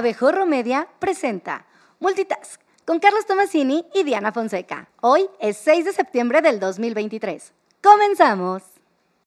Abejorro 0.00 0.44
Media 0.44 0.86
presenta 0.98 1.64
Multitask 2.00 2.60
con 2.84 2.98
Carlos 2.98 3.24
Tomasini 3.24 3.82
y 3.94 4.02
Diana 4.04 4.30
Fonseca. 4.30 4.90
Hoy 5.00 5.22
es 5.40 5.56
6 5.64 5.86
de 5.86 5.92
septiembre 5.94 6.42
del 6.42 6.60
2023. 6.60 7.52
¡Comenzamos! 7.82 8.62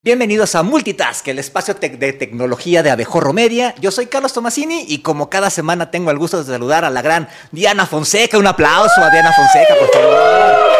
Bienvenidos 0.04 0.54
a 0.54 0.62
Multitask, 0.62 1.26
el 1.26 1.40
espacio 1.40 1.74
tec- 1.74 1.98
de 1.98 2.12
tecnología 2.12 2.84
de 2.84 2.90
Abejorro 2.92 3.32
Media. 3.32 3.74
Yo 3.80 3.90
soy 3.90 4.06
Carlos 4.06 4.32
Tomasini 4.32 4.84
y 4.86 5.02
como 5.02 5.28
cada 5.28 5.50
semana 5.50 5.90
tengo 5.90 6.12
el 6.12 6.18
gusto 6.18 6.38
de 6.38 6.44
saludar 6.52 6.84
a 6.84 6.90
la 6.90 7.02
gran 7.02 7.28
Diana 7.50 7.84
Fonseca. 7.84 8.38
Un 8.38 8.46
aplauso 8.46 9.00
a 9.02 9.10
Diana 9.10 9.32
Fonseca, 9.32 9.74
por 9.76 9.90
favor. 9.92 10.70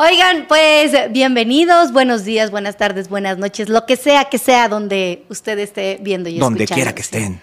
Oigan, 0.00 0.44
pues 0.48 0.92
bienvenidos, 1.12 1.92
buenos 1.92 2.24
días, 2.24 2.50
buenas 2.50 2.76
tardes, 2.76 3.08
buenas 3.08 3.38
noches, 3.38 3.70
lo 3.70 3.86
que 3.86 3.96
sea 3.96 4.26
que 4.26 4.36
sea 4.36 4.68
donde 4.68 5.24
usted 5.30 5.58
esté 5.58 5.96
viendo 6.02 6.28
y 6.28 6.38
Donde 6.38 6.64
escuchando. 6.64 6.74
quiera 6.82 6.94
que 6.94 7.00
estén. 7.00 7.40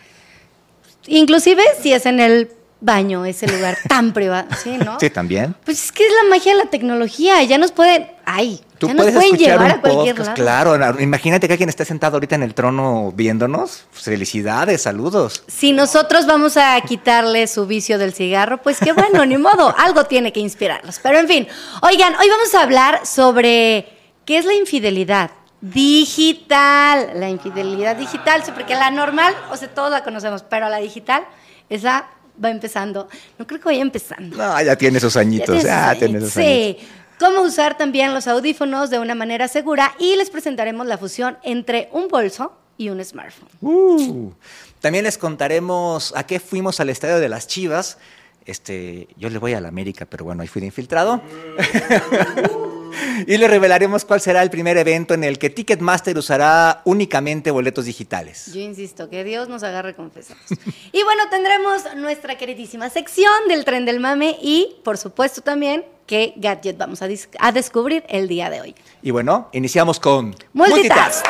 Inclusive 1.08 1.64
si 1.82 1.94
es 1.94 2.06
en 2.06 2.20
el 2.20 2.50
baño, 2.80 3.26
ese 3.26 3.48
lugar 3.48 3.78
tan 3.90 4.14
privado, 4.14 4.48
¿sí, 4.62 4.78
no? 4.78 5.00
Sí, 5.00 5.10
también. 5.10 5.56
Pues 5.66 5.86
es 5.86 5.92
que 5.92 6.06
es 6.06 6.14
la 6.24 6.30
magia 6.30 6.54
de 6.54 6.64
la 6.64 6.70
tecnología, 6.70 7.42
ya 7.44 7.58
nos 7.58 7.72
pueden, 7.72 8.08
ay, 8.26 8.62
Tú 8.78 8.88
ya 8.88 8.94
nos 8.94 9.06
puedes 9.06 9.16
pueden 9.16 9.34
escuchar 9.34 9.54
llevar 9.60 9.72
a 9.72 9.82
cualquier 9.82 10.16
podcast, 10.16 10.38
lado. 10.38 10.76
claro. 10.76 11.02
Imagínate 11.02 11.48
que 11.48 11.54
alguien 11.54 11.70
esté 11.70 11.84
sentado 11.84 12.18
ahorita 12.18 12.36
en 12.36 12.44
el 12.44 12.54
trono 12.54 13.12
viéndonos. 13.16 13.86
Pues, 13.92 14.04
felicidades, 14.04 14.84
saludos. 14.84 15.44
Si 15.48 15.72
nosotros 15.74 16.28
vamos 16.28 16.58
a 16.58 16.80
quitarle 16.82 17.48
su 17.48 17.66
vicio 17.66 17.98
del 17.98 18.14
cigarro, 18.14 18.62
pues 18.62 18.78
qué 18.80 18.92
bueno, 18.92 19.26
ni 19.26 19.38
modo, 19.38 19.74
algo 19.80 20.06
tiene 20.06 20.32
que 20.32 20.40
inspirarlos. 20.40 21.00
Pero 21.02 21.18
en 21.18 21.28
fin, 21.28 21.48
oigan, 21.82 22.14
hoy 22.22 22.30
vamos 22.30 22.54
a 22.54 22.62
hablar 22.62 23.06
sobre 23.06 23.88
qué 24.26 24.38
es 24.38 24.46
la 24.46 24.54
infidelidad 24.54 25.32
digital. 25.62 27.12
La 27.16 27.30
infidelidad 27.30 27.96
digital, 27.96 28.44
sí, 28.44 28.52
porque 28.54 28.76
la 28.76 28.92
normal, 28.92 29.36
o 29.52 29.58
sea, 29.58 29.74
todos 29.74 29.92
la 29.92 30.04
conocemos, 30.04 30.44
pero 30.44 30.70
la 30.70 30.78
digital, 30.78 31.26
esa 31.70 32.10
va 32.44 32.50
empezando. 32.50 33.08
No 33.38 33.48
creo 33.48 33.60
que 33.60 33.66
vaya 33.66 33.82
empezando. 33.82 34.38
No, 34.38 34.62
ya 34.62 34.76
tiene 34.76 35.00
Ya 35.00 35.20
añitos. 35.20 35.64
Ya 35.64 35.96
tiene 35.98 36.22
sus 36.22 36.38
añitos. 36.38 36.80
Sí. 36.80 36.88
Cómo 37.20 37.42
usar 37.42 37.78
también 37.78 38.14
los 38.14 38.28
audífonos 38.28 38.92
de 38.92 39.00
una 39.00 39.16
manera 39.16 39.48
segura 39.48 39.96
y 39.98 40.16
les 40.16 40.30
presentaremos 40.30 40.86
la 40.86 41.00
fusión 41.00 41.38
entre 41.42 41.90
un 41.92 42.08
bolso 42.08 42.54
y 42.78 42.90
un 42.90 43.04
smartphone. 43.04 43.50
Uh. 43.62 44.32
También 44.80 45.04
les 45.04 45.18
contaremos 45.18 46.14
a 46.16 46.28
qué 46.28 46.40
fuimos 46.40 46.80
al 46.80 46.90
estadio 46.90 47.20
de 47.20 47.28
las 47.28 47.48
Chivas. 47.48 47.98
Este, 48.46 49.08
yo 49.18 49.30
le 49.30 49.40
voy 49.40 49.54
a 49.54 49.62
la 49.62 49.68
América, 49.68 50.06
pero 50.06 50.26
bueno, 50.26 50.44
ahí 50.44 50.48
fui 50.48 50.60
de 50.60 50.68
infiltrado. 50.68 51.22
y 53.28 53.38
le 53.38 53.48
revelaremos 53.48 54.06
cuál 54.06 54.22
será 54.22 54.42
el 54.44 54.50
primer 54.50 54.78
evento 54.78 55.14
en 55.14 55.24
el 55.24 55.40
que 55.40 55.50
Ticketmaster 55.50 56.18
usará 56.18 56.82
únicamente 56.86 57.52
boletos 57.52 57.86
digitales. 57.86 58.52
Yo 58.54 58.62
insisto, 58.62 59.10
que 59.10 59.24
Dios 59.24 59.50
nos 59.50 59.64
agarre 59.64 59.96
confesados. 59.96 60.44
y 60.92 61.04
bueno, 61.04 61.24
tendremos 61.30 61.84
nuestra 61.96 62.38
queridísima 62.38 62.90
sección 62.90 63.48
del 63.48 63.66
tren 63.66 63.86
del 63.86 64.00
mame 64.00 64.38
y, 64.42 64.76
por 64.84 64.98
supuesto, 64.98 65.42
también 65.42 65.86
qué 66.06 66.34
gadget 66.38 66.78
vamos 66.78 67.02
a, 67.02 67.08
a 67.40 67.52
descubrir 67.52 68.04
el 68.10 68.28
día 68.28 68.50
de 68.50 68.62
hoy. 68.62 68.76
Y 69.02 69.12
bueno, 69.12 69.50
iniciamos 69.52 70.00
con 70.00 70.36
Multitask. 70.54 71.26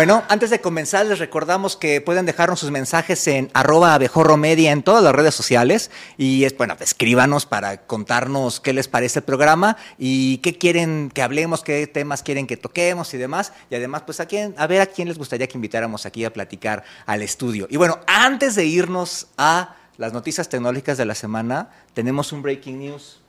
Bueno, 0.00 0.24
antes 0.30 0.48
de 0.48 0.62
comenzar, 0.62 1.04
les 1.04 1.18
recordamos 1.18 1.76
que 1.76 2.00
pueden 2.00 2.24
dejarnos 2.24 2.60
sus 2.60 2.70
mensajes 2.70 3.26
en 3.26 3.50
arroba 3.52 3.92
abejorro 3.92 4.38
media 4.38 4.72
en 4.72 4.82
todas 4.82 5.04
las 5.04 5.14
redes 5.14 5.34
sociales. 5.34 5.90
Y 6.16 6.44
es, 6.44 6.56
bueno, 6.56 6.74
escríbanos 6.80 7.44
para 7.44 7.82
contarnos 7.82 8.60
qué 8.60 8.72
les 8.72 8.88
parece 8.88 9.18
el 9.18 9.26
programa 9.26 9.76
y 9.98 10.38
qué 10.38 10.56
quieren 10.56 11.10
que 11.12 11.20
hablemos, 11.20 11.62
qué 11.62 11.86
temas 11.86 12.22
quieren 12.22 12.46
que 12.46 12.56
toquemos 12.56 13.12
y 13.12 13.18
demás. 13.18 13.52
Y 13.68 13.74
además, 13.74 14.04
pues 14.06 14.20
a, 14.20 14.24
quién, 14.24 14.54
a 14.56 14.66
ver 14.66 14.80
a 14.80 14.86
quién 14.86 15.06
les 15.06 15.18
gustaría 15.18 15.46
que 15.46 15.58
invitáramos 15.58 16.06
aquí 16.06 16.24
a 16.24 16.32
platicar 16.32 16.82
al 17.04 17.20
estudio. 17.20 17.66
Y 17.68 17.76
bueno, 17.76 17.98
antes 18.06 18.54
de 18.54 18.64
irnos 18.64 19.26
a 19.36 19.76
las 19.98 20.14
noticias 20.14 20.48
tecnológicas 20.48 20.96
de 20.96 21.04
la 21.04 21.14
semana, 21.14 21.68
tenemos 21.92 22.32
un 22.32 22.40
breaking 22.40 22.78
news. 22.78 23.20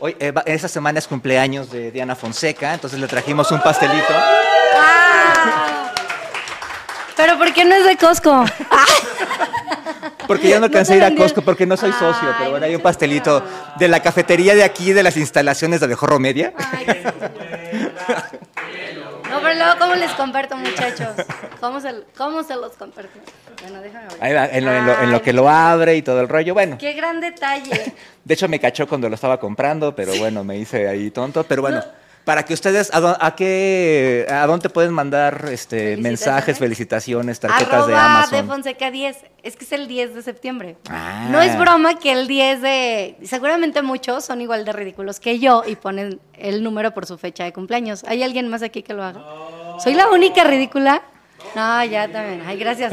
Hoy, 0.00 0.16
eh, 0.18 0.34
esta 0.46 0.66
semana 0.66 0.98
es 0.98 1.06
cumpleaños 1.06 1.70
de 1.70 1.92
Diana 1.92 2.16
Fonseca, 2.16 2.74
entonces 2.74 2.98
le 2.98 3.06
trajimos 3.06 3.52
un 3.52 3.62
pastelito. 3.62 4.12
Pero 7.24 7.38
¿por 7.38 7.52
qué 7.54 7.64
no 7.64 7.74
es 7.76 7.84
de 7.84 7.96
Costco? 7.96 8.44
Porque 10.26 10.48
yo 10.48 10.58
no 10.58 10.66
alcancé 10.66 10.94
a 10.94 10.96
ir 10.96 11.04
a 11.04 11.14
Costco 11.14 11.42
porque 11.42 11.66
no 11.66 11.76
soy 11.76 11.92
socio, 11.92 12.28
pero 12.38 12.50
bueno, 12.50 12.66
hay 12.66 12.74
un 12.74 12.80
pastelito 12.80 13.44
de 13.78 13.88
la 13.88 14.00
cafetería 14.00 14.54
de 14.54 14.64
aquí, 14.64 14.92
de 14.92 15.02
las 15.02 15.16
instalaciones 15.16 15.80
de 15.80 15.86
Abejorro 15.86 16.18
Media. 16.18 16.52
Ay, 16.56 16.84
qué 16.86 17.02
No, 19.30 19.40
pero 19.40 19.54
luego, 19.54 19.72
¿cómo 19.78 19.94
les 19.94 20.10
comparto, 20.12 20.56
muchachos? 20.56 21.08
¿Cómo 21.60 21.80
se, 21.80 22.02
cómo 22.16 22.42
se 22.42 22.54
los 22.56 22.72
comparto? 22.72 23.10
Bueno, 23.62 23.80
déjame 23.82 24.06
ver. 24.08 24.16
Ahí 24.20 24.32
va, 24.32 24.46
en 24.46 24.64
lo, 24.64 24.72
en 24.74 24.86
lo- 24.86 25.02
en 25.02 25.12
lo 25.12 25.22
que 25.22 25.32
lo 25.32 25.48
abre 25.48 25.96
y 25.96 26.02
todo 26.02 26.20
el 26.20 26.28
rollo. 26.28 26.54
Bueno, 26.54 26.76
Qué 26.78 26.92
gran 26.94 27.20
detalle. 27.20 27.94
de 28.24 28.34
hecho 28.34 28.48
me 28.48 28.58
cachó 28.58 28.86
cuando 28.88 29.08
lo 29.08 29.14
estaba 29.14 29.38
comprando, 29.38 29.94
pero 29.94 30.14
bueno, 30.16 30.42
me 30.44 30.56
hice 30.56 30.88
ahí 30.88 31.10
tonto. 31.10 31.44
Pero 31.44 31.62
bueno, 31.62 31.82
para 32.24 32.44
que 32.44 32.54
ustedes, 32.54 32.90
¿a, 32.92 33.26
a 33.26 33.34
qué, 33.34 34.26
a 34.30 34.46
dónde 34.46 34.68
pueden 34.68 34.92
mandar 34.92 35.48
este 35.50 35.96
mensajes, 35.96 36.58
felicitaciones, 36.58 37.40
tarjetas 37.40 37.86
de 37.86 37.94
Amazon? 37.94 38.38
de 38.38 38.52
Fonseca 38.52 38.90
10. 38.90 39.16
Es 39.42 39.56
que 39.56 39.64
es 39.64 39.72
el 39.72 39.88
10 39.88 40.14
de 40.14 40.22
septiembre. 40.22 40.76
Ah. 40.88 41.28
No 41.30 41.40
es 41.40 41.58
broma 41.58 41.98
que 41.98 42.12
el 42.12 42.28
10 42.28 42.62
de... 42.62 43.16
Seguramente 43.24 43.82
muchos 43.82 44.24
son 44.24 44.40
igual 44.40 44.64
de 44.64 44.72
ridículos 44.72 45.18
que 45.18 45.40
yo 45.40 45.64
y 45.66 45.74
ponen 45.74 46.20
el 46.34 46.62
número 46.62 46.94
por 46.94 47.06
su 47.06 47.18
fecha 47.18 47.44
de 47.44 47.52
cumpleaños. 47.52 48.04
¿Hay 48.04 48.22
alguien 48.22 48.48
más 48.48 48.62
aquí 48.62 48.82
que 48.82 48.94
lo 48.94 49.02
haga? 49.02 49.20
¿Soy 49.82 49.94
la 49.94 50.08
única 50.10 50.44
ridícula? 50.44 51.02
No, 51.54 51.84
ya 51.84 52.10
también. 52.10 52.42
Ay, 52.46 52.56
gracias. 52.58 52.92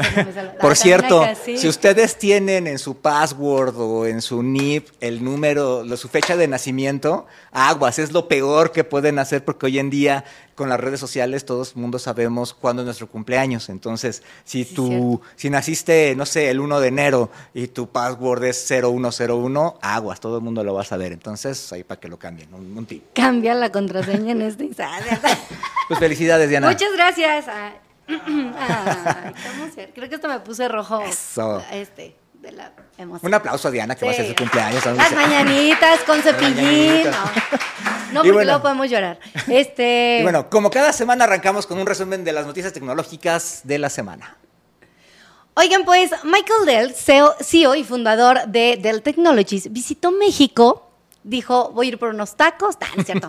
Por 0.60 0.72
Ah, 0.72 0.74
cierto, 0.74 1.24
sí. 1.44 1.56
si 1.58 1.68
ustedes 1.68 2.16
tienen 2.18 2.66
en 2.66 2.78
su 2.78 2.96
password 2.96 3.74
o 3.78 4.06
en 4.06 4.20
su 4.20 4.42
NIP 4.42 4.88
el 5.00 5.24
número, 5.24 5.84
su 5.96 6.08
fecha 6.08 6.36
de 6.36 6.46
nacimiento, 6.48 7.26
aguas, 7.52 7.98
es 7.98 8.12
lo 8.12 8.28
peor 8.28 8.72
que 8.72 8.84
pueden 8.84 9.18
hacer 9.18 9.44
porque 9.44 9.66
hoy 9.66 9.78
en 9.78 9.88
día 9.90 10.24
con 10.54 10.68
las 10.68 10.78
redes 10.78 11.00
sociales 11.00 11.46
todo 11.46 11.62
el 11.62 11.68
mundo 11.74 11.98
sabemos 11.98 12.52
cuándo 12.52 12.82
es 12.82 12.84
nuestro 12.86 13.06
cumpleaños. 13.08 13.70
Entonces, 13.70 14.22
si 14.44 14.64
Sí, 14.64 14.74
tú, 14.74 15.22
si 15.36 15.48
naciste, 15.48 16.14
no 16.16 16.26
sé, 16.26 16.50
el 16.50 16.60
1 16.60 16.80
de 16.80 16.88
enero 16.88 17.30
y 17.54 17.68
tu 17.68 17.88
password 17.88 18.44
es 18.44 18.66
0101, 18.68 19.78
aguas, 19.80 20.20
todo 20.20 20.36
el 20.36 20.42
mundo 20.44 20.62
lo 20.62 20.74
va 20.74 20.82
a 20.82 20.84
saber. 20.84 21.12
Entonces, 21.12 21.72
ahí 21.72 21.82
para 21.82 21.98
que 21.98 22.08
lo 22.08 22.18
cambien, 22.18 22.52
un, 22.52 22.76
un 22.76 22.84
tip. 22.84 23.04
Cambia 23.14 23.54
la 23.54 23.72
contraseña 23.72 24.32
en 24.32 24.42
este 24.42 24.64
instante. 24.64 25.08
Pues 25.88 25.98
felicidades, 25.98 26.48
Diana. 26.48 26.68
Muchas 26.68 26.92
gracias. 26.94 27.48
Ay, 27.48 27.72
ay, 28.58 29.32
¿cómo 29.50 29.72
se- 29.74 29.90
Creo 29.94 30.08
que 30.08 30.14
esto 30.14 30.28
me 30.28 30.40
puse 30.40 30.68
rojo. 30.68 31.00
Eso. 31.02 31.62
Este, 31.72 32.16
de 32.34 32.52
la 32.52 32.72
emoción. 32.98 33.28
Un 33.28 33.34
aplauso 33.34 33.68
a 33.68 33.70
Diana 33.70 33.94
que 33.94 34.04
va 34.04 34.12
a 34.12 34.14
ser 34.14 34.24
Sí. 34.26 34.30
su 34.30 34.36
cumpleaños. 34.36 34.84
Las 34.86 35.12
mañanitas 35.14 36.00
con 36.00 36.20
cepillín. 36.22 37.04
No, 37.04 37.12
porque 38.14 38.32
bueno. 38.32 38.44
luego 38.44 38.62
podemos 38.62 38.90
llorar. 38.90 39.18
Este. 39.48 40.18
Y 40.20 40.22
bueno, 40.22 40.48
como 40.50 40.70
cada 40.70 40.92
semana 40.92 41.24
arrancamos 41.24 41.66
con 41.66 41.78
un 41.78 41.86
resumen 41.86 42.24
de 42.24 42.32
las 42.32 42.46
noticias 42.46 42.72
tecnológicas 42.72 43.60
de 43.64 43.78
la 43.78 43.90
semana. 43.90 44.36
Oigan, 45.54 45.84
pues 45.84 46.10
Michael 46.24 46.64
Dell, 46.64 46.94
CEO, 46.94 47.34
CEO 47.40 47.74
y 47.74 47.84
fundador 47.84 48.46
de 48.46 48.78
Dell 48.80 49.02
Technologies, 49.02 49.70
visitó 49.72 50.10
México. 50.12 50.86
Dijo, 51.22 51.70
voy 51.72 51.86
a 51.86 51.88
ir 51.90 51.98
por 51.98 52.10
unos 52.10 52.36
tacos. 52.36 52.76
Es 52.96 53.04
cierto. 53.06 53.28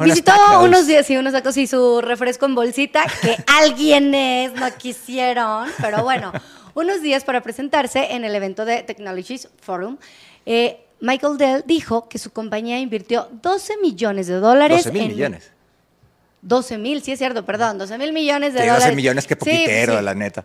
Visitó 0.00 0.32
unos 0.62 0.86
días 0.86 1.08
y 1.10 1.16
unos 1.16 1.32
tacos 1.32 1.56
y 1.56 1.66
su 1.66 2.00
refresco 2.00 2.46
en 2.46 2.54
bolsita, 2.54 3.04
que 3.20 3.36
alguienes 3.46 4.52
no 4.54 4.66
quisieron. 4.76 5.68
Pero 5.80 6.02
bueno, 6.02 6.32
unos 6.74 7.02
días 7.02 7.24
para 7.24 7.40
presentarse 7.42 8.12
en 8.12 8.24
el 8.24 8.34
evento 8.34 8.64
de 8.64 8.82
Technologies 8.82 9.48
Forum. 9.60 9.98
Eh, 10.46 10.84
Michael 11.00 11.36
Dell 11.36 11.64
dijo 11.66 12.08
que 12.08 12.18
su 12.18 12.30
compañía 12.32 12.78
invirtió 12.78 13.28
12 13.42 13.76
millones 13.78 14.28
de 14.28 14.34
dólares. 14.34 14.84
12 14.84 14.92
mil 14.92 15.02
en- 15.02 15.08
millones. 15.08 15.50
12 16.42 16.76
mil, 16.78 17.02
sí 17.02 17.12
es 17.12 17.18
cierto, 17.20 17.44
perdón, 17.44 17.78
12 17.78 17.98
mil 17.98 18.12
millones 18.12 18.52
de 18.54 18.60
dólares. 18.60 18.84
12 18.84 18.96
millones, 18.96 19.24
Sí, 19.24 19.34
pues 19.34 19.38
poquitero, 19.38 19.98
sí. 19.98 20.04
la 20.04 20.14
neta. 20.14 20.44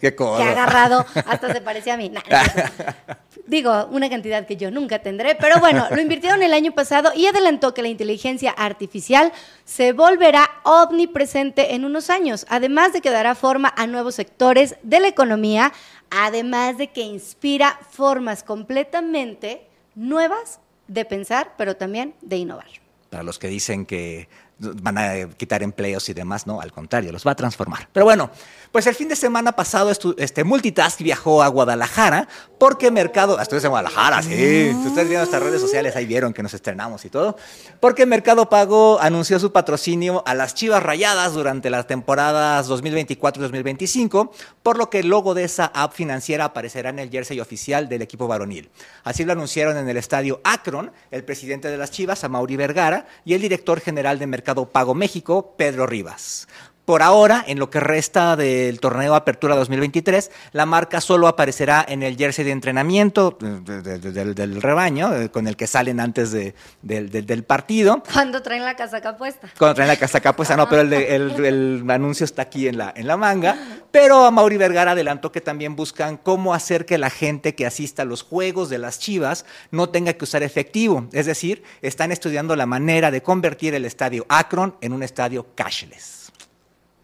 Qué 0.00 0.14
codo. 0.14 0.38
que 0.38 0.42
ha 0.42 0.50
agarrado, 0.50 1.04
hasta 1.14 1.52
se 1.52 1.60
parecía 1.60 1.94
a 1.94 1.96
mí. 1.96 2.08
Nah, 2.08 2.22
no. 2.28 3.14
Digo, 3.46 3.86
una 3.92 4.10
cantidad 4.10 4.44
que 4.44 4.56
yo 4.56 4.72
nunca 4.72 4.98
tendré, 4.98 5.36
pero 5.36 5.60
bueno, 5.60 5.86
lo 5.90 6.00
invirtieron 6.00 6.42
el 6.42 6.52
año 6.52 6.72
pasado 6.72 7.12
y 7.14 7.26
adelantó 7.26 7.74
que 7.74 7.82
la 7.82 7.88
inteligencia 7.88 8.50
artificial 8.50 9.32
se 9.64 9.92
volverá 9.92 10.50
omnipresente 10.64 11.74
en 11.74 11.84
unos 11.84 12.10
años, 12.10 12.44
además 12.48 12.92
de 12.92 13.00
que 13.00 13.10
dará 13.10 13.36
forma 13.36 13.72
a 13.76 13.86
nuevos 13.86 14.16
sectores 14.16 14.76
de 14.82 14.98
la 14.98 15.06
economía, 15.06 15.72
además 16.10 16.76
de 16.76 16.88
que 16.88 17.02
inspira 17.02 17.78
formas 17.88 18.42
completamente 18.42 19.68
nuevas 19.94 20.58
de 20.88 21.04
pensar, 21.04 21.54
pero 21.56 21.76
también 21.76 22.14
de 22.22 22.38
innovar. 22.38 22.66
Para 23.10 23.22
los 23.22 23.38
que 23.38 23.46
dicen 23.46 23.86
que 23.86 24.28
van 24.58 24.96
a 24.96 25.28
quitar 25.36 25.62
empleos 25.62 26.08
y 26.08 26.14
demás, 26.14 26.46
no, 26.46 26.60
al 26.60 26.72
contrario, 26.72 27.12
los 27.12 27.26
va 27.26 27.32
a 27.32 27.34
transformar. 27.34 27.88
Pero 27.92 28.06
bueno, 28.06 28.30
pues 28.72 28.86
el 28.86 28.94
fin 28.94 29.08
de 29.08 29.16
semana 29.16 29.52
pasado 29.52 29.92
este 30.16 30.44
Multitask 30.44 31.00
viajó 31.00 31.42
a 31.42 31.48
Guadalajara 31.48 32.26
porque 32.58 32.90
Mercado, 32.90 33.38
estoy 33.38 33.58
en 33.62 33.68
Guadalajara, 33.68 34.22
sí, 34.22 34.28
si 34.30 34.86
ustedes 34.86 35.08
vieron 35.08 35.22
nuestras 35.22 35.42
redes 35.42 35.60
sociales 35.60 35.94
ahí 35.94 36.06
vieron 36.06 36.32
que 36.32 36.42
nos 36.42 36.54
estrenamos 36.54 37.04
y 37.04 37.10
todo, 37.10 37.36
porque 37.80 38.06
Mercado 38.06 38.48
Pago 38.48 38.98
anunció 39.00 39.38
su 39.38 39.52
patrocinio 39.52 40.22
a 40.26 40.34
las 40.34 40.54
Chivas 40.54 40.82
Rayadas 40.82 41.34
durante 41.34 41.68
las 41.68 41.86
temporadas 41.86 42.68
2024-2025, 42.70 44.30
por 44.62 44.78
lo 44.78 44.88
que 44.88 45.00
el 45.00 45.08
logo 45.08 45.34
de 45.34 45.44
esa 45.44 45.66
app 45.66 45.92
financiera 45.92 46.46
aparecerá 46.46 46.90
en 46.90 46.98
el 46.98 47.10
jersey 47.10 47.40
oficial 47.40 47.88
del 47.88 48.02
equipo 48.02 48.26
varonil. 48.26 48.70
Así 49.04 49.24
lo 49.24 49.32
anunciaron 49.32 49.76
en 49.76 49.88
el 49.88 49.96
estadio 49.98 50.40
Akron 50.44 50.92
el 51.10 51.24
presidente 51.24 51.68
de 51.68 51.76
las 51.76 51.90
Chivas, 51.90 52.24
Amaury 52.24 52.56
Vergara, 52.56 53.06
y 53.24 53.34
el 53.34 53.42
director 53.42 53.80
general 53.80 54.18
de 54.18 54.26
Mercado 54.26 54.45
Pago 54.66 54.94
México, 54.94 55.54
Pedro 55.56 55.86
Rivas. 55.86 56.46
Por 56.86 57.02
ahora, 57.02 57.44
en 57.48 57.58
lo 57.58 57.68
que 57.68 57.80
resta 57.80 58.36
del 58.36 58.78
torneo 58.78 59.16
Apertura 59.16 59.56
2023, 59.56 60.30
la 60.52 60.66
marca 60.66 61.00
solo 61.00 61.26
aparecerá 61.26 61.84
en 61.86 62.04
el 62.04 62.16
jersey 62.16 62.44
de 62.44 62.52
entrenamiento 62.52 63.36
del, 63.40 64.62
rebaño, 64.62 65.12
eh, 65.12 65.28
con 65.28 65.48
el 65.48 65.56
que 65.56 65.66
salen 65.66 65.98
antes 65.98 66.30
del, 66.30 67.44
partido. 67.44 68.04
Cuando 68.12 68.40
traen 68.40 68.64
la 68.64 68.76
casaca 68.76 69.16
puesta. 69.16 69.48
Cuando 69.58 69.74
traen 69.74 69.88
la 69.88 69.96
casaca 69.96 70.36
puesta, 70.36 70.56
no, 70.56 70.68
pero 70.68 70.82
el, 70.82 71.84
anuncio 71.90 72.22
está 72.22 72.42
aquí 72.42 72.68
en 72.68 72.78
la, 72.78 72.94
en 72.94 73.08
la 73.08 73.16
manga. 73.16 73.58
Pero 73.90 74.24
a 74.24 74.30
Mauri 74.30 74.56
Vergara 74.56 74.92
adelantó 74.92 75.32
que 75.32 75.40
también 75.40 75.74
buscan 75.74 76.16
cómo 76.16 76.54
hacer 76.54 76.86
que 76.86 76.98
la 76.98 77.10
gente 77.10 77.56
que 77.56 77.66
asista 77.66 78.02
a 78.02 78.04
los 78.04 78.22
juegos 78.22 78.70
de 78.70 78.78
las 78.78 79.00
Chivas 79.00 79.44
no 79.72 79.88
tenga 79.88 80.12
que 80.12 80.22
usar 80.22 80.44
efectivo. 80.44 81.08
Es 81.10 81.26
decir, 81.26 81.64
están 81.82 82.12
estudiando 82.12 82.54
la 82.54 82.66
manera 82.66 83.10
de 83.10 83.24
convertir 83.24 83.74
el 83.74 83.84
estadio 83.84 84.24
Akron 84.28 84.76
en 84.80 84.92
un 84.92 85.02
estadio 85.02 85.48
cashless. 85.56 86.15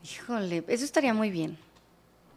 Híjole, 0.04 0.64
eso 0.68 0.84
estaría 0.84 1.14
muy 1.14 1.30
bien. 1.30 1.56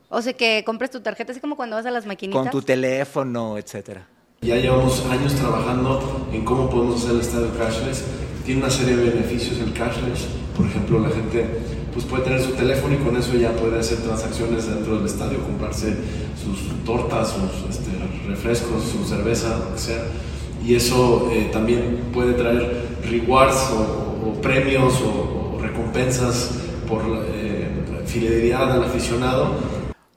O 0.10 0.22
sea, 0.22 0.34
que 0.34 0.64
compres 0.66 0.92
tu 0.92 1.02
tarjeta, 1.02 1.32
así 1.32 1.42
como 1.42 1.56
cuando 1.56 1.76
vas 1.76 1.86
a 1.86 1.92
las 1.92 2.06
maquinitas. 2.06 2.42
Con 2.42 2.52
tu 2.52 2.62
teléfono, 2.62 3.58
etcétera. 3.58 4.08
Ya 4.42 4.56
llevamos 4.58 5.04
años 5.08 5.34
trabajando 5.34 6.28
en 6.32 6.46
cómo 6.46 6.70
podemos 6.70 7.02
hacer 7.02 7.16
el 7.16 7.22
estadio 7.22 7.58
cashless. 7.58 8.04
Tiene 8.46 8.62
una 8.62 8.70
serie 8.70 8.96
de 8.96 9.10
beneficios 9.10 9.60
el 9.60 9.74
cashless. 9.74 10.28
Por 10.56 10.68
ejemplo, 10.68 11.00
la 11.00 11.10
gente 11.10 11.46
pues 11.96 12.06
puede 12.06 12.26
tener 12.26 12.42
su 12.42 12.52
teléfono 12.52 12.94
y 12.94 12.98
con 12.98 13.16
eso 13.16 13.36
ya 13.36 13.54
puede 13.54 13.80
hacer 13.80 14.00
transacciones 14.00 14.68
dentro 14.68 14.98
del 14.98 15.06
estadio, 15.06 15.42
comprarse 15.42 15.96
sus 16.44 16.84
tortas, 16.84 17.30
sus 17.30 17.70
este, 17.70 17.92
refrescos, 18.28 18.84
su 18.84 19.06
cerveza, 19.06 19.58
lo 19.58 19.74
que 19.74 19.80
sea. 19.80 20.04
Y 20.66 20.76
eso 20.76 21.30
eh, 21.32 21.50
también 21.54 22.10
puede 22.14 22.34
traer 22.34 22.86
rewards 23.10 23.72
o, 23.72 24.34
premios 24.42 25.02
o, 25.02 25.58
recompensas 25.62 26.52
por 26.88 27.02
eh, 27.02 27.45
fidelidad 28.16 28.72
al 28.72 28.84
aficionado. 28.84 29.52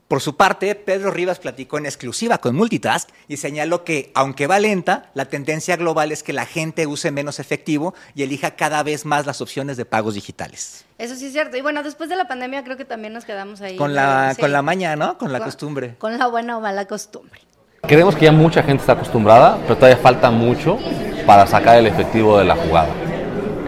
Por 0.06 0.22
su 0.22 0.36
parte, 0.36 0.74
Pedro 0.74 1.10
Rivas 1.10 1.38
platicó 1.38 1.76
en 1.76 1.84
exclusiva 1.84 2.38
con 2.38 2.54
Multitask 2.54 3.10
y 3.26 3.36
señaló 3.36 3.84
que, 3.84 4.10
aunque 4.14 4.46
va 4.46 4.58
lenta, 4.58 5.10
la 5.12 5.26
tendencia 5.26 5.76
global 5.76 6.12
es 6.12 6.22
que 6.22 6.32
la 6.32 6.46
gente 6.46 6.86
use 6.86 7.10
menos 7.10 7.40
efectivo 7.40 7.94
y 8.14 8.22
elija 8.22 8.52
cada 8.52 8.82
vez 8.82 9.04
más 9.04 9.26
las 9.26 9.42
opciones 9.42 9.76
de 9.76 9.84
pagos 9.84 10.14
digitales. 10.14 10.86
Eso 10.96 11.14
sí 11.14 11.26
es 11.26 11.32
cierto. 11.32 11.58
Y 11.58 11.60
bueno, 11.60 11.82
después 11.82 12.08
de 12.08 12.16
la 12.16 12.26
pandemia 12.26 12.64
creo 12.64 12.78
que 12.78 12.86
también 12.86 13.12
nos 13.12 13.26
quedamos 13.26 13.60
ahí. 13.60 13.76
Con 13.76 13.94
la, 13.94 14.34
con 14.38 14.50
la 14.50 14.62
maña, 14.62 14.96
¿no? 14.96 15.18
Con 15.18 15.30
la 15.30 15.40
costumbre. 15.40 15.96
Con 15.98 16.16
la 16.16 16.28
buena 16.28 16.56
o 16.56 16.60
mala 16.60 16.86
costumbre. 16.86 17.40
Creemos 17.82 18.16
que 18.16 18.26
ya 18.26 18.32
mucha 18.32 18.62
gente 18.62 18.80
está 18.80 18.94
acostumbrada, 18.94 19.58
pero 19.62 19.76
todavía 19.76 19.98
falta 19.98 20.30
mucho 20.30 20.78
para 21.26 21.46
sacar 21.46 21.76
el 21.76 21.86
efectivo 21.86 22.38
de 22.38 22.44
la 22.44 22.56
jugada. 22.56 23.07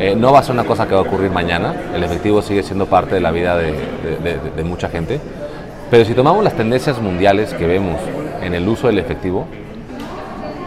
Eh, 0.00 0.16
no 0.16 0.32
va 0.32 0.38
a 0.38 0.42
ser 0.42 0.54
una 0.54 0.64
cosa 0.64 0.88
que 0.88 0.94
va 0.94 1.00
a 1.00 1.02
ocurrir 1.02 1.30
mañana, 1.30 1.74
el 1.94 2.02
efectivo 2.02 2.40
sigue 2.40 2.62
siendo 2.62 2.86
parte 2.86 3.16
de 3.16 3.20
la 3.20 3.30
vida 3.30 3.58
de, 3.58 4.64
mucha 4.64 4.88
gente, 4.88 5.20
pero 5.90 6.06
si 6.06 6.14
tomamos 6.14 6.42
las 6.42 6.54
tendencias 6.54 6.98
mundiales 7.02 7.52
que 7.52 7.66
vemos 7.66 8.00
en 8.40 8.54
el 8.54 8.66
uso 8.66 8.86
del 8.86 8.98
efectivo 8.98 9.46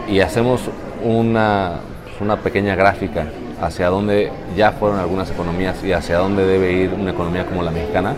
y 0.08 0.20
hacemos 0.20 0.60
una, 1.02 1.80
pues, 2.04 2.20
una 2.20 2.36
pequeña 2.36 2.76
gráfica 2.76 3.26
hacia 3.60 3.88
dónde 3.88 4.30
ya 4.56 4.70
fueron 4.70 5.00
algunas 5.00 5.28
economías 5.32 5.82
y 5.82 5.92
hacia 5.92 6.18
dónde 6.18 6.46
debe 6.46 6.70
ir 6.70 6.94
una 6.96 7.10
economía 7.10 7.44
como 7.44 7.64
la 7.64 7.72
mexicana, 7.72 8.14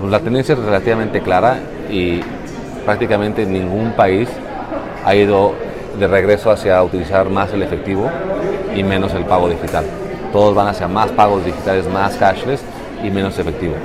pues 0.00 0.10
la 0.10 0.18
tendencia 0.18 0.54
es 0.54 0.58
relativamente 0.58 1.20
clara 1.20 1.58
y 1.88 2.22
prácticamente 2.84 3.46
ningún 3.46 3.92
país 3.92 4.28
ha 5.04 5.14
ido 5.14 5.54
de 5.96 6.08
regreso 6.08 6.50
hacia 6.50 6.82
utilizar 6.82 7.30
más 7.30 7.52
el 7.52 7.62
efectivo 7.62 8.10
y 8.74 8.82
menos 8.82 9.14
el 9.14 9.24
pago 9.26 9.48
digital 9.48 9.84
todos 10.34 10.52
van 10.52 10.66
hacia 10.66 10.88
más 10.88 11.12
pagos 11.12 11.44
digitales, 11.44 11.86
más 11.86 12.16
cashless 12.16 12.60
y 13.04 13.08
menos 13.08 13.38
efectivo. 13.38 13.76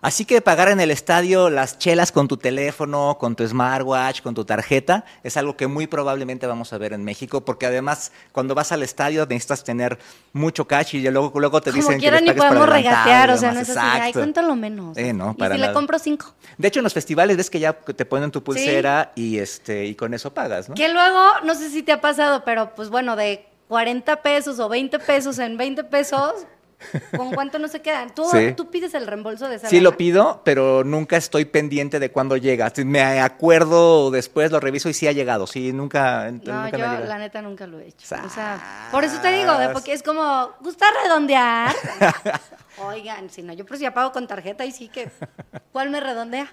Así 0.00 0.24
que 0.24 0.40
pagar 0.40 0.68
en 0.68 0.78
el 0.78 0.92
estadio 0.92 1.50
las 1.50 1.80
chelas 1.80 2.12
con 2.12 2.28
tu 2.28 2.36
teléfono, 2.36 3.16
con 3.18 3.34
tu 3.34 3.44
smartwatch, 3.44 4.22
con 4.22 4.32
tu 4.32 4.44
tarjeta, 4.44 5.04
es 5.24 5.36
algo 5.36 5.56
que 5.56 5.66
muy 5.66 5.88
probablemente 5.88 6.46
vamos 6.46 6.72
a 6.72 6.78
ver 6.78 6.92
en 6.92 7.02
México, 7.02 7.44
porque 7.44 7.66
además 7.66 8.12
cuando 8.30 8.54
vas 8.54 8.70
al 8.70 8.84
estadio 8.84 9.26
necesitas 9.26 9.64
tener 9.64 9.98
mucho 10.32 10.68
cash 10.68 10.94
y 10.94 11.10
luego, 11.10 11.32
luego 11.40 11.60
te 11.60 11.72
dicen 11.72 11.98
que 11.98 12.08
les 12.08 12.22
ni 12.22 12.32
podemos 12.34 12.68
regatear, 12.68 13.30
o 13.32 13.36
sea, 13.36 13.50
no 13.50 13.58
es 13.58 13.70
así, 13.70 13.80
ay, 13.82 14.12
cuéntalo 14.12 14.54
menos. 14.54 14.96
Eh, 14.96 15.12
no, 15.12 15.34
para 15.36 15.56
y 15.56 15.58
si 15.58 15.66
le 15.66 15.72
compro 15.72 15.98
cinco. 15.98 16.34
De 16.56 16.68
hecho, 16.68 16.78
en 16.78 16.84
los 16.84 16.94
festivales 16.94 17.36
ves 17.36 17.50
que 17.50 17.58
ya 17.58 17.72
te 17.72 18.04
ponen 18.04 18.30
tu 18.30 18.44
pulsera 18.44 19.10
y 19.16 19.38
este 19.38 19.86
y 19.86 19.96
con 19.96 20.14
eso 20.14 20.32
pagas, 20.32 20.68
¿no? 20.68 20.76
Que 20.76 20.88
luego, 20.88 21.40
no 21.42 21.56
sé 21.56 21.68
si 21.68 21.82
te 21.82 21.90
ha 21.90 22.00
pasado, 22.00 22.44
pero 22.44 22.76
pues 22.76 22.90
bueno, 22.90 23.16
de 23.16 23.55
40 23.68 24.22
pesos 24.22 24.58
o 24.58 24.68
20 24.68 24.98
pesos 25.00 25.38
en 25.38 25.56
20 25.56 25.84
pesos, 25.84 26.46
¿Con 27.16 27.32
cuánto 27.32 27.58
no 27.58 27.68
se 27.68 27.80
quedan? 27.80 28.14
¿Tú, 28.14 28.24
¿Tú, 28.56 28.70
pides 28.70 28.94
el 28.94 29.06
reembolso 29.06 29.48
de 29.48 29.56
esa 29.56 29.68
Sí, 29.68 29.80
lo 29.80 29.96
pido, 29.96 30.42
pero 30.44 30.84
nunca 30.84 31.16
estoy 31.16 31.46
pendiente 31.46 31.98
de 31.98 32.10
cuándo 32.10 32.36
llega. 32.36 32.70
Me 32.84 33.20
acuerdo 33.20 34.10
después, 34.10 34.50
lo 34.50 34.60
reviso 34.60 34.88
y 34.88 34.94
sí 34.94 35.08
ha 35.08 35.12
llegado. 35.12 35.46
Sí, 35.46 35.72
nunca. 35.72 36.30
No, 36.30 36.68
yo 36.68 36.78
la 36.78 37.18
neta 37.18 37.40
nunca 37.42 37.66
lo 37.66 37.80
he 37.80 37.88
hecho. 37.88 38.14
O 38.24 38.28
sea, 38.28 38.88
por 38.90 39.04
eso 39.04 39.20
te 39.20 39.32
digo, 39.32 39.52
porque 39.72 39.92
es 39.92 40.02
como, 40.02 40.50
¿gusta 40.60 40.86
redondear? 41.02 41.74
Oigan, 42.78 43.30
si 43.30 43.42
no, 43.42 43.52
yo 43.52 43.64
ya 43.66 43.94
pago 43.94 44.12
con 44.12 44.26
tarjeta 44.26 44.64
y 44.64 44.72
sí 44.72 44.88
que, 44.88 45.10
¿cuál 45.72 45.90
me 45.90 46.00
redondea? 46.00 46.52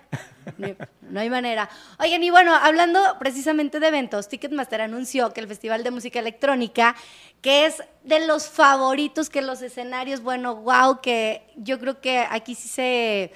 No, 1.01 1.19
hay 1.19 1.29
manera. 1.29 1.69
Oigan, 1.99 2.23
y 2.23 2.29
bueno, 2.29 2.55
hablando 2.55 2.99
precisamente 3.19 3.79
de 3.79 3.87
eventos, 3.87 4.29
Ticketmaster 4.29 4.81
anunció 4.81 5.31
que 5.33 5.41
el 5.41 5.47
Festival 5.47 5.83
de 5.83 5.91
Música 5.91 6.19
Electrónica, 6.19 6.95
que 7.41 7.65
es 7.65 7.83
de 8.03 8.25
los 8.25 8.47
favoritos, 8.47 9.29
que 9.29 9.41
los 9.41 9.61
escenarios, 9.61 10.21
bueno, 10.21 10.55
wow, 10.55 11.01
que 11.01 11.43
yo 11.55 11.79
creo 11.79 11.99
que 12.01 12.19
aquí 12.19 12.55
sí 12.55 12.67
se 12.67 13.31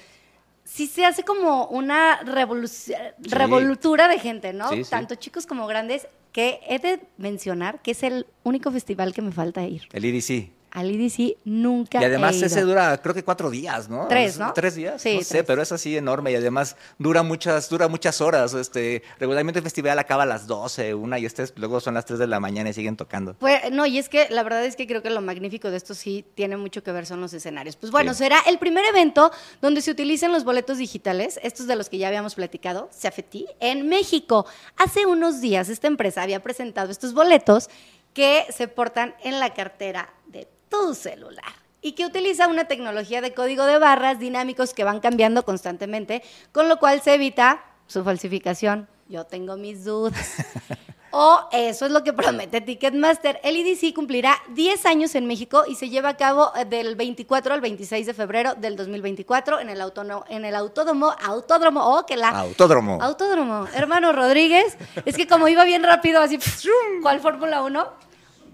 sí 0.64 0.86
se 0.86 1.04
hace 1.06 1.22
como 1.22 1.66
una 1.66 2.20
revolutura 2.22 4.08
de 4.08 4.18
gente, 4.18 4.52
¿no? 4.52 4.70
Tanto 4.90 5.14
chicos 5.14 5.46
como 5.46 5.66
grandes, 5.66 6.08
que 6.32 6.60
he 6.68 6.78
de 6.78 7.00
mencionar 7.16 7.80
que 7.80 7.92
es 7.92 8.02
el 8.02 8.26
único 8.44 8.70
festival 8.70 9.14
que 9.14 9.22
me 9.22 9.32
falta 9.32 9.62
ir. 9.64 9.88
El 9.92 10.04
IDC 10.04 10.57
al 10.70 10.90
IDC 10.90 11.38
nunca 11.44 12.00
Y 12.00 12.04
además 12.04 12.40
ese 12.40 12.62
dura, 12.62 13.00
creo 13.00 13.14
que 13.14 13.24
cuatro 13.24 13.50
días, 13.50 13.88
¿no? 13.88 14.06
Tres, 14.08 14.38
¿no? 14.38 14.52
Tres 14.52 14.74
días, 14.74 15.00
sí, 15.00 15.16
no 15.16 15.22
sé, 15.22 15.44
pero 15.44 15.62
es 15.62 15.72
así 15.72 15.96
enorme 15.96 16.32
y 16.32 16.36
además 16.36 16.76
dura 16.98 17.22
muchas, 17.22 17.68
dura 17.68 17.88
muchas 17.88 18.20
horas. 18.20 18.54
Este, 18.54 19.02
regularmente 19.18 19.58
el 19.58 19.64
festival 19.64 19.98
acaba 19.98 20.24
a 20.24 20.26
las 20.26 20.46
12, 20.46 20.94
una 20.94 21.18
y 21.18 21.26
este 21.26 21.44
luego 21.56 21.80
son 21.80 21.94
las 21.94 22.04
3 22.04 22.18
de 22.18 22.26
la 22.26 22.40
mañana 22.40 22.70
y 22.70 22.72
siguen 22.72 22.96
tocando. 22.96 23.34
Pues 23.34 23.70
no, 23.72 23.86
y 23.86 23.98
es 23.98 24.08
que 24.08 24.28
la 24.30 24.42
verdad 24.42 24.64
es 24.64 24.76
que 24.76 24.86
creo 24.86 25.02
que 25.02 25.10
lo 25.10 25.20
magnífico 25.20 25.70
de 25.70 25.76
esto 25.76 25.94
sí 25.94 26.24
tiene 26.34 26.56
mucho 26.56 26.82
que 26.82 26.92
ver 26.92 27.06
son 27.06 27.20
los 27.20 27.32
escenarios. 27.32 27.76
Pues 27.76 27.92
bueno, 27.92 28.14
será 28.14 28.38
el 28.46 28.58
primer 28.58 28.84
evento 28.84 29.30
donde 29.60 29.80
se 29.80 29.90
utilicen 29.90 30.32
los 30.32 30.44
boletos 30.44 30.78
digitales, 30.78 31.38
estos 31.42 31.66
de 31.66 31.76
los 31.76 31.88
que 31.88 31.98
ya 31.98 32.08
habíamos 32.08 32.34
platicado, 32.34 32.88
Safety, 32.92 33.46
en 33.60 33.88
México. 33.88 34.46
Hace 34.76 35.06
unos 35.06 35.40
días 35.40 35.68
esta 35.68 35.86
empresa 35.86 36.22
había 36.22 36.42
presentado 36.42 36.90
estos 36.90 37.14
boletos 37.14 37.68
que 38.14 38.46
se 38.50 38.68
portan 38.68 39.14
en 39.22 39.38
la 39.38 39.54
cartera 39.54 40.12
de 40.26 40.48
tu 40.68 40.94
celular 40.94 41.44
y 41.80 41.92
que 41.92 42.06
utiliza 42.06 42.48
una 42.48 42.66
tecnología 42.66 43.20
de 43.20 43.34
código 43.34 43.64
de 43.64 43.78
barras 43.78 44.18
dinámicos 44.18 44.74
que 44.74 44.84
van 44.84 45.00
cambiando 45.00 45.44
constantemente, 45.44 46.22
con 46.52 46.68
lo 46.68 46.78
cual 46.78 47.00
se 47.00 47.14
evita 47.14 47.64
su 47.86 48.04
falsificación. 48.04 48.88
Yo 49.08 49.24
tengo 49.24 49.56
mis 49.56 49.84
dudas. 49.84 50.14
O 51.10 51.48
eso 51.52 51.86
es 51.86 51.92
lo 51.92 52.04
que 52.04 52.12
promete 52.12 52.60
Ticketmaster. 52.60 53.40
El 53.42 53.56
IDC 53.56 53.94
cumplirá 53.94 54.36
10 54.50 54.84
años 54.86 55.14
en 55.14 55.26
México 55.26 55.64
y 55.66 55.74
se 55.74 55.88
lleva 55.88 56.10
a 56.10 56.16
cabo 56.18 56.52
eh, 56.54 56.66
del 56.66 56.96
24 56.96 57.54
al 57.54 57.62
26 57.62 58.06
de 58.06 58.14
febrero 58.14 58.54
del 58.54 58.76
2024 58.76 59.60
en 59.60 59.70
el, 59.70 59.80
autónomo, 59.80 60.24
en 60.28 60.44
el 60.44 60.54
autódromo, 60.54 61.14
autódromo, 61.24 61.80
oh, 61.82 62.04
que 62.04 62.16
la... 62.16 62.28
Autódromo. 62.28 62.98
Autódromo. 63.00 63.66
Hermano 63.74 64.12
Rodríguez, 64.12 64.76
es 65.06 65.16
que 65.16 65.26
como 65.26 65.48
iba 65.48 65.64
bien 65.64 65.82
rápido, 65.82 66.20
así, 66.20 66.38
¿cuál 67.02 67.20
Fórmula 67.20 67.62
1? 67.62 68.07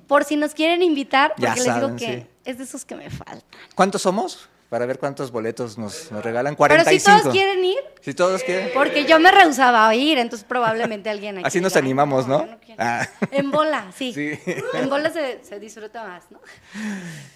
Por 0.06 0.24
si 0.24 0.36
nos 0.36 0.54
quieren 0.54 0.82
invitar, 0.82 1.34
porque 1.36 1.60
les 1.60 1.74
digo 1.74 1.96
que 1.96 2.26
es 2.44 2.58
de 2.58 2.64
esos 2.64 2.84
que 2.84 2.94
me 2.94 3.10
faltan. 3.10 3.42
¿Cuántos 3.74 4.02
somos? 4.02 4.48
Para 4.68 4.86
ver 4.86 4.98
cuántos 4.98 5.30
boletos 5.30 5.78
nos, 5.78 6.10
nos 6.10 6.24
regalan. 6.24 6.54
Pero 6.54 6.58
45. 6.58 6.98
si 7.16 7.22
todos 7.22 7.32
quieren 7.34 7.64
ir, 7.64 7.78
Si 8.00 8.14
todos 8.14 8.42
quieren. 8.42 8.70
porque 8.74 9.04
yo 9.04 9.20
me 9.20 9.30
rehusaba 9.30 9.88
a 9.88 9.94
ir, 9.94 10.18
entonces 10.18 10.44
probablemente 10.48 11.08
alguien 11.10 11.38
aquí 11.38 11.46
Así 11.46 11.60
nos 11.60 11.72
diga, 11.72 11.80
"Ay, 11.80 11.84
animamos, 11.86 12.26
¿no? 12.26 12.46
yo 12.46 12.56
quiero". 12.64 12.82
Ah. 12.82 13.08
En 13.30 13.50
bola, 13.50 13.86
sí. 13.96 14.12
Sí. 14.12 14.38
En 14.74 14.88
bola 14.90 15.10
se, 15.10 15.44
se 15.44 15.60
disfruta 15.60 16.04
más, 16.06 16.24
¿no? 16.30 16.40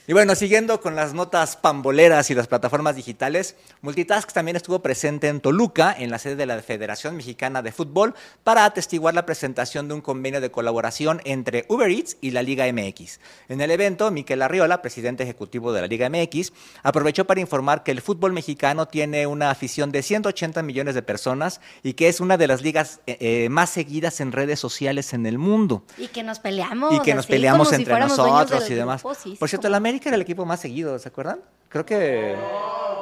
Y 0.06 0.12
bueno, 0.12 0.34
siguiendo 0.34 0.80
con 0.80 0.96
las 0.96 1.14
notas 1.14 1.56
pamboleras 1.56 2.30
y 2.30 2.34
las 2.34 2.46
plataformas 2.48 2.96
digitales, 2.96 3.56
Multitask 3.82 4.32
también 4.32 4.56
estuvo 4.56 4.80
presente 4.80 5.28
en 5.28 5.40
Toluca, 5.40 5.94
en 5.96 6.10
la 6.10 6.18
sede 6.18 6.36
de 6.36 6.46
la 6.46 6.60
Federación 6.62 7.16
Mexicana 7.16 7.62
de 7.62 7.72
Fútbol, 7.72 8.14
para 8.42 8.64
atestiguar 8.64 9.14
la 9.14 9.26
presentación 9.26 9.86
de 9.86 9.94
un 9.94 10.00
convenio 10.00 10.40
de 10.40 10.50
colaboración 10.50 11.20
entre 11.24 11.66
Uber 11.68 11.90
Eats 11.90 12.16
y 12.20 12.30
la 12.32 12.42
Liga 12.42 12.64
MX. 12.72 13.20
En 13.48 13.60
el 13.60 13.70
evento, 13.70 14.10
Miquel 14.10 14.42
Arriola, 14.42 14.82
presidente 14.82 15.22
ejecutivo 15.22 15.72
de 15.72 15.82
la 15.82 15.86
Liga 15.86 16.08
MX, 16.08 16.52
aprovechó 16.82 17.17
para 17.26 17.40
informar 17.40 17.82
que 17.82 17.90
el 17.90 18.00
fútbol 18.00 18.32
mexicano 18.32 18.86
tiene 18.86 19.26
una 19.26 19.50
afición 19.50 19.90
de 19.92 20.02
180 20.02 20.62
millones 20.62 20.94
de 20.94 21.02
personas 21.02 21.60
y 21.82 21.94
que 21.94 22.08
es 22.08 22.20
una 22.20 22.36
de 22.36 22.46
las 22.46 22.62
ligas 22.62 23.00
eh, 23.06 23.16
eh, 23.20 23.48
más 23.48 23.70
seguidas 23.70 24.20
en 24.20 24.32
redes 24.32 24.58
sociales 24.60 25.12
en 25.12 25.26
el 25.26 25.38
mundo. 25.38 25.84
Y 25.96 26.08
que 26.08 26.22
nos 26.22 26.38
peleamos. 26.38 26.94
Y 26.94 27.00
que 27.00 27.14
nos 27.14 27.24
así, 27.24 27.32
peleamos 27.32 27.68
si 27.68 27.74
entre 27.76 27.98
nosotros 27.98 28.70
y 28.70 28.74
demás. 28.74 29.02
sí, 29.22 29.36
Por 29.38 29.48
cierto, 29.48 29.62
como- 29.66 29.68
el 29.68 29.74
América 29.74 30.08
era 30.08 30.16
el 30.16 30.22
equipo 30.22 30.44
más 30.46 30.60
seguido, 30.60 30.98
¿se 30.98 31.08
acuerdan? 31.08 31.40
Creo 31.68 31.84
que... 31.84 32.34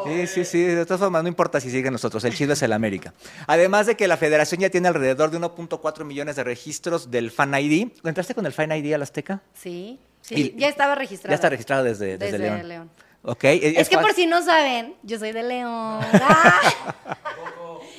Sí, 0.05 0.27
sí, 0.29 0.45
sí, 0.45 0.63
de 0.63 0.85
todas 0.87 1.01
formas, 1.01 1.23
no 1.23 1.29
importa 1.29 1.61
si 1.61 1.69
siguen 1.71 1.93
nosotros, 1.93 2.23
el 2.25 2.35
chido 2.35 2.53
es 2.53 2.63
el 2.63 2.73
América. 2.73 3.13
Además 3.49 3.87
de 3.87 3.97
que 3.97 4.07
la 4.07 4.17
federación 4.17 4.61
ya 4.61 4.71
tiene 4.71 4.87
alrededor 4.89 5.31
de 5.31 5.39
1.4 5.41 6.05
millones 6.05 6.37
de 6.37 6.45
registros 6.45 7.11
del 7.11 7.31
Fan 7.33 7.55
ID. 7.55 7.89
¿Entraste 8.05 8.35
con 8.35 8.47
el 8.47 8.53
Fan 8.53 8.71
ID 8.73 8.93
al 8.95 9.03
Azteca? 9.03 9.43
Sí, 9.55 9.99
sí, 10.21 10.53
Y- 10.55 10.61
ya 10.61 10.69
estaba 10.69 10.95
registrado. 10.95 11.31
Ya 11.33 11.35
está 11.35 11.49
registrado 11.49 11.83
desde, 11.85 12.19
desde, 12.19 12.39
Desde 12.39 12.39
León. 12.39 12.69
León. 12.69 12.91
Ok. 13.29 13.43
Es 13.45 13.89
que 13.89 13.99
por 13.99 14.13
si 14.13 14.27
no 14.27 14.41
saben, 14.43 14.95
yo 15.03 15.19
soy 15.19 15.33
de 15.33 15.43
León. 15.43 16.01
¡Ah! 16.13 16.61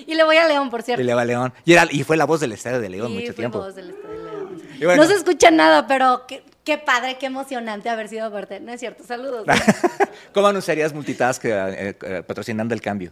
y 0.05 0.15
le 0.15 0.24
voy 0.24 0.38
a 0.38 0.48
León, 0.48 0.69
por 0.69 0.84
cierto. 0.84 1.01
Y 1.01 1.05
le 1.05 1.13
va 1.13 1.22
a 1.24 1.25
León. 1.25 1.53
Y, 1.65 1.74
era, 1.74 1.86
y 1.91 2.03
fue 2.03 2.15
la 2.15 2.25
voz 2.25 2.39
del 2.39 2.53
Estadio 2.53 2.79
de 2.79 2.89
León 2.89 3.10
Sí, 3.10 3.19
mucho 3.19 3.36
tiempo. 3.36 3.60
voz 3.60 3.75
del 3.75 3.89
Estado 3.89 4.13
de 4.13 4.24
León. 4.24 4.62
Bueno. 4.79 5.03
No 5.03 5.07
se 5.10 5.15
escucha 5.15 5.51
nada, 5.51 5.86
pero 5.86 6.25
qué, 6.27 6.43
qué 6.63 6.77
padre, 6.77 7.17
qué 7.17 7.25
emocionante 7.25 7.89
haber 7.89 8.07
sido 8.07 8.31
parte. 8.31 8.62
No 8.62 8.72
es 8.72 8.79
cierto, 8.79 9.03
saludos. 9.03 9.46
¿Cómo 10.34 10.48
anunciarías 10.48 10.93
Multitask 10.93 11.43
eh, 11.46 11.96
eh, 12.01 12.24
patrocinando 12.25 12.74
el 12.74 12.81
cambio? 12.81 13.12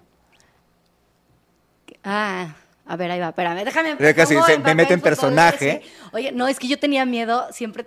ah, 2.03 2.55
a 2.85 2.95
ver, 2.97 3.11
ahí 3.11 3.19
va, 3.19 3.29
espérame, 3.29 3.63
déjame. 3.65 4.13
Casi 4.13 4.35
se- 4.41 4.59
me 4.59 4.75
mete 4.75 4.93
en 4.93 5.01
personaje. 5.01 5.81
Oye, 6.13 6.31
no, 6.31 6.47
es 6.47 6.59
que 6.59 6.67
yo 6.67 6.77
tenía 6.79 7.03
miedo, 7.05 7.47
siempre, 7.51 7.85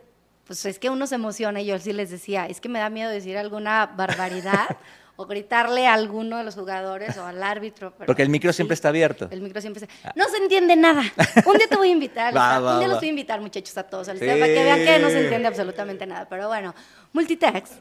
pues 0.48 0.64
es 0.64 0.78
que 0.78 0.88
uno 0.88 1.06
se 1.06 1.14
emociona 1.14 1.60
y 1.60 1.66
yo 1.66 1.78
sí 1.78 1.92
les 1.92 2.10
decía, 2.10 2.46
es 2.46 2.58
que 2.58 2.70
me 2.70 2.78
da 2.78 2.88
miedo 2.88 3.10
decir 3.10 3.36
alguna 3.36 3.84
barbaridad 3.84 4.78
o 5.16 5.26
gritarle 5.26 5.86
a 5.86 5.92
alguno 5.92 6.38
de 6.38 6.44
los 6.44 6.54
jugadores 6.54 7.18
o 7.18 7.26
al 7.26 7.42
árbitro. 7.42 7.92
pero 7.92 8.06
Porque 8.06 8.22
el 8.22 8.30
micro 8.30 8.50
siempre 8.54 8.72
está 8.72 8.88
abierto. 8.88 9.28
El 9.30 9.42
micro 9.42 9.60
siempre 9.60 9.80
se... 9.80 9.88
No 10.16 10.26
se 10.30 10.38
entiende 10.38 10.74
nada. 10.74 11.02
Un 11.44 11.58
día 11.58 11.68
te 11.68 11.76
voy 11.76 11.90
a 11.90 11.92
invitar. 11.92 12.34
Va, 12.36 12.48
Lisa. 12.54 12.60
va, 12.60 12.72
un 12.72 12.78
día 12.78 12.88
va. 12.88 12.92
los 12.94 13.00
voy 13.00 13.08
a 13.08 13.10
invitar, 13.10 13.40
muchachos, 13.42 13.76
a 13.76 13.82
todos. 13.82 14.06
Sí. 14.06 14.12
Para 14.14 14.46
que 14.46 14.64
vean 14.64 14.78
que 14.84 14.98
no 14.98 15.10
se 15.10 15.20
entiende 15.22 15.48
absolutamente 15.48 16.06
nada. 16.06 16.26
Pero 16.30 16.48
bueno, 16.48 16.74
Multitax 17.12 17.72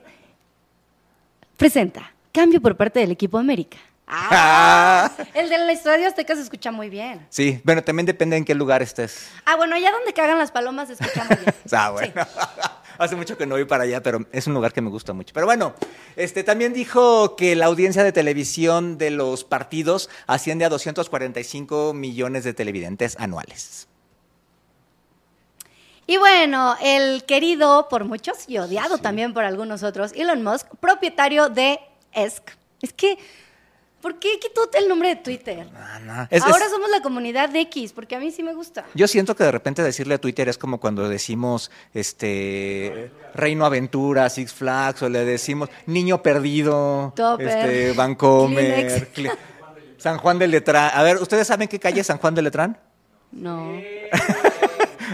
presenta 1.56 2.12
cambio 2.34 2.60
por 2.60 2.76
parte 2.76 3.00
del 3.00 3.12
equipo 3.12 3.38
América. 3.38 3.78
Ah, 4.08 5.12
el 5.34 5.50
del 5.50 5.70
Estadio 5.70 6.08
Azteca 6.08 6.34
se 6.36 6.42
escucha 6.42 6.72
muy 6.72 6.90
bien. 6.90 7.28
Sí, 7.30 7.60
bueno, 7.66 7.84
también 7.84 8.06
depende 8.06 8.38
en 8.38 8.46
qué 8.46 8.56
lugar 8.56 8.82
estés. 8.82 9.30
Ah, 9.46 9.58
bueno, 9.58 9.76
allá 9.76 9.92
donde 9.92 10.14
cagan 10.14 10.38
las 10.38 10.52
palomas 10.52 10.88
se 10.88 10.94
escucha 10.94 11.26
muy 11.26 11.38
bien. 11.38 11.54
Ah, 11.72 11.92
bueno. 11.92 12.26
Hace 12.98 13.16
mucho 13.16 13.38
que 13.38 13.46
no 13.46 13.56
voy 13.56 13.66
para 13.66 13.84
allá, 13.84 14.02
pero 14.02 14.26
es 14.32 14.48
un 14.48 14.54
lugar 14.56 14.74
que 14.74 14.82
me 14.82 14.90
gusta 14.90 15.14
mucho. 15.14 15.32
Pero 15.34 15.46
bueno, 15.46 15.76
este 16.16 16.44
también 16.44 16.74
dijo 16.74 17.36
que 17.36 17.56
la 17.56 17.68
audiencia 17.68 18.04
de 18.04 18.12
televisión 18.12 18.98
de 18.98 19.12
los 19.12 19.44
partidos 19.44 20.10
asciende 20.26 20.66
a 20.66 20.70
245 20.70 21.94
millones 21.94 22.44
de 22.44 22.54
televidentes 22.56 23.16
anuales. 23.20 23.88
Y 26.08 26.18
bueno, 26.18 26.76
el 26.82 27.26
querido 27.26 27.88
por 27.90 28.06
muchos 28.06 28.48
y 28.48 28.58
odiado 28.58 28.98
también 28.98 29.34
por 29.34 29.44
algunos 29.44 29.84
otros, 29.84 30.14
Elon 30.14 30.42
Musk, 30.42 30.68
propietario 30.80 31.50
de 31.50 31.80
ESC. 32.14 32.58
Es 32.82 32.94
que, 32.94 33.18
¿por 34.08 34.20
qué 34.20 34.40
quitó 34.40 34.70
el 34.80 34.88
nombre 34.88 35.10
de 35.10 35.16
Twitter? 35.18 35.68
Ah, 35.76 36.00
no. 36.02 36.28
Es- 36.30 36.42
Ahora 36.44 36.66
es- 36.66 36.72
somos 36.72 36.90
la 36.90 37.02
comunidad 37.02 37.50
de 37.50 37.60
X, 37.62 37.92
porque 37.92 38.16
a 38.16 38.20
mí 38.20 38.32
sí 38.32 38.42
me 38.42 38.54
gusta. 38.54 38.86
Yo 38.94 39.06
siento 39.06 39.36
que 39.36 39.44
de 39.44 39.52
repente 39.52 39.84
decirle 39.84 40.16
a 40.16 40.18
Twitter 40.18 40.48
es 40.48 40.58
como 40.58 40.80
cuando 40.80 41.10
decimos 41.10 41.70
este 41.94 43.12
Reino 43.34 43.66
Aventura, 43.66 44.30
Six 44.30 44.54
Flags, 44.54 45.02
o 45.04 45.10
le 45.10 45.26
decimos 45.26 45.70
Niño 45.88 46.24
Perdido, 46.24 47.12
Topper, 47.16 47.48
este, 47.48 47.92
Vancomer, 47.94 48.88
Kleenex. 49.14 49.14
Cle- 49.14 49.38
San 49.98 50.18
Juan 50.20 50.40
de 50.40 50.48
Letrán. 50.48 50.92
A 50.94 51.04
ver, 51.04 51.18
¿ustedes 51.18 51.46
saben 51.48 51.68
qué 51.68 51.80
calle 51.80 52.00
es 52.02 52.08
San 52.08 52.18
Juan 52.20 52.34
de 52.34 52.42
Letrán? 52.44 52.78
No. 53.34 53.74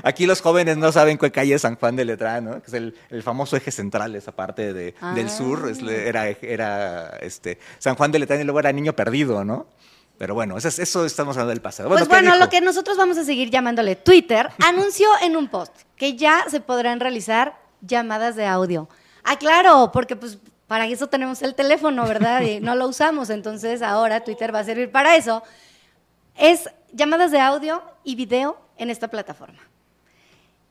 Aquí 0.03 0.25
los 0.25 0.41
jóvenes 0.41 0.77
no 0.77 0.91
saben 0.91 1.17
qué 1.17 1.31
calle 1.31 1.55
es 1.55 1.61
San 1.61 1.75
Juan 1.77 1.95
de 1.95 2.05
Letrán, 2.05 2.43
¿no? 2.45 2.61
Que 2.61 2.67
es 2.67 2.73
el, 2.73 2.95
el 3.09 3.23
famoso 3.23 3.55
eje 3.55 3.71
central, 3.71 4.15
esa 4.15 4.31
parte 4.33 4.73
de, 4.73 4.93
del 5.15 5.27
Ah. 5.27 5.29
sur, 5.29 5.69
es 5.69 5.81
era, 5.81 6.27
era 6.27 7.17
este, 7.21 7.57
San 7.79 7.95
Juan 7.95 8.11
de 8.11 8.19
Letrán 8.19 8.41
y 8.41 8.43
luego 8.43 8.59
era 8.59 8.71
Niño 8.71 8.93
Perdido, 8.93 9.43
¿no? 9.45 9.65
Pero 10.17 10.35
bueno, 10.35 10.57
eso, 10.57 10.67
es- 10.67 10.77
eso 10.79 11.05
estamos 11.05 11.35
hablando 11.37 11.49
del 11.51 11.61
pasado. 11.61 11.89
Pues 11.89 12.03
¿qué 12.03 12.09
bueno, 12.09 12.35
lo 12.37 12.49
que 12.49 12.61
nosotros 12.61 12.97
vamos 12.97 13.17
a 13.17 13.23
seguir 13.23 13.49
llamándole 13.49 13.95
Twitter, 13.95 14.49
anunció 14.63 15.07
en 15.21 15.35
un 15.35 15.47
post 15.47 15.73
que 15.95 16.15
ya 16.15 16.45
se 16.49 16.59
podrán 16.59 16.99
realizar 16.99 17.57
llamadas 17.81 18.35
de 18.35 18.45
audio. 18.45 18.87
Ah, 19.23 19.37
claro, 19.37 19.89
porque 19.93 20.15
pues 20.15 20.37
para 20.67 20.85
eso 20.85 21.07
tenemos 21.07 21.41
el 21.41 21.55
teléfono, 21.55 22.05
¿verdad? 22.07 22.41
Y 22.41 22.59
no 22.59 22.75
lo 22.75 22.87
usamos, 22.87 23.29
entonces 23.29 23.81
ahora 23.81 24.23
Twitter 24.23 24.53
va 24.53 24.59
a 24.59 24.63
servir 24.63 24.91
para 24.91 25.15
eso. 25.15 25.43
Es 26.35 26.69
llamadas 26.91 27.31
de 27.31 27.39
audio 27.39 27.81
y 28.03 28.15
video 28.15 28.57
en 28.77 28.89
esta 28.89 29.07
plataforma. 29.07 29.59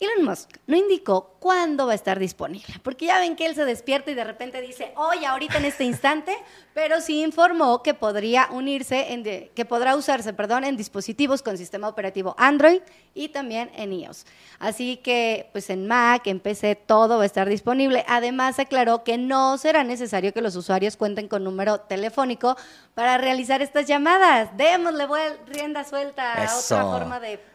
Elon 0.04 0.24
Musk 0.24 0.50
no 0.66 0.76
indicó 0.76 1.34
cuándo 1.38 1.86
va 1.86 1.92
a 1.92 1.94
estar 1.96 2.18
disponible, 2.18 2.74
porque 2.82 3.06
ya 3.06 3.18
ven 3.18 3.34
que 3.36 3.46
él 3.46 3.54
se 3.54 3.64
despierta 3.64 4.10
y 4.10 4.14
de 4.14 4.24
repente 4.24 4.60
dice, 4.60 4.92
hoy, 4.96 5.24
ahorita 5.24 5.58
en 5.58 5.64
este 5.64 5.84
instante, 5.84 6.36
pero 6.74 7.00
sí 7.00 7.22
informó 7.22 7.82
que 7.82 7.94
podría 7.94 8.48
unirse, 8.50 9.12
en 9.12 9.22
de- 9.22 9.50
que 9.54 9.64
podrá 9.64 9.96
usarse, 9.96 10.32
perdón, 10.32 10.64
en 10.64 10.76
dispositivos 10.76 11.42
con 11.42 11.58
sistema 11.58 11.88
operativo 11.88 12.34
Android 12.38 12.80
y 13.14 13.28
también 13.30 13.70
en 13.74 13.92
iOS. 13.92 14.24
Así 14.58 14.96
que, 14.98 15.48
pues 15.52 15.68
en 15.70 15.86
Mac, 15.88 16.26
en 16.26 16.38
PC, 16.40 16.76
todo 16.76 17.16
va 17.18 17.24
a 17.24 17.26
estar 17.26 17.48
disponible. 17.48 18.04
Además, 18.08 18.58
aclaró 18.58 19.02
que 19.04 19.18
no 19.18 19.58
será 19.58 19.82
necesario 19.84 20.32
que 20.32 20.42
los 20.42 20.54
usuarios 20.56 20.96
cuenten 20.96 21.26
con 21.28 21.42
número 21.44 21.80
telefónico 21.80 22.56
para 22.94 23.18
realizar 23.18 23.62
estas 23.62 23.86
llamadas. 23.86 24.56
Démosle 24.56 25.06
rienda 25.46 25.84
suelta 25.84 26.40
a 26.40 26.44
Eso. 26.44 26.76
otra 26.76 26.98
forma 26.98 27.20
de 27.20 27.51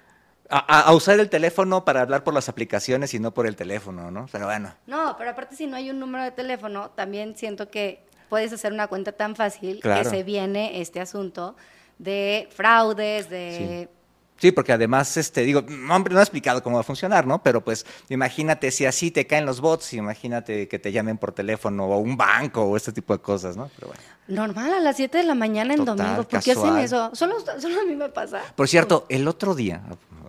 A, 0.49 0.93
usar 0.93 1.19
el 1.19 1.29
teléfono 1.29 1.83
para 1.83 2.01
hablar 2.01 2.23
por 2.23 2.33
las 2.33 2.47
aplicaciones 2.47 3.13
y 3.13 3.19
no 3.19 3.33
por 3.33 3.47
el 3.47 3.55
teléfono, 3.55 4.11
¿no? 4.11 4.27
Pero 4.31 4.45
bueno. 4.45 4.73
No, 4.85 5.15
pero 5.17 5.31
aparte 5.31 5.55
si 5.55 5.67
no 5.67 5.75
hay 5.75 5.89
un 5.89 5.99
número 5.99 6.23
de 6.23 6.31
teléfono, 6.31 6.91
también 6.91 7.35
siento 7.35 7.69
que 7.69 8.05
puedes 8.29 8.53
hacer 8.53 8.71
una 8.71 8.87
cuenta 8.87 9.11
tan 9.11 9.35
fácil 9.35 9.79
Claro. 9.81 10.03
que 10.03 10.09
se 10.09 10.23
viene 10.23 10.79
este 10.81 11.01
asunto 11.01 11.55
de 11.97 12.47
fraudes, 12.51 13.29
de... 13.29 13.89
Sí, 14.37 14.51
porque 14.51 14.71
además, 14.71 15.17
este, 15.17 15.41
digo, 15.41 15.63
no, 15.67 15.95
hombre, 15.95 16.13
no 16.13 16.19
ha 16.19 16.23
explicado 16.23 16.61
cómo 16.61 16.75
va 16.75 16.81
a 16.81 16.83
funcionar, 16.83 17.25
¿no? 17.25 17.41
Pero 17.41 17.61
pues, 17.61 17.87
imagínate 18.07 18.69
si 18.69 18.85
así 18.85 19.09
te 19.09 19.25
caen 19.25 19.47
los 19.47 19.61
bots, 19.61 19.93
imagínate 19.93 20.67
que 20.67 20.77
te 20.77 20.91
llamen 20.91 21.17
por 21.17 21.31
teléfono 21.31 21.85
o 21.85 21.97
un 21.97 22.15
banco 22.15 22.61
o 22.61 22.77
este 22.77 22.91
tipo 22.91 23.13
de 23.13 23.19
cosas, 23.19 23.57
¿no? 23.57 23.71
Pero 23.75 23.87
bueno. 23.87 24.01
Normal, 24.27 24.73
a 24.73 24.79
las 24.79 24.97
7 24.97 25.17
de 25.17 25.23
la 25.23 25.33
mañana 25.33 25.73
en 25.73 25.79
Total, 25.79 25.97
domingo. 25.97 26.23
¿Por 26.23 26.41
qué 26.43 26.51
hacen 26.51 26.77
eso? 26.77 27.09
Solo, 27.15 27.37
solo 27.59 27.81
a 27.81 27.85
mí 27.85 27.95
me 27.95 28.09
pasa. 28.09 28.41
Por 28.55 28.67
cierto, 28.67 29.07
el 29.09 29.27
otro 29.27 29.55
día, 29.55 29.81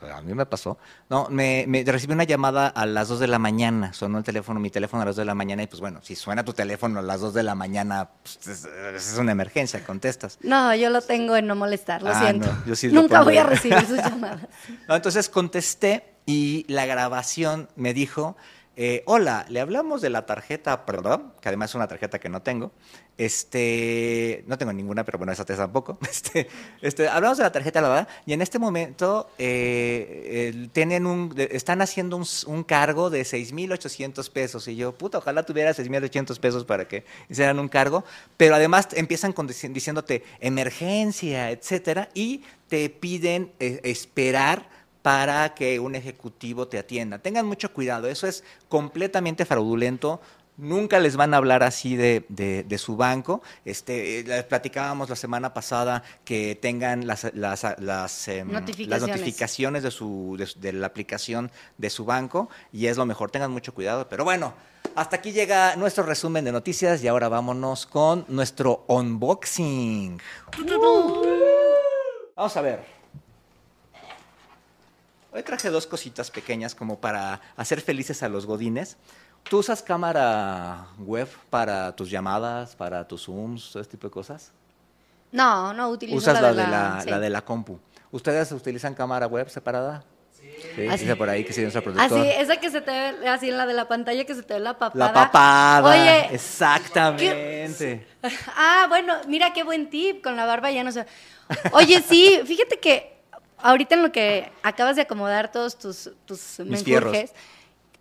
a 0.05 0.21
mí 0.23 0.35
me 0.35 0.47
pasó, 0.47 0.79
no, 1.11 1.29
me, 1.31 1.65
me 1.69 1.83
recibí 1.85 2.13
una 2.13 2.25
llamada 2.25 2.69
a 2.69 2.87
las 2.87 3.09
2 3.09 3.21
de 3.21 3.27
la 3.27 3.39
mañana, 3.39 3.93
sonó 3.93 4.19
el 4.19 4.25
teléfono, 4.25 4.61
mi 4.61 4.71
teléfono 4.71 5.03
a 5.03 5.07
las 5.07 5.17
2 5.17 5.23
de 5.23 5.27
la 5.27 5.35
mañana 5.35 5.63
y 5.63 5.67
pues 5.67 5.81
bueno, 5.81 6.01
si 6.03 6.15
suena 6.17 6.45
tu 6.45 6.53
teléfono 6.53 6.99
a 7.01 7.03
las 7.03 7.21
2 7.21 7.35
de 7.35 7.43
la 7.43 7.55
mañana, 7.55 8.09
pues, 8.23 8.47
es, 8.47 8.65
es 8.65 9.19
una 9.19 9.33
emergencia, 9.33 9.85
contestas. 9.85 10.39
No, 10.43 10.75
yo 10.75 10.91
lo 10.91 11.01
tengo 11.03 11.37
en 11.37 11.47
no 11.47 11.57
molestar, 11.57 12.03
lo 12.03 12.11
Ah, 12.11 12.21
siento. 12.21 12.47
no, 12.53 12.65
yo 12.67 12.75
sí 12.77 12.89
lo 12.89 13.03
Nunca 13.03 13.17
pongo 13.19 13.25
voy 13.31 13.39
a 13.39 13.45
recibir 13.45 13.81
sus 13.87 13.97
llamadas. 13.99 14.47
No, 14.89 14.97
entonces 14.97 15.29
contesté 15.29 16.15
y 16.27 16.65
la 16.69 16.87
grabación 16.87 17.69
me 17.77 17.95
dijo, 17.95 18.37
eh, 18.77 19.03
hola, 19.07 19.45
le 19.49 19.61
hablamos 19.61 20.01
de 20.03 20.11
la 20.11 20.25
tarjeta, 20.27 20.87
perdón, 20.87 21.33
que 21.41 21.49
además 21.49 21.71
es 21.71 21.75
una 21.75 21.89
tarjeta 21.89 22.19
que 22.21 22.29
no 22.29 22.43
tengo. 22.43 22.71
Este, 23.19 24.45
no 24.47 24.57
tengo 24.57 24.73
ninguna, 24.73 25.05
pero 25.05 25.19
bueno, 25.19 25.33
esa 25.33 25.45
te 25.45 25.55
tampoco. 25.55 25.99
Este, 26.09 26.49
este, 26.81 27.09
hablamos 27.09 27.37
de 27.39 27.45
la 27.45 27.53
tarjeta, 27.53 27.81
la 27.81 27.89
verdad, 27.89 28.09
y 28.27 28.33
en 28.33 28.43
este 28.43 28.59
momento 28.59 29.29
eh, 29.39 30.69
tienen 30.73 31.07
un, 31.07 31.35
están 31.37 31.83
haciendo 31.83 32.17
un, 32.47 32.63
cargo 32.65 33.11
de 33.11 33.25
6.800 33.25 34.31
pesos. 34.31 34.69
Y 34.69 34.77
yo, 34.77 34.93
puta, 34.93 35.19
ojalá 35.19 35.43
tuviera 35.45 35.73
6.800 35.75 36.39
pesos 36.39 36.65
para 36.65 36.87
que 36.87 37.05
hicieran 37.29 37.59
un 37.59 37.69
cargo. 37.69 38.05
Pero 38.37 38.55
además 38.55 38.89
empiezan 38.93 39.33
con, 39.33 39.49
dici- 39.49 39.73
diciéndote 39.73 40.23
emergencia, 40.41 41.51
etcétera, 41.51 42.09
y 42.15 42.43
te 42.69 42.89
piden 42.89 43.51
eh, 43.59 43.81
esperar 43.83 44.69
para 45.03 45.55
que 45.55 45.81
un 45.81 45.95
ejecutivo 45.95 46.69
te 46.69 46.79
atienda. 46.79 47.19
Tengan 47.19 47.47
mucho 47.47 47.73
cuidado, 47.73 48.09
eso 48.09 48.27
es 48.27 48.45
completamente 48.69 49.45
fraudulento. 49.47 50.21
Nunca 50.59 50.99
les 50.99 51.15
van 51.17 51.35
a 51.35 51.37
hablar 51.37 51.63
así 51.63 51.95
de, 51.97 52.27
de- 52.29 52.65
de 52.65 52.79
su 52.79 52.97
banco. 52.97 53.43
Este, 53.65 54.19
eh, 54.19 54.25
les 54.25 54.43
platicábamos 54.45 55.09
la 55.09 55.15
semana 55.15 55.55
pasada 55.55 56.03
que 56.25 56.57
tengan 56.61 57.07
las, 57.07 57.33
las, 57.33 57.63
las, 57.79 58.29
em, 58.29 58.51
las 58.51 58.61
Notificaciones. 58.63 59.09
notificaciones 59.21 59.83
de, 59.85 59.91
su, 59.93 60.35
de, 60.37 60.47
su- 60.47 60.59
de 60.61 60.73
la 60.73 60.89
aplicación 60.89 61.51
de 61.77 61.91
su 61.91 62.05
banco 62.05 62.51
y 62.73 62.87
es 62.87 62.97
lo 62.97 63.07
mejor. 63.07 63.31
Tengan 63.31 63.53
mucho 63.53 63.73
cuidado. 63.73 64.09
Pero 64.09 64.25
bueno, 64.25 64.53
hasta 64.97 65.15
aquí 65.17 65.31
llega 65.31 65.77
nuestro 65.77 66.03
resumen 66.03 66.45
de 66.45 66.51
noticias 66.51 67.05
y 67.05 67.09
ahora 67.09 67.29
vámonos 67.29 67.87
con 67.87 68.25
nuestro 68.27 68.85
unboxing. 68.89 70.21
Vamos 72.37 72.57
a 72.57 72.61
ver. 72.63 72.85
Hoy 75.31 75.43
traje 75.43 75.71
dos 75.71 75.87
cositas 75.87 76.31
pequeñas 76.31 76.75
como 76.75 76.99
para 76.99 77.41
hacer 77.57 77.81
felices 77.81 78.23
a 78.25 78.29
los 78.29 78.45
godines. 78.47 78.97
¿Tú 79.45 79.59
usas 79.59 79.83
cámara 79.83 80.87
web 80.99 81.29
para 81.51 81.95
tus 81.97 82.11
llamadas, 82.11 82.77
para 82.77 83.07
tus 83.09 83.25
Zooms, 83.25 83.71
todo 83.73 83.81
este 83.83 83.93
tipo 83.97 84.09
de 84.09 84.13
cosas? 84.13 84.53
No, 85.33 85.73
no 85.73 85.89
utilizo 85.91 86.19
Usas 86.19 86.35
la, 86.41 86.53
la, 86.53 86.65
de 86.65 86.71
la, 86.71 87.01
sí. 87.03 87.11
la 87.11 87.19
de 87.19 87.31
la 87.31 87.43
compu. 87.43 87.79
¿Ustedes 88.11 88.53
utilizan 88.53 88.95
cámara 88.95 89.27
web 89.27 89.49
separada? 89.49 90.05
Sí. 90.33 90.87
Ah, 90.89 90.93
dice 90.93 91.07
sí. 91.07 91.15
por 91.15 91.29
ahí 91.29 91.45
que 91.45 91.53
sí, 91.53 91.63
nuestro 91.63 91.81
Ah, 91.81 91.85
productor. 91.85 92.23
sí, 92.23 92.29
esa 92.37 92.57
que 92.57 92.71
se 92.71 92.81
te 92.81 92.91
ve, 92.91 93.29
así 93.29 93.49
en 93.49 93.57
la 93.59 93.67
de 93.67 93.75
la 93.75 93.89
pantalla 93.89 94.25
que 94.25 94.35
se 94.35 94.43
te 94.43 94.55
ve 94.55 94.61
la 94.61 94.79
papada. 94.79 95.07
La 95.07 95.13
papada. 95.13 95.89
Oye, 95.91 96.35
Exactamente. 96.35 98.07
Ah, 98.57 98.87
bueno, 98.89 99.15
mira 99.29 99.53
qué 99.53 99.63
buen 99.63 99.89
tip, 99.91 100.23
con 100.23 100.37
la 100.37 100.45
barba 100.45 100.71
ya 100.71 100.83
no 100.85 100.93
sé. 100.93 101.07
Oye, 101.73 102.03
sí, 102.03 102.41
fíjate 102.45 102.79
que 102.79 103.17
ahorita 103.59 103.95
en 103.95 104.03
lo 104.03 104.13
que 104.13 104.51
acabas 104.63 104.97
de 104.97 105.03
acomodar 105.03 105.51
todos 105.53 105.79
tus, 105.79 106.11
tus 106.25 106.59
Mis 106.61 106.83
fierros. 106.83 107.13
menjurjes, 107.13 107.33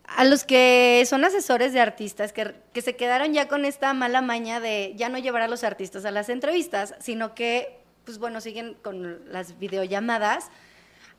a 0.07 0.23
los 0.23 0.43
que 0.43 1.03
son 1.07 1.25
asesores 1.25 1.73
de 1.73 1.81
artistas, 1.81 2.33
que, 2.33 2.55
que 2.73 2.81
se 2.81 2.95
quedaron 2.95 3.33
ya 3.33 3.47
con 3.47 3.65
esta 3.65 3.93
mala 3.93 4.21
maña 4.21 4.59
de 4.59 4.93
ya 4.95 5.09
no 5.09 5.17
llevar 5.17 5.41
a 5.41 5.47
los 5.47 5.63
artistas 5.63 6.05
a 6.05 6.11
las 6.11 6.29
entrevistas, 6.29 6.95
sino 6.99 7.35
que, 7.35 7.79
pues 8.05 8.17
bueno, 8.17 8.41
siguen 8.41 8.75
con 8.81 9.31
las 9.31 9.59
videollamadas, 9.59 10.49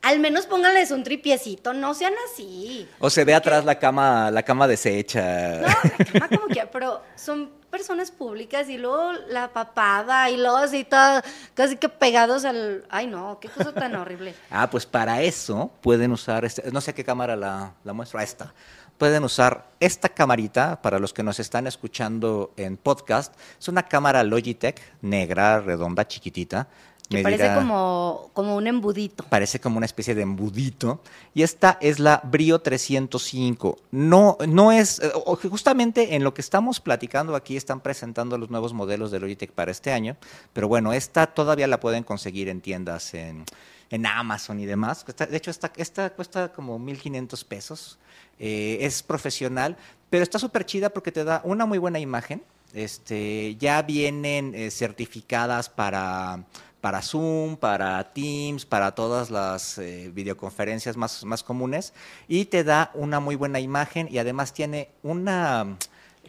al 0.02 0.20
menos 0.20 0.46
pónganles 0.46 0.90
un 0.90 1.02
tripiecito, 1.02 1.74
no 1.74 1.92
sean 1.92 2.14
así. 2.30 2.88
O 2.98 3.10
se 3.10 3.24
ve 3.24 3.34
atrás 3.34 3.64
la 3.64 3.78
cama, 3.78 4.30
la 4.30 4.42
cama 4.42 4.68
deshecha. 4.68 5.56
No, 5.56 5.66
la 5.66 6.04
cama 6.04 6.28
como 6.28 6.46
quiera, 6.48 6.70
pero 6.70 7.02
son 7.16 7.57
personas 7.70 8.10
públicas 8.10 8.68
y 8.68 8.78
luego 8.78 9.12
la 9.28 9.52
papada 9.52 10.30
y 10.30 10.36
luego 10.36 10.56
así 10.56 10.84
todo, 10.84 11.22
casi 11.54 11.76
que 11.76 11.88
pegados 11.88 12.44
al... 12.44 12.84
Ay, 12.88 13.06
no, 13.06 13.38
qué 13.40 13.48
cosa 13.48 13.72
tan 13.72 13.94
horrible. 13.96 14.34
Ah, 14.50 14.68
pues 14.70 14.86
para 14.86 15.22
eso 15.22 15.70
pueden 15.80 16.12
usar, 16.12 16.44
este- 16.44 16.70
no 16.72 16.80
sé 16.80 16.94
qué 16.94 17.04
cámara 17.04 17.36
la, 17.36 17.72
la 17.84 17.92
muestro, 17.92 18.18
a 18.18 18.22
esta. 18.22 18.52
Pueden 18.96 19.22
usar 19.22 19.64
esta 19.78 20.08
camarita, 20.08 20.82
para 20.82 20.98
los 20.98 21.12
que 21.12 21.22
nos 21.22 21.38
están 21.38 21.66
escuchando 21.68 22.52
en 22.56 22.76
podcast, 22.76 23.32
es 23.58 23.68
una 23.68 23.84
cámara 23.84 24.24
Logitech, 24.24 24.80
negra, 25.02 25.60
redonda, 25.60 26.06
chiquitita. 26.08 26.66
Que 27.08 27.22
parece 27.22 27.54
como, 27.54 28.30
como 28.34 28.54
un 28.56 28.66
embudito. 28.66 29.24
Parece 29.30 29.60
como 29.60 29.78
una 29.78 29.86
especie 29.86 30.14
de 30.14 30.22
embudito. 30.22 31.00
Y 31.34 31.42
esta 31.42 31.78
es 31.80 31.98
la 31.98 32.20
Brio 32.22 32.58
305. 32.58 33.78
No, 33.92 34.36
no 34.46 34.72
es, 34.72 35.00
eh, 35.00 35.10
justamente 35.48 36.14
en 36.14 36.22
lo 36.22 36.34
que 36.34 36.42
estamos 36.42 36.80
platicando 36.80 37.34
aquí 37.34 37.56
están 37.56 37.80
presentando 37.80 38.36
los 38.36 38.50
nuevos 38.50 38.74
modelos 38.74 39.10
de 39.10 39.20
Logitech 39.20 39.52
para 39.52 39.70
este 39.70 39.92
año. 39.92 40.16
Pero 40.52 40.68
bueno, 40.68 40.92
esta 40.92 41.26
todavía 41.26 41.66
la 41.66 41.80
pueden 41.80 42.04
conseguir 42.04 42.48
en 42.48 42.60
tiendas 42.60 43.14
en, 43.14 43.46
en 43.90 44.06
Amazon 44.06 44.60
y 44.60 44.66
demás. 44.66 45.04
De 45.06 45.36
hecho, 45.36 45.50
esta, 45.50 45.72
esta 45.76 46.10
cuesta 46.10 46.52
como 46.52 46.78
1.500 46.78 47.44
pesos. 47.46 47.98
Eh, 48.38 48.78
es 48.82 49.02
profesional, 49.02 49.76
pero 50.10 50.22
está 50.22 50.38
súper 50.38 50.64
chida 50.64 50.90
porque 50.90 51.10
te 51.10 51.24
da 51.24 51.40
una 51.44 51.66
muy 51.66 51.78
buena 51.78 51.98
imagen. 51.98 52.42
Este, 52.74 53.56
ya 53.56 53.80
vienen 53.82 54.54
eh, 54.54 54.70
certificadas 54.70 55.70
para, 55.70 56.44
para 56.80 57.02
Zoom, 57.02 57.56
para 57.56 58.12
Teams, 58.12 58.64
para 58.64 58.94
todas 58.94 59.30
las 59.30 59.78
eh, 59.78 60.10
videoconferencias 60.12 60.96
más, 60.96 61.24
más 61.24 61.42
comunes 61.42 61.92
y 62.28 62.46
te 62.46 62.64
da 62.64 62.90
una 62.94 63.20
muy 63.20 63.34
buena 63.34 63.60
imagen 63.60 64.08
y 64.10 64.18
además 64.18 64.52
tiene 64.52 64.90
una 65.02 65.76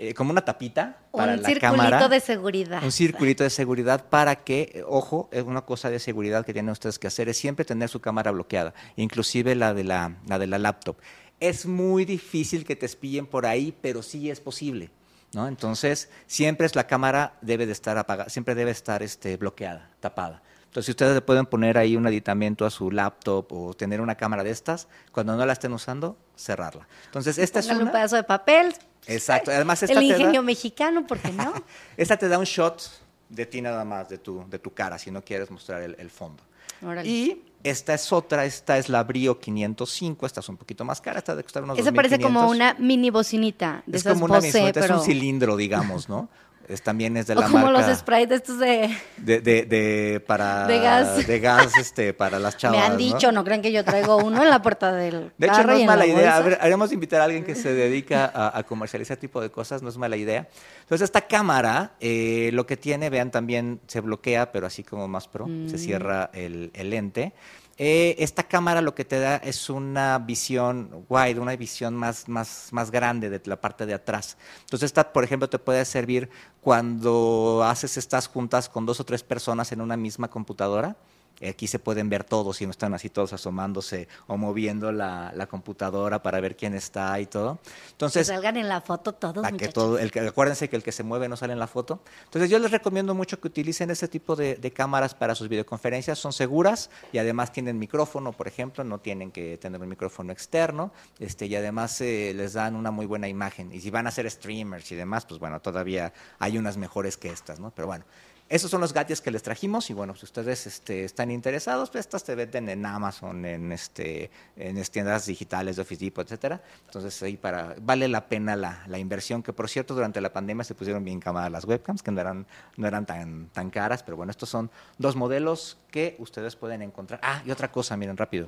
eh, 0.01 0.13
como 0.13 0.31
una 0.31 0.45
tapita 0.45 0.97
para 1.11 1.33
un 1.33 1.41
la 1.41 1.49
circulito 1.49 1.89
cámara. 1.89 2.07
de 2.07 2.19
seguridad. 2.21 2.83
Un 2.83 2.91
circulito 2.91 3.43
de 3.43 3.49
seguridad 3.49 4.05
para 4.09 4.37
que, 4.37 4.71
eh, 4.73 4.83
ojo, 4.87 5.27
es 5.31 5.43
una 5.43 5.61
cosa 5.61 5.89
de 5.89 5.99
seguridad 5.99 6.45
que 6.45 6.53
tienen 6.53 6.71
ustedes 6.71 6.97
que 6.97 7.07
hacer 7.07 7.27
es 7.27 7.37
siempre 7.37 7.65
tener 7.65 7.89
su 7.89 7.99
cámara 7.99 8.31
bloqueada, 8.31 8.73
inclusive 8.95 9.55
la 9.55 9.73
de 9.73 9.83
la, 9.83 10.15
la 10.25 10.39
de 10.39 10.47
la 10.47 10.57
laptop. 10.57 10.95
Es 11.41 11.65
muy 11.65 12.05
difícil 12.05 12.63
que 12.63 12.77
te 12.77 12.85
espillen 12.85 13.25
por 13.25 13.45
ahí, 13.45 13.73
pero 13.81 14.01
sí 14.01 14.29
es 14.29 14.39
posible. 14.39 14.89
¿No? 15.33 15.47
Entonces, 15.47 16.09
siempre 16.27 16.65
es 16.65 16.75
la 16.75 16.85
cámara 16.87 17.33
debe 17.41 17.65
de 17.65 17.71
estar 17.71 17.97
apagada, 17.97 18.29
siempre 18.29 18.55
debe 18.55 18.71
estar 18.71 19.03
este, 19.03 19.37
bloqueada, 19.37 19.89
tapada. 19.99 20.41
Entonces, 20.65 20.85
si 20.85 20.91
ustedes 20.91 21.15
le 21.15 21.21
pueden 21.21 21.47
poner 21.47 21.77
ahí 21.79 21.95
un 21.95 22.05
aditamento 22.05 22.63
a 22.65 22.69
su 22.69 22.91
laptop 22.91 23.51
o 23.51 23.73
tener 23.73 24.01
una 24.01 24.15
cámara 24.15 24.43
de 24.43 24.51
estas, 24.51 24.87
cuando 25.11 25.35
no 25.35 25.43
la 25.45 25.53
estén 25.53 25.73
usando, 25.73 26.15
cerrarla. 26.35 26.87
Entonces, 27.05 27.39
esta 27.39 27.59
es 27.59 27.65
Póngale 27.65 27.81
un 27.83 27.89
una... 27.89 27.91
pedazo 27.91 28.15
de 28.17 28.23
papel. 28.23 28.73
Exacto. 29.07 29.49
Además, 29.49 29.81
esta 29.81 29.99
El 29.99 30.07
te 30.07 30.13
da- 30.13 30.19
ingenio 30.19 30.43
mexicano, 30.43 31.07
¿por 31.07 31.17
qué 31.19 31.31
no? 31.31 31.53
esta 31.97 32.17
te 32.17 32.27
da 32.27 32.37
un 32.37 32.45
shot 32.45 32.83
de 33.29 33.45
ti 33.47 33.61
nada 33.61 33.83
más, 33.83 34.09
de 34.09 34.19
tu, 34.19 34.47
de 34.47 34.59
tu 34.59 34.71
cara, 34.73 34.99
si 34.99 35.09
no 35.09 35.23
quieres 35.23 35.49
mostrar 35.49 35.81
el, 35.81 35.95
el 35.97 36.09
fondo. 36.11 36.43
Órale. 36.83 37.09
Y 37.09 37.48
esta 37.63 37.93
es 37.93 38.11
otra, 38.13 38.45
esta 38.45 38.77
es 38.77 38.89
la 38.89 39.03
Brio 39.03 39.39
505, 39.39 40.25
esta 40.25 40.39
es 40.39 40.49
un 40.49 40.57
poquito 40.57 40.85
más 40.85 41.01
cara, 41.01 41.19
esta 41.19 41.35
de 41.35 41.43
costar 41.43 41.63
unos 41.63 41.77
Eso 41.77 41.93
parece 41.93 42.19
como 42.19 42.41
2,500. 42.41 42.55
una 42.79 42.87
mini 42.87 43.09
bocinita 43.09 43.83
de 43.85 43.97
Es 43.97 44.03
esas 44.03 44.13
como 44.13 44.25
una 44.25 44.35
Bose, 44.35 44.47
bisueta, 44.47 44.81
pero... 44.81 44.95
es 44.95 44.99
un 45.01 45.05
cilindro, 45.05 45.57
digamos, 45.57 46.09
¿no? 46.09 46.29
Es, 46.69 46.81
también 46.83 47.17
es 47.17 47.25
de 47.27 47.33
o 47.33 47.37
la 47.41 47.47
como 47.47 47.65
marca 47.65 47.87
los 47.87 47.97
sprays 47.97 48.29
de 48.29 48.35
estos 48.35 48.59
de... 48.59 48.95
de, 49.17 49.41
de, 49.41 49.63
de- 49.65 50.19
para 50.25 50.67
de 50.67 50.79
gas. 50.79 51.25
de 51.27 51.39
gas, 51.39 51.75
este, 51.77 52.13
para 52.13 52.37
las 52.39 52.55
chavas. 52.57 52.77
Me 52.79 52.85
han 52.85 52.95
dicho, 52.95 53.31
¿no? 53.31 53.43
creen 53.43 53.61
que 53.63 53.71
yo 53.71 53.83
traigo 53.83 54.17
uno 54.17 54.43
en 54.43 54.49
la 54.49 54.61
puerta 54.61 54.91
del 54.93 55.31
De 55.37 55.47
hecho, 55.47 55.63
no 55.63 55.73
es 55.73 55.85
mala 55.85 56.05
la 56.05 56.07
idea. 56.07 56.37
A 56.37 56.41
ver, 56.41 56.57
haremos 56.61 56.91
invitar 56.91 57.21
a 57.21 57.23
alguien 57.23 57.43
que 57.43 57.55
se 57.55 57.73
dedica 57.73 58.31
a, 58.33 58.55
a 58.57 58.63
comercializar 58.63 59.17
tipo 59.17 59.41
de 59.41 59.49
cosas, 59.49 59.81
no 59.81 59.89
es 59.89 59.97
mala 59.97 60.15
idea. 60.15 60.47
Entonces, 60.81 61.05
esta 61.05 61.21
cámara, 61.21 61.93
eh, 61.99 62.51
lo 62.53 62.65
que 62.67 62.77
tiene, 62.77 63.09
vean, 63.09 63.31
también 63.31 63.79
se 63.87 63.99
bloquea, 64.01 64.51
pero 64.51 64.67
así 64.67 64.83
como 64.83 65.07
más 65.07 65.27
pro, 65.27 65.45
se 65.47 65.75
Mm. 65.75 65.77
cierra 65.79 66.29
el, 66.33 66.69
el 66.75 66.89
lente. 66.91 67.33
Eh, 67.81 68.17
esta 68.19 68.43
cámara 68.43 68.81
lo 68.81 68.93
que 68.93 69.05
te 69.05 69.21
da 69.21 69.37
es 69.37 69.69
una 69.69 70.19
visión 70.19 71.05
wide, 71.07 71.39
una 71.39 71.55
visión 71.55 71.95
más, 71.95 72.27
más, 72.27 72.67
más 72.73 72.91
grande 72.91 73.29
de 73.29 73.41
la 73.45 73.55
parte 73.55 73.85
de 73.85 73.93
atrás. 73.93 74.35
Entonces, 74.59 74.87
esta, 74.87 75.13
por 75.13 75.23
ejemplo, 75.23 75.49
te 75.49 75.59
puede 75.59 75.85
servir 75.85 76.29
cuando 76.59 77.63
haces 77.63 77.95
estas 77.95 78.27
juntas 78.27 78.67
con 78.67 78.85
dos 78.85 78.99
o 78.99 79.05
tres 79.05 79.23
personas 79.23 79.71
en 79.71 79.79
una 79.79 79.95
misma 79.95 80.27
computadora. 80.29 80.97
Aquí 81.47 81.67
se 81.67 81.79
pueden 81.79 82.09
ver 82.09 82.23
todos 82.23 82.61
y 82.61 82.65
no 82.65 82.71
están 82.71 82.93
así 82.93 83.09
todos 83.09 83.33
asomándose 83.33 84.07
o 84.27 84.37
moviendo 84.37 84.91
la, 84.91 85.31
la 85.35 85.47
computadora 85.47 86.21
para 86.21 86.39
ver 86.39 86.55
quién 86.55 86.73
está 86.73 87.19
y 87.19 87.25
todo. 87.25 87.59
Que 87.63 87.91
Entonces, 87.91 88.27
salgan 88.27 88.57
en 88.57 88.67
la 88.67 88.81
foto 88.81 89.13
todos, 89.13 89.43
para 89.43 89.55
que 89.55 89.69
todo, 89.69 89.99
el 89.99 90.11
que, 90.11 90.21
acuérdense 90.21 90.69
que 90.69 90.75
el 90.75 90.83
que 90.83 90.91
se 90.91 91.03
mueve 91.03 91.29
no 91.29 91.37
sale 91.37 91.53
en 91.53 91.59
la 91.59 91.67
foto. 91.67 92.01
Entonces 92.25 92.49
yo 92.49 92.59
les 92.59 92.71
recomiendo 92.71 93.13
mucho 93.13 93.39
que 93.39 93.47
utilicen 93.47 93.89
este 93.91 94.07
tipo 94.07 94.35
de, 94.35 94.55
de 94.55 94.71
cámaras 94.71 95.15
para 95.15 95.35
sus 95.35 95.47
videoconferencias, 95.49 96.19
son 96.19 96.33
seguras 96.33 96.89
y 97.11 97.17
además 97.17 97.51
tienen 97.51 97.79
micrófono, 97.79 98.33
por 98.33 98.47
ejemplo, 98.47 98.83
no 98.83 98.99
tienen 98.99 99.31
que 99.31 99.57
tener 99.57 99.81
un 99.81 99.89
micrófono 99.89 100.31
externo, 100.31 100.91
este, 101.19 101.45
y 101.45 101.55
además 101.55 101.99
eh, 102.01 102.33
les 102.35 102.53
dan 102.53 102.75
una 102.75 102.91
muy 102.91 103.05
buena 103.05 103.27
imagen. 103.27 103.71
Y 103.73 103.81
si 103.81 103.89
van 103.89 104.07
a 104.07 104.11
ser 104.11 104.29
streamers 104.29 104.91
y 104.91 104.95
demás, 104.95 105.25
pues 105.25 105.39
bueno, 105.39 105.59
todavía 105.61 106.13
hay 106.39 106.57
unas 106.57 106.77
mejores 106.77 107.17
que 107.17 107.29
estas, 107.29 107.59
¿no? 107.59 107.71
Pero 107.71 107.87
bueno. 107.87 108.05
Esos 108.49 108.71
son 108.71 108.81
los 108.81 108.93
gadgets 108.93 109.21
que 109.21 109.29
les 109.29 109.43
trajimos 109.43 109.91
y 109.91 109.93
bueno, 109.93 110.15
si 110.15 110.25
ustedes 110.25 110.65
este, 110.65 111.03
están 111.03 111.29
interesados, 111.29 111.91
pues 111.91 112.05
estas 112.05 112.23
te 112.23 112.33
venden 112.33 112.67
en 112.67 112.83
Amazon, 112.83 113.45
en 113.45 113.71
este, 113.71 114.31
en 114.55 114.81
tiendas 114.85 115.27
digitales 115.27 115.75
de 115.75 115.83
Office 115.83 116.03
Depot, 116.03 116.25
etcétera. 116.25 116.59
Entonces 116.85 117.21
ahí 117.21 117.37
para 117.37 117.75
vale 117.79 118.07
la 118.07 118.27
pena 118.27 118.55
la, 118.55 118.83
la 118.87 118.97
inversión, 118.97 119.43
que 119.43 119.53
por 119.53 119.69
cierto 119.69 119.93
durante 119.93 120.19
la 120.19 120.33
pandemia 120.33 120.63
se 120.63 120.73
pusieron 120.73 121.03
bien 121.03 121.19
camadas 121.19 121.51
las 121.51 121.65
webcams, 121.65 122.01
que 122.01 122.09
no 122.09 122.21
eran, 122.21 122.47
no 122.75 122.87
eran 122.87 123.05
tan, 123.05 123.49
tan 123.49 123.69
caras, 123.69 124.01
pero 124.01 124.17
bueno, 124.17 124.31
estos 124.31 124.49
son 124.49 124.71
dos 124.97 125.15
modelos 125.15 125.77
que 125.91 126.15
ustedes 126.17 126.55
pueden 126.55 126.81
encontrar. 126.81 127.19
Ah, 127.21 127.43
y 127.45 127.51
otra 127.51 127.71
cosa, 127.71 127.95
miren 127.97 128.17
rápido, 128.17 128.47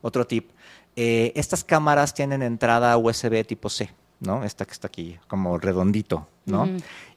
otro 0.00 0.26
tip. 0.26 0.50
Eh, 0.96 1.30
estas 1.36 1.62
cámaras 1.62 2.14
tienen 2.14 2.42
entrada 2.42 2.96
USB 2.96 3.44
tipo 3.46 3.68
C. 3.68 3.90
¿no? 4.22 4.44
Esta 4.44 4.64
que 4.64 4.72
está 4.72 4.86
aquí, 4.86 5.18
como 5.28 5.58
redondito, 5.58 6.26
¿no? 6.46 6.68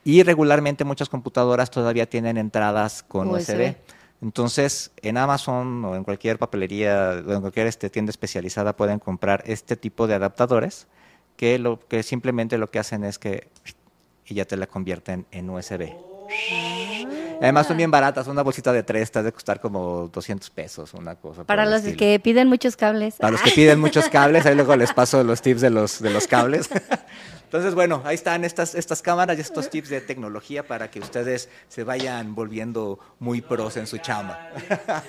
Y 0.03 0.23
regularmente 0.23 0.83
muchas 0.83 1.09
computadoras 1.09 1.71
todavía 1.71 2.09
tienen 2.09 2.37
entradas 2.37 3.03
con 3.03 3.29
USB. 3.29 3.51
USB. 3.51 3.75
Entonces, 4.21 4.91
en 5.01 5.17
Amazon 5.17 5.85
o 5.85 5.95
en 5.95 6.03
cualquier 6.03 6.39
papelería 6.39 7.21
o 7.25 7.33
en 7.33 7.41
cualquier 7.41 7.67
este, 7.67 7.89
tienda 7.89 8.09
especializada 8.09 8.75
pueden 8.75 8.99
comprar 8.99 9.43
este 9.45 9.75
tipo 9.75 10.07
de 10.07 10.15
adaptadores 10.15 10.87
que, 11.35 11.59
lo, 11.59 11.79
que 11.87 12.01
simplemente 12.01 12.57
lo 12.57 12.71
que 12.71 12.79
hacen 12.79 13.03
es 13.03 13.19
que 13.19 13.47
y 14.27 14.33
ya 14.33 14.45
te 14.45 14.57
la 14.57 14.67
convierten 14.67 15.25
en 15.31 15.49
USB. 15.49 15.93
Además 17.41 17.67
son 17.67 17.77
bien 17.77 17.91
baratas, 17.91 18.27
una 18.27 18.41
bolsita 18.41 18.71
de 18.73 18.83
tres 18.83 19.11
te 19.11 19.23
de 19.23 19.31
costar 19.31 19.59
como 19.59 20.09
200 20.11 20.49
pesos, 20.49 20.93
una 20.93 21.15
cosa. 21.15 21.43
Para 21.43 21.65
los 21.65 21.77
estilo. 21.77 21.97
que 21.97 22.19
piden 22.19 22.47
muchos 22.47 22.75
cables. 22.75 23.15
Para 23.15 23.31
los 23.31 23.41
que 23.41 23.51
piden 23.51 23.79
muchos 23.79 24.09
cables, 24.09 24.45
ahí 24.45 24.55
luego 24.55 24.75
les 24.75 24.93
paso 24.93 25.23
los 25.23 25.41
tips 25.41 25.61
de 25.61 25.69
los, 25.69 26.01
de 26.01 26.09
los 26.09 26.27
cables. 26.27 26.69
Entonces, 27.43 27.75
bueno, 27.75 28.01
ahí 28.05 28.15
están 28.15 28.43
estas, 28.43 28.75
estas 28.75 29.01
cámaras 29.01 29.37
y 29.37 29.41
estos 29.41 29.69
tips 29.69 29.89
de 29.89 30.01
tecnología 30.01 30.67
para 30.67 30.89
que 30.89 30.99
ustedes 30.99 31.49
se 31.67 31.83
vayan 31.83 32.35
volviendo 32.35 32.99
muy 33.19 33.41
pros 33.41 33.77
en 33.77 33.87
su 33.87 33.97
chamba. 33.99 34.49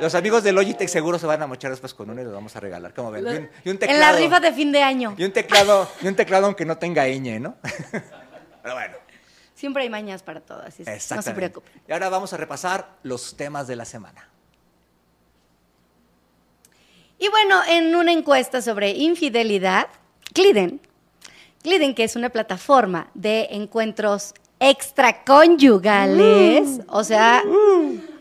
Los 0.00 0.14
amigos 0.14 0.44
de 0.44 0.52
Logitech 0.52 0.88
seguro 0.88 1.18
se 1.18 1.26
van 1.26 1.42
a 1.42 1.48
mochar 1.48 1.72
después 1.72 1.92
con 1.92 2.08
uno 2.08 2.20
y 2.20 2.24
los 2.24 2.32
vamos 2.32 2.54
a 2.54 2.60
regalar. 2.60 2.94
¿Cómo 2.94 3.10
ven? 3.10 3.24
Y 3.24 3.30
un, 3.30 3.48
y 3.64 3.70
un 3.70 3.78
en 3.80 3.98
la 3.98 4.12
rifa 4.12 4.38
de 4.38 4.52
fin 4.52 4.70
de 4.70 4.80
año. 4.80 5.16
y 5.18 5.24
un 5.24 5.32
teclado, 5.32 5.90
y 6.00 6.06
un 6.06 6.14
teclado 6.14 6.46
aunque 6.46 6.64
no 6.64 6.78
tenga 6.78 7.08
ñ, 7.08 7.40
¿no? 7.40 7.56
Pero 8.62 8.74
bueno. 8.74 9.07
Siempre 9.58 9.82
hay 9.82 9.90
mañas 9.90 10.22
para 10.22 10.40
todo, 10.40 10.62
así 10.62 10.84
es 10.86 11.10
no 11.10 11.20
se 11.20 11.32
preocupen. 11.32 11.72
Y 11.88 11.92
ahora 11.92 12.08
vamos 12.08 12.32
a 12.32 12.36
repasar 12.36 12.90
los 13.02 13.36
temas 13.36 13.66
de 13.66 13.74
la 13.74 13.84
semana. 13.84 14.28
Y 17.18 17.28
bueno, 17.28 17.60
en 17.68 17.96
una 17.96 18.12
encuesta 18.12 18.62
sobre 18.62 18.90
infidelidad, 18.90 19.88
Gliden, 20.32 20.80
Gliden, 21.64 21.96
que 21.96 22.04
es 22.04 22.14
una 22.14 22.28
plataforma 22.28 23.10
de 23.14 23.48
encuentros 23.50 24.32
extraconyugales, 24.60 26.82
o 26.86 27.02
sea, 27.02 27.42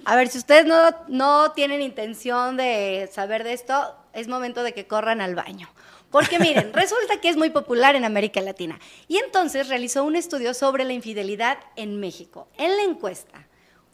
a 0.06 0.16
ver, 0.16 0.30
si 0.30 0.40
ustedes 0.40 0.66
no, 0.66 0.90
no 1.08 1.52
tienen 1.52 1.84
intención 1.84 2.58
de 2.58 3.08
saber 3.14 3.44
de 3.44 3.54
esto, 3.54 3.96
es 4.12 4.28
momento 4.28 4.64
de 4.64 4.74
que 4.74 4.88
corran 4.88 5.22
al 5.22 5.36
baño. 5.36 5.70
Porque 6.12 6.38
miren, 6.40 6.72
resulta 6.74 7.20
que 7.20 7.30
es 7.30 7.38
muy 7.38 7.50
popular 7.50 7.96
en 7.96 8.06
América 8.06 8.40
Latina. 8.42 8.80
Y 9.08 9.18
entonces 9.18 9.68
realizó 9.68 10.04
un 10.04 10.16
estudio 10.16 10.54
sobre 10.54 10.84
la 10.86 10.94
infidelidad 10.94 11.58
en 11.76 12.00
México. 12.00 12.48
En 12.58 12.78
la 12.78 12.84
encuesta, 12.84 13.46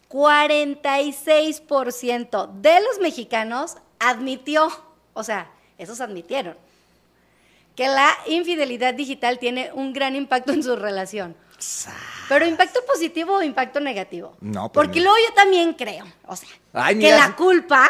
46% 0.10 2.52
de 2.62 2.82
los 2.82 3.00
mexicanos 3.00 3.78
admitió, 4.00 4.68
o 5.14 5.24
sea, 5.24 5.50
esos 5.78 6.02
admitieron, 6.02 6.58
que 7.76 7.88
la 7.88 8.16
infidelidad 8.28 8.94
digital 8.94 9.40
tiene 9.40 9.72
un 9.74 9.94
gran 9.94 10.16
impacto 10.16 10.54
en 10.54 10.62
su 10.62 10.76
relación. 10.76 11.36
Pero 12.30 12.46
impacto 12.46 12.82
positivo 12.86 13.38
o 13.38 13.42
impacto 13.42 13.80
negativo. 13.80 14.36
No, 14.42 14.72
pues 14.72 14.86
Porque 14.86 15.00
no. 15.00 15.06
luego 15.06 15.18
yo 15.28 15.34
también 15.34 15.74
creo, 15.74 16.06
o 16.28 16.36
sea, 16.36 16.50
Ay, 16.74 17.00
que 17.00 17.10
la 17.12 17.36
culpa, 17.36 17.90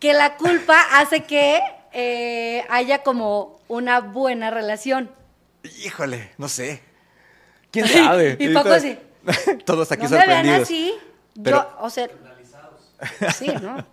que 0.00 0.12
la 0.14 0.36
culpa 0.36 0.80
hace 0.98 1.22
que 1.24 1.60
eh, 1.92 2.64
haya 2.70 3.02
como 3.02 3.60
una 3.68 4.00
buena 4.00 4.50
relación. 4.50 5.10
Híjole, 5.84 6.32
no 6.38 6.48
sé. 6.48 6.82
¿Quién 7.70 7.86
sabe? 7.88 8.36
Y 8.38 8.52
Paco 8.54 8.70
así. 8.70 8.98
Todos 9.64 9.90
aquí 9.92 10.04
no 10.04 10.10
me 10.10 10.16
vean 10.16 10.28
sorprendidos. 10.28 10.62
así. 10.62 10.94
Pero- 11.42 11.56
Yo, 11.62 11.76
o 11.80 11.90
sea, 11.90 12.08
sí, 13.36 13.48
¿no? 13.62 13.86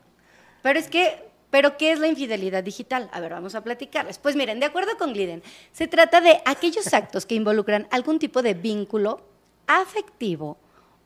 Pero 0.62 0.78
es 0.80 0.88
que, 0.88 1.30
¿pero 1.50 1.78
qué 1.78 1.92
es 1.94 2.00
la 2.00 2.08
infidelidad 2.08 2.64
digital? 2.64 3.10
A 3.14 3.20
ver, 3.22 3.32
vamos 3.32 3.56
a 3.56 3.62
platicarles. 3.64 4.18
Pues 4.18 4.36
miren, 4.36 4.60
de 4.60 4.66
acuerdo 4.66 4.98
con 4.98 5.14
Gliden, 5.14 5.42
se 5.72 5.88
trata 5.88 6.20
de 6.22 6.42
aquellos 6.46 6.94
actos 6.94 7.26
que 7.26 7.36
involucran 7.36 7.88
algún 7.92 8.20
tipo 8.20 8.42
de 8.42 8.54
vínculo 8.56 9.22
afectivo 9.68 10.58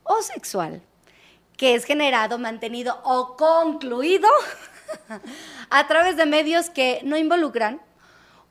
o 0.04 0.22
sexual 0.22 0.82
que 1.58 1.76
es 1.76 1.86
generado, 1.86 2.40
mantenido 2.40 3.00
o 3.04 3.38
concluido 3.38 4.28
a 5.70 5.88
través 5.88 6.18
de 6.18 6.26
medios 6.26 6.70
que 6.70 7.00
no 7.04 7.18
involucran 7.18 7.82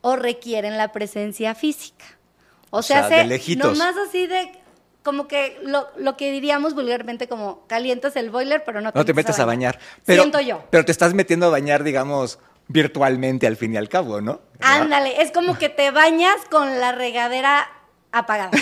o 0.01 0.17
requieren 0.17 0.77
la 0.77 0.93
presencia 0.93 1.55
física. 1.55 2.05
O, 2.71 2.79
O 2.79 2.83
sea, 2.83 3.09
sea, 3.09 3.19
de 3.19 3.25
lejitos. 3.27 3.79
nomás 3.79 3.95
así 4.09 4.27
de 4.27 4.51
como 5.03 5.27
que 5.29 5.59
lo, 5.63 5.89
lo 5.97 6.17
que 6.17 6.31
diríamos 6.33 6.75
vulgarmente 6.75 7.27
como 7.29 7.67
calientas 7.67 8.15
el 8.17 8.31
boiler, 8.31 8.63
pero 8.65 8.81
no 8.81 8.93
te, 8.93 8.99
No 8.99 9.05
te 9.05 9.15
metes 9.15 9.39
a 9.39 9.45
bañar. 9.45 9.79
Pero, 10.05 10.23
Siento 10.23 10.41
yo. 10.41 10.65
Pero 10.71 10.85
te 10.85 10.93
estás 10.93 11.13
metiendo 11.13 11.47
a 11.47 11.51
bañar, 11.51 11.83
digamos, 11.83 12.39
virtualmente 12.69 13.47
al 13.47 13.57
fin 13.57 13.75
y 13.75 13.77
al 13.77 13.89
cabo, 13.89 14.21
¿no? 14.21 14.41
Ándale, 14.61 15.21
es 15.21 15.33
como 15.33 15.59
que 15.59 15.69
te 15.69 15.91
bañas 15.91 16.37
con 16.51 16.81
la 16.81 16.93
regadera 16.93 17.69
apagada. 18.13 18.51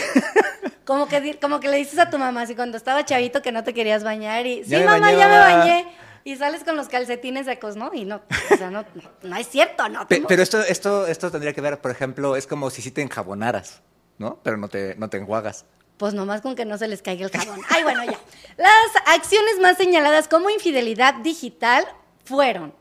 Como 0.84 1.06
que, 1.06 1.38
como 1.38 1.60
que 1.60 1.68
le 1.68 1.76
dices 1.76 2.00
a 2.00 2.10
tu 2.10 2.18
mamá, 2.18 2.42
así 2.42 2.56
cuando 2.56 2.76
estaba 2.76 3.04
chavito 3.04 3.42
que 3.42 3.52
no 3.52 3.62
te 3.62 3.72
querías 3.72 4.02
bañar 4.02 4.44
y, 4.44 4.64
sí, 4.64 4.70
Ya 4.70 4.80
mamá, 4.84 5.12
ya 5.12 5.28
me 5.28 5.38
mamá". 5.38 5.56
bañé. 5.58 5.86
Y 6.24 6.36
sales 6.36 6.64
con 6.64 6.76
los 6.76 6.88
calcetines 6.88 7.46
secos, 7.46 7.76
¿no? 7.76 7.90
Y 7.94 8.04
no, 8.04 8.20
o 8.52 8.56
sea, 8.56 8.70
no, 8.70 8.82
no, 8.94 9.02
no 9.22 9.36
es 9.36 9.48
cierto, 9.48 9.88
no. 9.88 10.06
Pe- 10.06 10.22
pero 10.28 10.42
esto, 10.42 10.60
esto, 10.62 11.06
esto 11.06 11.30
tendría 11.30 11.52
que 11.54 11.60
ver, 11.60 11.80
por 11.80 11.90
ejemplo, 11.90 12.36
es 12.36 12.46
como 12.46 12.68
si 12.70 12.82
sí 12.82 12.90
te 12.90 13.00
enjabonaras, 13.02 13.80
¿no? 14.18 14.38
Pero 14.42 14.56
no 14.58 14.68
te, 14.68 14.94
no 14.96 15.08
te 15.08 15.16
enjuagas. 15.16 15.64
Pues 15.96 16.14
nomás 16.14 16.40
con 16.40 16.54
que 16.54 16.64
no 16.64 16.76
se 16.78 16.88
les 16.88 17.02
caiga 17.02 17.26
el 17.26 17.30
jabón. 17.30 17.60
Ay, 17.68 17.82
bueno, 17.82 18.04
ya. 18.04 18.18
Las 18.56 19.16
acciones 19.16 19.58
más 19.60 19.76
señaladas 19.76 20.28
como 20.28 20.48
infidelidad 20.50 21.14
digital 21.14 21.86
fueron 22.24 22.74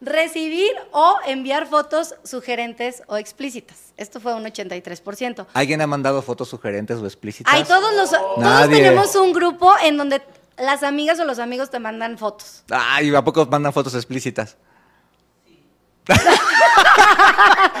recibir 0.00 0.70
o 0.92 1.16
enviar 1.26 1.66
fotos 1.66 2.14
sugerentes 2.24 3.02
o 3.06 3.16
explícitas. 3.16 3.92
Esto 3.96 4.20
fue 4.20 4.34
un 4.34 4.44
83%. 4.44 5.46
¿Alguien 5.54 5.80
ha 5.80 5.86
mandado 5.86 6.20
fotos 6.22 6.48
sugerentes 6.48 6.98
o 6.98 7.06
explícitas? 7.06 7.52
Ay, 7.54 7.64
todos 7.64 7.94
los 7.94 8.10
todos 8.10 8.68
tenemos 8.68 9.14
un 9.16 9.32
grupo 9.32 9.72
en 9.82 9.96
donde 9.96 10.20
las 10.58 10.82
amigas 10.82 11.18
o 11.20 11.24
los 11.24 11.38
amigos 11.38 11.70
te 11.70 11.78
mandan 11.78 12.18
fotos. 12.18 12.62
Ay, 12.70 13.14
¿a 13.14 13.22
poco 13.24 13.46
mandan 13.46 13.72
fotos 13.72 13.94
explícitas? 13.94 14.56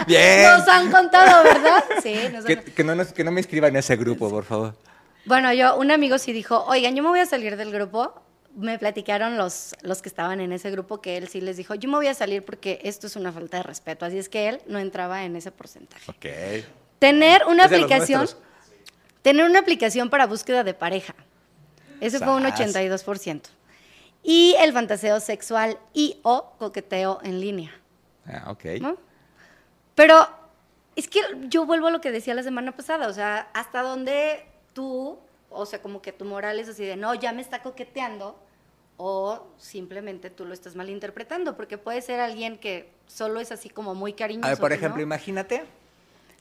Bien. 0.06 0.42
Nos 0.42 0.68
han 0.68 0.90
contado, 0.90 1.42
¿verdad? 1.44 1.84
Sí, 2.02 2.14
nos 2.32 2.44
han- 2.44 2.46
Que, 2.46 2.62
que 2.64 2.84
no, 2.84 2.94
nos- 2.94 3.12
que 3.12 3.24
no 3.24 3.30
me 3.30 3.40
inscriban 3.40 3.70
en 3.70 3.76
ese 3.76 3.96
grupo, 3.96 4.28
por 4.30 4.44
favor. 4.44 4.74
Bueno, 5.24 5.52
yo, 5.52 5.76
un 5.76 5.90
amigo 5.90 6.18
sí 6.18 6.32
dijo, 6.32 6.64
oigan, 6.66 6.94
yo 6.94 7.02
me 7.02 7.08
voy 7.08 7.20
a 7.20 7.26
salir 7.26 7.56
del 7.56 7.72
grupo. 7.72 8.14
Me 8.54 8.78
platicaron 8.78 9.36
los, 9.36 9.74
los 9.82 10.00
que 10.00 10.08
estaban 10.08 10.40
en 10.40 10.50
ese 10.52 10.70
grupo 10.70 11.02
que 11.02 11.16
él 11.18 11.28
sí 11.28 11.40
les 11.42 11.56
dijo, 11.58 11.74
yo 11.74 11.90
me 11.90 11.96
voy 11.96 12.06
a 12.06 12.14
salir 12.14 12.42
porque 12.44 12.80
esto 12.84 13.06
es 13.06 13.14
una 13.16 13.30
falta 13.32 13.58
de 13.58 13.62
respeto. 13.64 14.06
Así 14.06 14.18
es 14.18 14.28
que 14.30 14.48
él 14.48 14.62
no 14.66 14.78
entraba 14.78 15.24
en 15.24 15.36
ese 15.36 15.50
porcentaje. 15.50 16.10
Ok. 16.10 16.64
Tener 16.98 17.42
una 17.46 17.64
aplicación, 17.66 18.26
tener 19.20 19.44
una 19.44 19.58
aplicación 19.58 20.08
para 20.08 20.26
búsqueda 20.26 20.64
de 20.64 20.72
pareja. 20.72 21.14
Ese 22.00 22.18
fue 22.18 22.34
un 22.34 22.42
Sas. 22.42 22.74
82%. 22.74 23.42
Y 24.22 24.56
el 24.58 24.72
fantaseo 24.72 25.20
sexual 25.20 25.78
y 25.94 26.18
o 26.22 26.52
coqueteo 26.58 27.20
en 27.22 27.40
línea. 27.40 27.70
Ah, 28.26 28.50
ok. 28.50 28.64
¿no? 28.80 28.96
Pero 29.94 30.26
es 30.96 31.08
que 31.08 31.20
yo 31.48 31.64
vuelvo 31.64 31.86
a 31.88 31.90
lo 31.90 32.00
que 32.00 32.10
decía 32.10 32.34
la 32.34 32.42
semana 32.42 32.72
pasada, 32.72 33.08
o 33.08 33.12
sea, 33.12 33.48
hasta 33.54 33.82
donde 33.82 34.46
tú, 34.72 35.18
o 35.50 35.66
sea, 35.66 35.80
como 35.80 36.02
que 36.02 36.12
tu 36.12 36.24
moral 36.24 36.58
es 36.58 36.68
así 36.68 36.84
de, 36.84 36.96
no, 36.96 37.14
ya 37.14 37.32
me 37.32 37.42
está 37.42 37.62
coqueteando, 37.62 38.38
o 38.96 39.46
simplemente 39.58 40.30
tú 40.30 40.44
lo 40.44 40.54
estás 40.54 40.74
malinterpretando, 40.74 41.56
porque 41.56 41.78
puede 41.78 42.00
ser 42.02 42.20
alguien 42.20 42.58
que 42.58 42.90
solo 43.06 43.40
es 43.40 43.52
así 43.52 43.68
como 43.68 43.94
muy 43.94 44.14
cariñoso. 44.14 44.46
A 44.46 44.50
ver, 44.50 44.58
por 44.58 44.70
¿no? 44.70 44.76
ejemplo, 44.76 45.02
imagínate. 45.02 45.64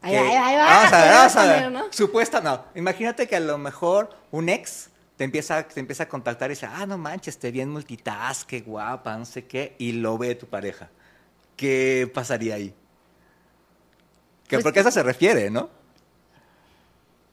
Ahí 0.01 0.15
va, 0.15 0.21
ahí 0.21 0.27
va, 0.27 0.47
ahí 0.47 0.55
va, 0.55 0.65
Vamos 0.65 0.93
a 0.93 1.03
ver, 1.03 1.13
vamos 1.13 1.35
a 1.35 1.41
poner, 1.41 1.61
ver. 1.63 1.71
¿no? 1.71 1.85
Supuesta, 1.91 2.41
no. 2.41 2.65
Imagínate 2.75 3.27
que 3.27 3.35
a 3.35 3.39
lo 3.39 3.57
mejor 3.57 4.09
un 4.31 4.49
ex 4.49 4.89
te 5.17 5.23
empieza, 5.23 5.67
te 5.67 5.80
empieza 5.80 6.04
a 6.04 6.10
contactar 6.10 6.49
y 6.51 6.56
dice, 6.56 6.65
ah, 6.69 6.86
no 6.86 6.97
manches, 6.97 7.38
te 7.38 7.51
bien 7.51 7.69
multitask, 7.69 8.47
qué 8.47 8.62
guapa, 8.62 9.17
no 9.17 9.25
sé 9.25 9.45
qué, 9.45 9.75
y 9.78 9.93
lo 9.93 10.17
ve 10.17 10.36
tu 10.36 10.47
pareja. 10.47 10.89
¿Qué 11.56 12.10
pasaría 12.13 12.56
ahí? 12.56 12.73
Que 14.47 14.58
Pues- 14.58 14.63
porque 14.63 14.80
a 14.80 14.82
eso 14.82 14.91
se 14.91 15.04
refiere, 15.04 15.49
¿no? 15.49 15.69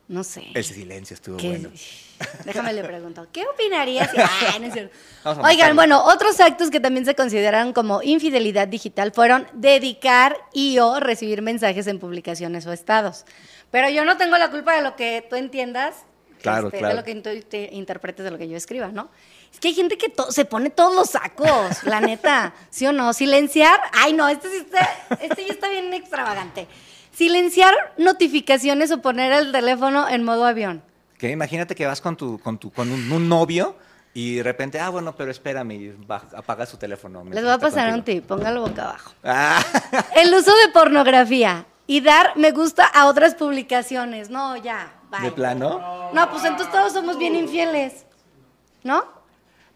No 0.08 0.24
sé. 0.24 0.44
El 0.54 0.64
silencio 0.64 1.14
estuvo 1.14 1.36
¿Qué- 1.38 1.48
bueno. 1.48 1.70
Déjame 2.44 2.72
le 2.72 2.84
pregunto, 2.84 3.26
¿qué 3.32 3.44
opinarías? 3.46 4.10
si- 4.10 4.16
Ah, 4.20 4.58
no 4.60 4.66
es 4.66 4.72
cierto. 4.74 4.94
Oigan, 5.42 5.74
bueno, 5.74 6.04
otros 6.04 6.38
actos 6.40 6.70
que 6.70 6.80
también 6.80 7.04
se 7.04 7.14
consideran 7.14 7.72
como 7.72 8.02
infidelidad 8.02 8.68
digital 8.68 9.12
fueron 9.12 9.46
dedicar 9.54 10.36
y 10.52 10.78
o 10.78 11.00
recibir 11.00 11.42
mensajes 11.42 11.86
en 11.86 11.98
publicaciones 11.98 12.66
o 12.66 12.72
estados. 12.72 13.24
Pero 13.70 13.88
yo 13.88 14.04
no 14.04 14.16
tengo 14.18 14.36
la 14.38 14.50
culpa 14.50 14.76
de 14.76 14.82
lo 14.82 14.96
que 14.96 15.26
tú 15.28 15.36
entiendas, 15.36 16.04
Claro, 16.42 16.66
este, 16.68 16.78
claro. 16.78 16.94
de 16.96 17.00
lo 17.00 17.04
que 17.04 17.14
tú 17.16 17.48
te 17.48 17.68
interpretes 17.72 18.24
de 18.24 18.30
lo 18.30 18.38
que 18.38 18.48
yo 18.48 18.56
escriba, 18.56 18.88
¿no? 18.88 19.08
Es 19.52 19.60
que 19.60 19.68
hay 19.68 19.74
gente 19.74 19.96
que 19.98 20.12
se 20.30 20.44
pone 20.44 20.70
todos 20.70 20.94
los 20.94 21.10
sacos, 21.10 21.82
la 21.84 22.00
neta, 22.00 22.52
¿sí 22.70 22.86
o 22.86 22.92
no? 22.92 23.12
Silenciar, 23.12 23.78
ay 23.92 24.12
no, 24.12 24.28
este 24.28 24.48
sí 24.50 24.56
está, 24.56 24.88
este 25.20 25.46
ya 25.46 25.52
está 25.52 25.68
bien 25.68 25.92
extravagante. 25.94 26.66
Silenciar 27.12 27.74
notificaciones 27.98 28.90
o 28.90 29.02
poner 29.02 29.32
el 29.32 29.52
teléfono 29.52 30.08
en 30.08 30.24
modo 30.24 30.46
avión. 30.46 30.82
Que 31.18 31.30
imagínate 31.30 31.74
que 31.74 31.86
vas 31.86 32.00
con 32.00 32.16
tu, 32.16 32.38
con 32.38 32.58
tu, 32.58 32.70
con 32.72 32.90
un, 32.90 33.12
un 33.12 33.28
novio 33.28 33.76
y 34.14 34.36
de 34.36 34.42
repente, 34.42 34.80
ah, 34.80 34.88
bueno, 34.88 35.14
pero 35.14 35.30
espérame, 35.30 35.94
va- 36.10 36.24
apaga 36.36 36.66
su 36.66 36.76
teléfono. 36.78 37.22
Les 37.30 37.42
voy 37.44 37.52
a 37.52 37.58
pasar 37.58 37.88
un 37.88 37.96
contigo. 37.96 38.20
tip, 38.20 38.28
póngalo 38.28 38.62
boca 38.62 38.82
abajo. 38.82 39.12
Ah, 39.22 39.62
El 40.16 40.34
uso 40.34 40.54
de 40.56 40.68
pornografía 40.72 41.66
y 41.86 42.00
dar 42.00 42.32
me 42.36 42.50
gusta 42.50 42.84
a 42.86 43.06
otras 43.06 43.34
publicaciones. 43.34 44.30
No, 44.30 44.56
ya, 44.56 44.92
bye. 45.12 45.20
¿De 45.22 45.32
plano? 45.32 46.10
No, 46.12 46.30
pues 46.30 46.44
entonces 46.44 46.72
todos 46.72 46.92
somos 46.92 47.18
bien 47.18 47.36
infieles. 47.36 48.04
¿No? 48.82 49.04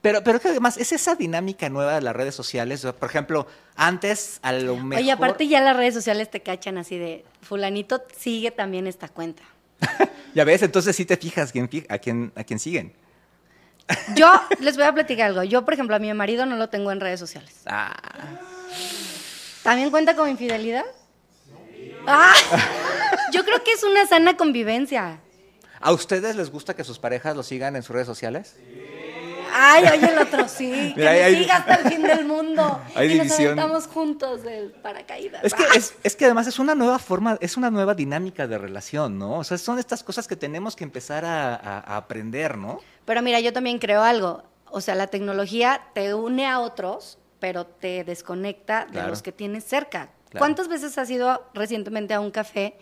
Pero, 0.02 0.22
pero 0.22 0.40
que 0.40 0.48
además 0.48 0.76
es 0.78 0.92
esa 0.92 1.14
dinámica 1.14 1.68
nueva 1.68 1.94
de 1.94 2.00
las 2.00 2.14
redes 2.14 2.34
sociales. 2.34 2.86
Por 2.98 3.08
ejemplo, 3.08 3.46
antes 3.76 4.38
a 4.42 4.52
lo 4.52 4.76
mejor. 4.76 5.02
Oye, 5.02 5.12
aparte 5.12 5.48
ya 5.48 5.60
las 5.60 5.76
redes 5.76 5.94
sociales 5.94 6.30
te 6.30 6.42
cachan 6.42 6.78
así 6.78 6.98
de 6.98 7.24
fulanito 7.42 8.02
sigue 8.16 8.50
también 8.50 8.86
esta 8.86 9.08
cuenta. 9.08 9.42
Ya 10.34 10.44
ves, 10.44 10.60
entonces 10.62 10.94
sí 10.94 11.06
te 11.06 11.16
fijas 11.16 11.50
quién, 11.50 11.70
a, 11.88 11.96
quién, 11.96 12.30
a 12.36 12.44
quién 12.44 12.58
siguen. 12.58 12.92
Yo 14.14 14.30
les 14.60 14.76
voy 14.76 14.84
a 14.84 14.92
platicar 14.92 15.28
algo. 15.28 15.42
Yo, 15.44 15.64
por 15.64 15.72
ejemplo, 15.72 15.96
a 15.96 15.98
mi 15.98 16.12
marido 16.12 16.44
no 16.44 16.56
lo 16.56 16.68
tengo 16.68 16.92
en 16.92 17.00
redes 17.00 17.18
sociales. 17.18 17.62
Ah, 17.64 17.96
¿También 19.62 19.90
cuenta 19.90 20.14
con 20.14 20.28
infidelidad? 20.28 20.84
Ah, 22.06 22.34
yo 23.32 23.44
creo 23.46 23.64
que 23.64 23.72
es 23.72 23.82
una 23.82 24.06
sana 24.06 24.36
convivencia. 24.36 25.20
¿A 25.86 25.92
ustedes 25.92 26.34
les 26.34 26.50
gusta 26.50 26.74
que 26.74 26.82
sus 26.82 26.98
parejas 26.98 27.36
lo 27.36 27.42
sigan 27.44 27.76
en 27.76 27.82
sus 27.82 27.94
redes 27.94 28.06
sociales? 28.08 28.56
Ay, 29.58 29.84
oye, 29.84 30.12
el 30.12 30.18
otro 30.18 30.48
sí. 30.48 30.92
Que 30.96 31.00
Mira, 31.00 31.12
me 31.12 31.36
siga 31.38 31.56
hasta 31.56 31.74
el 31.76 31.88
fin 31.92 32.02
del 32.02 32.24
mundo. 32.26 32.80
Hay 32.94 33.12
y 33.12 33.18
nos 33.18 33.26
división. 33.28 33.58
aventamos 33.58 33.86
juntos 33.86 34.42
del 34.42 34.72
paracaídas. 34.72 35.44
Es 35.44 35.54
que, 35.54 35.62
Ah. 35.62 35.68
es, 35.76 35.94
es 36.02 36.16
que 36.16 36.24
además 36.26 36.46
es 36.48 36.58
una 36.58 36.74
nueva 36.74 36.98
forma, 36.98 37.38
es 37.40 37.56
una 37.56 37.70
nueva 37.70 37.94
dinámica 37.94 38.46
de 38.46 38.58
relación, 38.58 39.16
¿no? 39.18 39.38
O 39.38 39.44
sea, 39.44 39.56
son 39.58 39.78
estas 39.78 40.02
cosas 40.02 40.26
que 40.26 40.36
tenemos 40.36 40.74
que 40.76 40.84
empezar 40.84 41.24
a, 41.24 41.54
a- 41.54 41.78
a 41.80 41.96
aprender, 41.96 42.58
¿no? 42.58 42.80
Pero 43.04 43.22
mira, 43.22 43.38
yo 43.40 43.52
también 43.52 43.78
creo 43.78 44.02
algo. 44.02 44.42
O 44.70 44.80
sea, 44.80 44.94
la 44.96 45.06
tecnología 45.06 45.80
te 45.94 46.12
une 46.14 46.46
a 46.46 46.58
otros, 46.58 47.18
pero 47.38 47.64
te 47.64 48.02
desconecta 48.04 48.86
de 48.86 48.92
Claro. 48.92 49.08
los 49.10 49.22
que 49.22 49.30
tienes 49.32 49.64
cerca. 49.64 50.10
Claro. 50.30 50.38
¿Cuántas 50.40 50.66
veces 50.68 50.98
has 50.98 51.08
ido 51.08 51.48
recientemente 51.54 52.12
a 52.12 52.20
un 52.20 52.32
café 52.32 52.76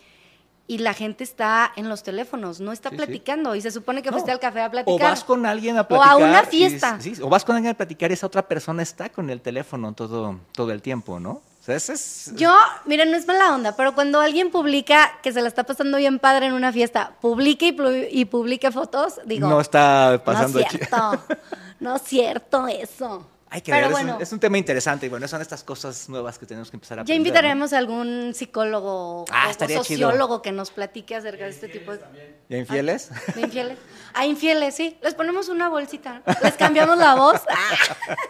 y 0.67 0.79
la 0.79 0.95
gente 0.95 1.25
está 1.25 1.71
en 1.77 1.89
los 1.91 2.03
teléfonos, 2.03 2.59
no 2.61 2.73
está 2.73 2.89
Sí, 2.89 2.95
sí. 2.95 2.97
platicando 2.97 3.55
y 3.55 3.61
se 3.61 3.71
supone 3.71 4.01
que 4.03 4.11
No. 4.11 4.15
fuiste 4.15 4.33
al 4.33 4.41
café 4.41 4.63
a 4.63 4.71
platicar? 4.71 5.09
O 5.09 5.11
vas 5.11 5.23
con 5.25 5.45
alguien 5.45 5.77
a 5.77 5.83
O 5.83 5.89
platicar. 5.89 6.13
a 6.13 6.17
una 6.17 6.43
y- 6.43 6.47
fiesta. 6.47 6.99
sí, 7.01 7.13
o 7.23 7.29
vas 7.29 7.45
con 7.45 7.57
alguien 7.57 7.73
a 7.73 7.77
platicar 7.77 8.11
y 8.11 8.15
esa 8.15 8.27
otra 8.27 8.43
persona 8.49 8.83
está 8.83 9.11
con 9.11 9.29
el 9.31 9.41
teléfono 9.43 9.93
todo, 9.93 10.39
todo 10.53 10.73
el 10.73 10.81
tiempo, 10.81 11.21
¿no? 11.21 11.31
O 11.33 11.67
sea, 11.67 11.77
ese 11.77 11.95
es... 11.95 12.33
Yo, 12.37 12.55
mira, 12.85 13.07
no 13.07 13.17
es 13.17 13.27
mala 13.27 13.55
onda, 13.55 13.75
pero 13.75 13.95
cuando 13.95 14.21
alguien 14.21 14.51
publica 14.51 15.13
que 15.23 15.33
se 15.33 15.41
la 15.41 15.49
está 15.49 15.65
pasando 15.65 15.97
bien 15.97 16.19
padre 16.19 16.47
en 16.47 16.53
una 16.53 16.73
fiesta, 16.73 17.13
publique 17.23 17.69
y, 18.11 18.21
y 18.21 18.25
publique 18.27 18.71
fotos, 18.71 19.21
digo, 19.25 19.49
no 19.49 19.61
está 19.61 20.21
pasando 20.25 20.59
no 20.59 20.65
es 20.67 20.71
cierto, 20.71 20.97
no 21.81 21.97
es 21.97 22.03
cierto 22.03 22.69
eso. 22.69 23.27
Hay 23.55 23.61
que 23.61 23.71
pero 23.71 23.87
ver, 23.87 23.93
es 23.95 24.01
un- 24.01 24.07
bueno, 24.09 24.21
es, 24.21 24.33
un, 24.33 24.41
tema 24.41 24.59
interesante 24.59 25.07
y 25.07 25.09
bueno, 25.09 25.29
son 25.29 25.41
estas 25.41 25.63
cosas 25.63 26.09
nuevas 26.09 26.41
que 26.41 26.45
tenemos 26.45 26.73
que 26.73 26.77
empezar 26.77 26.99
a 26.99 27.03
ya 27.03 27.03
aprender. 27.05 27.21
¿no? 27.21 27.29
invitaremos 27.29 27.73
a 27.73 27.79
algún 27.79 28.33
psicólogo 28.35 29.25
Ah, 29.31 29.45
o 29.47 29.51
estaría 29.53 29.81
chido. 29.83 30.09
sociólogo 30.09 30.43
que 30.43 30.51
nos 30.51 30.73
platique 30.73 31.15
acerca 31.15 31.45
de 31.45 31.51
este 31.51 31.69
tipo 31.69 31.93
de, 31.93 32.01
¿Y 32.49 32.55
a 32.57 32.59
infieles? 32.59 33.11
de 33.33 33.41
infieles. 33.43 33.79
A 34.13 34.27
infieles, 34.27 34.75
sí. 34.75 34.99
Les 35.05 35.15
ponemos 35.15 35.49
una 35.49 35.69
bolsita. 35.69 36.21
Les 36.43 36.55
cambiamos 36.55 36.99
la 36.99 37.15
voz. 37.15 37.41
Ah. 37.49 38.17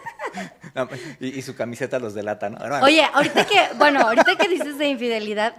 No, 0.75 0.89
y, 1.21 1.39
y 1.39 1.41
su 1.41 1.55
camiseta 1.55 1.99
los 1.99 2.13
delata, 2.13 2.49
¿no? 2.49 2.57
Bueno, 2.57 2.83
Oye, 2.85 3.01
ahorita 3.13 3.45
que, 3.47 3.69
bueno, 3.77 4.01
ahorita 4.01 4.35
que 4.35 4.49
dices 4.49 4.77
de 4.77 4.89
infidelidad, 4.89 5.55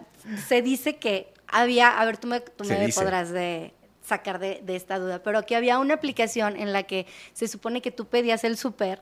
se 0.47 0.61
dice 0.61 0.97
que 0.97 1.33
había, 1.49 1.99
a 1.99 2.05
ver, 2.05 2.19
tú 2.19 2.27
me, 2.29 2.41
tú 2.41 2.65
me 2.65 2.89
podrás 2.91 3.31
de 3.31 3.73
sacar 4.05 4.39
de, 4.39 4.61
de 4.63 4.77
esta 4.77 4.99
duda, 4.99 5.23
pero 5.23 5.43
que 5.47 5.57
había 5.57 5.79
una 5.79 5.95
aplicación 5.95 6.57
en 6.57 6.73
la 6.75 6.83
que 6.83 7.07
se 7.33 7.49
supone 7.49 7.81
que 7.81 7.91
tú 7.91 8.07
pedías 8.09 8.45
el 8.45 8.59
súper 8.59 9.01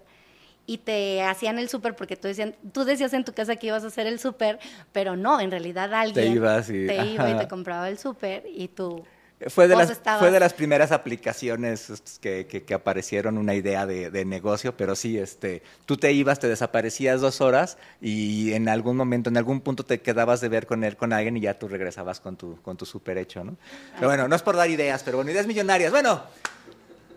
y 0.67 0.79
te 0.79 1.23
hacían 1.23 1.59
el 1.59 1.69
súper 1.69 1.95
porque 1.95 2.17
tú, 2.17 2.29
decían, 2.29 2.55
tú 2.73 2.85
decías 2.85 3.13
en 3.13 3.25
tu 3.25 3.33
casa 3.33 3.57
que 3.57 3.67
ibas 3.67 3.85
a 3.85 3.89
hacer 3.89 4.07
el 4.07 4.19
súper, 4.19 4.59
pero 4.93 5.15
no, 5.17 5.41
en 5.41 5.51
realidad 5.51 5.93
alguien 5.95 6.33
ibas 6.33 6.69
y- 6.71 6.87
te 6.87 7.05
iba 7.05 7.31
y 7.31 7.35
te 7.39 7.49
compraba 7.49 7.89
el 7.89 7.99
súper 7.99 8.45
y 8.55 8.69
tú... 8.69 9.05
Fue 9.49 9.69
de, 9.69 9.77
las, 9.77 9.91
estabas- 9.91 10.21
fue 10.21 10.31
de 10.31 10.41
las 10.41 10.55
primeras 10.55 10.91
aplicaciones 10.91 11.91
estos, 11.91 12.19
que, 12.19 12.47
que- 12.47 12.63
que 12.63 12.73
aparecieron, 12.73 13.37
una 13.37 13.55
idea 13.55 13.85
de, 13.85 14.11
de 14.11 14.25
negocio, 14.25 14.75
pero 14.77 14.95
sí, 14.97 15.19
este, 15.19 15.63
tú 15.85 15.97
te 15.99 16.13
ibas, 16.13 16.39
te 16.39 16.49
desaparecías 16.49 17.21
dos 17.21 17.43
horas 17.43 17.77
y 18.01 18.53
en 18.55 18.69
algún 18.71 18.97
momento, 18.97 19.29
en 19.29 19.37
algún 19.37 19.61
punto 19.61 19.85
te 19.85 20.01
quedabas 20.01 20.41
de 20.41 20.49
ver 20.49 20.67
con 20.67 20.83
él, 20.83 20.97
con 20.97 21.13
alguien 21.13 21.37
y 21.37 21.41
ya 21.41 21.59
tú 21.59 21.69
regresabas 21.69 22.21
con 22.21 22.37
tu, 22.37 22.63
con 22.63 22.77
tu 22.79 22.87
super 22.87 23.19
hecho, 23.19 23.45
¿no? 23.45 23.57
Pero 23.97 24.09
bueno, 24.09 24.29
no 24.29 24.37
es 24.37 24.41
por 24.43 24.57
dar 24.57 24.71
ideas, 24.71 25.03
pero 25.03 25.19
bueno, 25.19 25.31
ideas 25.31 25.47
millonarias. 25.47 25.91
Bueno, 25.91 26.23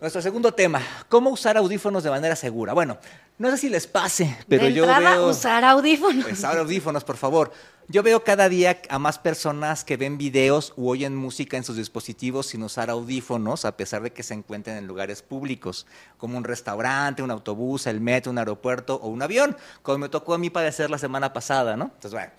nuestro 0.02 0.22
segundo 0.22 0.54
tema, 0.54 0.82
¿cómo 1.10 1.30
usar 1.30 1.58
audífonos 1.58 2.04
de 2.04 2.10
manera 2.10 2.36
segura? 2.36 2.74
Bueno, 2.74 2.98
no 3.38 3.52
sé 3.52 3.58
si 3.58 3.70
les 3.70 3.88
pase, 3.88 4.38
pero 4.48 4.66
de 4.66 4.74
yo 4.74 4.86
veo... 4.86 5.28
usar 5.28 5.64
audífonos. 5.64 6.26
Pues 6.26 6.44
ahora 6.44 6.62
audífonos, 6.62 7.04
por 7.04 7.18
favor. 7.18 7.52
Yo 7.90 8.04
veo 8.04 8.24
cada 8.24 8.50
día 8.50 8.82
a 8.90 9.00
más 9.00 9.18
personas 9.18 9.86
que 9.86 9.96
ven 9.96 10.18
videos 10.18 10.74
u 10.76 10.90
oyen 10.90 11.16
música 11.16 11.56
en 11.56 11.64
sus 11.64 11.78
dispositivos 11.78 12.48
sin 12.48 12.62
usar 12.64 12.90
audífonos, 12.90 13.64
a 13.64 13.78
pesar 13.78 14.02
de 14.02 14.12
que 14.12 14.24
se 14.24 14.34
encuentren 14.34 14.78
en 14.78 14.88
lugares 14.88 15.22
públicos, 15.22 15.88
como 16.18 16.38
un 16.38 16.44
restaurante, 16.44 17.24
un 17.24 17.32
autobús, 17.32 17.88
el 17.88 18.02
metro, 18.02 18.32
un 18.32 18.40
aeropuerto 18.40 18.96
o 18.96 19.08
un 19.08 19.22
avión, 19.22 19.56
como 19.84 20.00
me 20.00 20.10
tocó 20.10 20.34
a 20.34 20.38
mí 20.38 20.50
padecer 20.50 20.90
la 20.90 20.98
semana 20.98 21.32
pasada, 21.32 21.78
¿no? 21.78 21.86
Entonces, 21.86 22.12
bueno. 22.12 22.32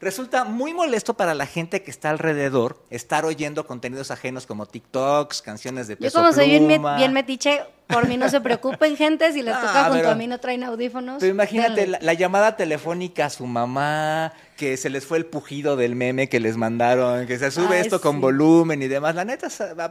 Resulta 0.00 0.44
muy 0.44 0.74
molesto 0.74 1.14
para 1.14 1.34
la 1.34 1.46
gente 1.46 1.82
que 1.82 1.90
está 1.90 2.10
alrededor 2.10 2.82
estar 2.90 3.24
oyendo 3.24 3.66
contenidos 3.66 4.10
ajenos 4.10 4.46
como 4.46 4.66
TikToks, 4.66 5.42
canciones 5.42 5.88
de 5.88 5.94
Yo 5.94 6.00
peso 6.00 6.18
como 6.18 6.32
soy 6.32 6.50
bien 6.50 7.12
metiche, 7.12 7.62
por 7.86 8.08
mí 8.08 8.16
no 8.16 8.28
se 8.28 8.40
preocupen, 8.40 8.96
gente, 8.96 9.32
si 9.32 9.42
les 9.42 9.54
Ah, 9.54 9.60
toca 9.60 9.82
junto 9.84 9.96
pero- 9.98 10.10
a 10.10 10.14
mí 10.14 10.26
no 10.26 10.38
traen 10.40 10.64
audífonos. 10.64 11.18
Pero 11.20 11.30
imagínate 11.32 11.86
la, 11.86 11.98
la 12.00 12.12
llamada 12.14 12.56
telefónica 12.56 13.26
a 13.26 13.30
su 13.30 13.46
mamá, 13.46 14.32
que 14.56 14.78
se 14.78 14.88
les 14.88 15.04
fue 15.04 15.18
el 15.18 15.26
pujido 15.26 15.76
del 15.76 15.94
meme 15.96 16.30
que 16.30 16.40
les 16.40 16.56
mandaron, 16.56 17.26
que 17.26 17.38
se 17.38 17.50
sube 17.50 17.76
Ay, 17.76 17.82
esto 17.82 18.00
con 18.00 18.22
volumen 18.22 18.82
y 18.82 18.88
demás. 18.88 19.14
La 19.14 19.24
neta, 19.26 19.48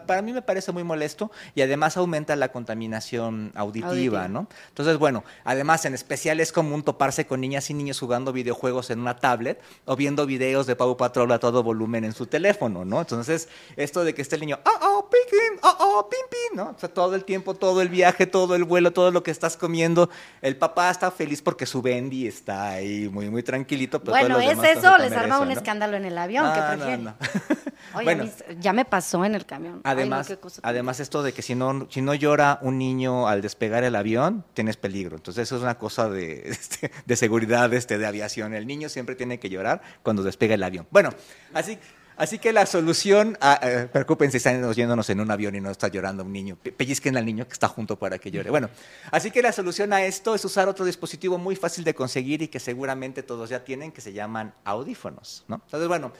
para 0.07 0.23
mí 0.23 0.33
me 0.33 0.41
parece 0.41 0.71
muy 0.71 0.83
molesto 0.83 1.31
y 1.53 1.61
además 1.61 1.97
aumenta 1.97 2.35
la 2.35 2.51
contaminación 2.51 3.51
auditiva, 3.55 3.89
Auditiva. 3.91 4.27
¿no? 4.27 4.47
Entonces, 4.69 4.97
bueno, 4.97 5.23
además 5.43 5.85
en 5.85 5.93
especial 5.93 6.39
es 6.39 6.51
común 6.51 6.81
toparse 6.83 7.27
con 7.27 7.41
niñas 7.41 7.69
y 7.69 7.75
niños 7.75 7.99
jugando 7.99 8.33
videojuegos 8.33 8.89
en 8.89 8.99
una 8.99 9.17
tablet 9.17 9.61
o 9.85 9.95
viendo 9.95 10.25
videos 10.25 10.65
de 10.65 10.75
Pau 10.75 10.97
Patrol 10.97 11.31
a 11.31 11.39
todo 11.39 11.61
volumen 11.61 12.03
en 12.03 12.13
su 12.13 12.25
teléfono, 12.25 12.85
¿no? 12.85 12.99
Entonces, 13.01 13.47
esto 13.75 14.03
de 14.03 14.15
que 14.15 14.23
esté 14.23 14.35
el 14.35 14.41
niño, 14.41 14.59
oh, 14.65 14.79
oh, 14.81 15.09
piquín, 15.09 15.59
oh, 15.61 15.75
oh, 15.79 16.09
pim, 16.09 16.19
pim, 16.29 16.57
¿no? 16.57 16.71
O 16.75 16.79
sea, 16.79 16.89
todo 16.89 17.13
el 17.13 17.23
tiempo, 17.23 17.53
todo 17.53 17.81
el 17.83 17.84
viaje, 17.89 18.25
todo 18.25 18.55
el 18.55 18.63
vuelo, 18.63 18.91
todo 18.91 19.11
lo 19.11 19.23
que 19.23 19.31
estás 19.31 19.57
comiendo. 19.57 20.09
El 20.41 20.57
papá 20.57 20.89
está 20.89 21.11
feliz 21.11 21.41
porque 21.41 21.65
su 21.65 21.81
Bendy 21.81 22.27
está 22.27 22.69
ahí 22.71 23.09
muy, 23.09 23.29
muy 23.29 23.43
tranquilito. 23.43 23.99
Pero 24.01 24.11
Bueno, 24.17 24.39
es 24.39 24.51
eso, 24.77 24.95
que 24.95 25.03
les 25.03 25.11
arma 25.13 25.35
eso, 25.35 25.41
un 25.41 25.47
¿no? 25.49 25.53
escándalo 25.53 25.97
en 25.97 26.05
el 26.05 26.17
avión, 26.17 26.45
Ah, 26.47 26.53
¿qué 26.53 26.61
no, 26.61 26.67
prefieren? 26.67 27.03
no. 27.05 27.15
Oye, 27.95 28.03
Bueno. 28.05 28.29
ya 28.59 28.73
me 28.73 28.85
pasó 28.85 29.23
en 29.25 29.35
el 29.35 29.45
camión. 29.45 29.81
Además, 29.83 30.33
además 30.63 30.99
esto 30.99 31.23
de 31.23 31.33
que 31.33 31.41
si 31.41 31.55
no, 31.55 31.87
si 31.89 32.01
no 32.01 32.13
llora 32.13 32.59
un 32.61 32.77
niño 32.77 33.27
al 33.27 33.41
despegar 33.41 33.83
el 33.83 33.95
avión, 33.95 34.43
tienes 34.53 34.77
peligro. 34.77 35.15
Entonces 35.15 35.43
eso 35.43 35.57
es 35.57 35.61
una 35.61 35.77
cosa 35.77 36.09
de, 36.09 36.41
este, 36.49 36.91
de 37.05 37.15
seguridad 37.15 37.73
este, 37.73 37.97
de 37.97 38.05
aviación. 38.05 38.53
El 38.53 38.67
niño 38.67 38.89
siempre 38.89 39.15
tiene 39.15 39.39
que 39.39 39.49
llorar 39.49 39.81
cuando 40.03 40.23
despega 40.23 40.55
el 40.55 40.63
avión. 40.63 40.87
Bueno, 40.91 41.09
así, 41.53 41.77
así 42.17 42.39
que 42.39 42.53
la 42.53 42.65
solución, 42.65 43.37
ah, 43.41 43.59
eh, 43.63 43.87
preocúpense, 43.91 44.37
están 44.37 44.63
oyéndonos 44.63 45.09
en 45.09 45.19
un 45.19 45.31
avión 45.31 45.55
y 45.55 45.61
no 45.61 45.69
está 45.71 45.87
llorando 45.87 46.23
un 46.23 46.31
niño. 46.31 46.57
Pe- 46.61 46.71
Pellizquen 46.71 47.17
al 47.17 47.25
niño 47.25 47.45
que 47.47 47.53
está 47.53 47.67
junto 47.67 47.97
para 47.97 48.17
que 48.17 48.31
llore. 48.31 48.49
Bueno, 48.49 48.69
así 49.11 49.31
que 49.31 49.41
la 49.41 49.51
solución 49.51 49.91
a 49.93 50.03
esto 50.05 50.35
es 50.35 50.43
usar 50.45 50.67
otro 50.67 50.85
dispositivo 50.85 51.37
muy 51.37 51.55
fácil 51.55 51.83
de 51.83 51.93
conseguir 51.93 52.41
y 52.41 52.47
que 52.47 52.59
seguramente 52.59 53.23
todos 53.23 53.49
ya 53.49 53.63
tienen, 53.63 53.91
que 53.91 54.01
se 54.01 54.13
llaman 54.13 54.53
audífonos. 54.63 55.43
¿no? 55.47 55.61
Entonces, 55.65 55.87
bueno, 55.87 56.11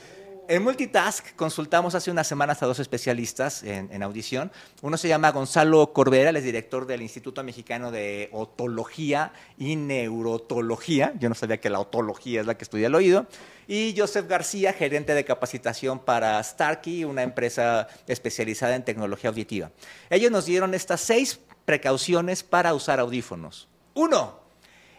en 0.48 0.64
Multitask 0.64 1.36
consultamos 1.36 1.96
hace 1.96 2.12
unas 2.12 2.28
semanas 2.28 2.62
a 2.62 2.66
dos 2.66 2.80
especialistas 2.80 3.64
en, 3.64 4.04
audición. 4.04 4.52
Uno 4.82 4.98
se 4.98 5.08
llama 5.08 5.32
Gonzalo 5.32 5.94
Corbera, 5.94 6.30
él 6.30 6.38
es 6.38 6.44
director 6.44 6.86
del 6.86 7.02
Instituto 7.02 7.44
Mexicano 7.44 7.92
de 7.92 8.30
Otología 8.32 9.34
y 9.58 9.76
Neurotología. 9.76 11.14
Yo 11.20 11.30
no 11.30 11.36
sabía 11.36 11.60
que 11.60 11.70
la 11.70 11.80
otología 11.80 12.42
es 12.42 12.48
la 12.48 12.56
que 12.56 12.64
estudia 12.64 12.88
el 12.88 12.96
oído. 12.96 13.28
Y 13.68 13.96
Joseph 13.98 14.28
García, 14.28 14.74
gerente 14.74 15.14
de 15.14 15.26
capacitación 15.26 16.00
para 16.00 16.42
Starkey, 16.44 17.04
una 17.04 17.24
empresa 17.24 17.88
especializada 18.08 18.76
en 18.76 18.86
tecnología 18.86 19.30
auditiva. 19.30 19.72
Ellos 20.10 20.32
nos 20.32 20.46
dieron 20.46 20.74
estas 20.74 21.02
seis 21.02 21.40
precauciones 21.66 22.44
para 22.44 22.74
usar 22.74 23.00
audífonos. 23.00 23.68
Uno, 23.96 24.45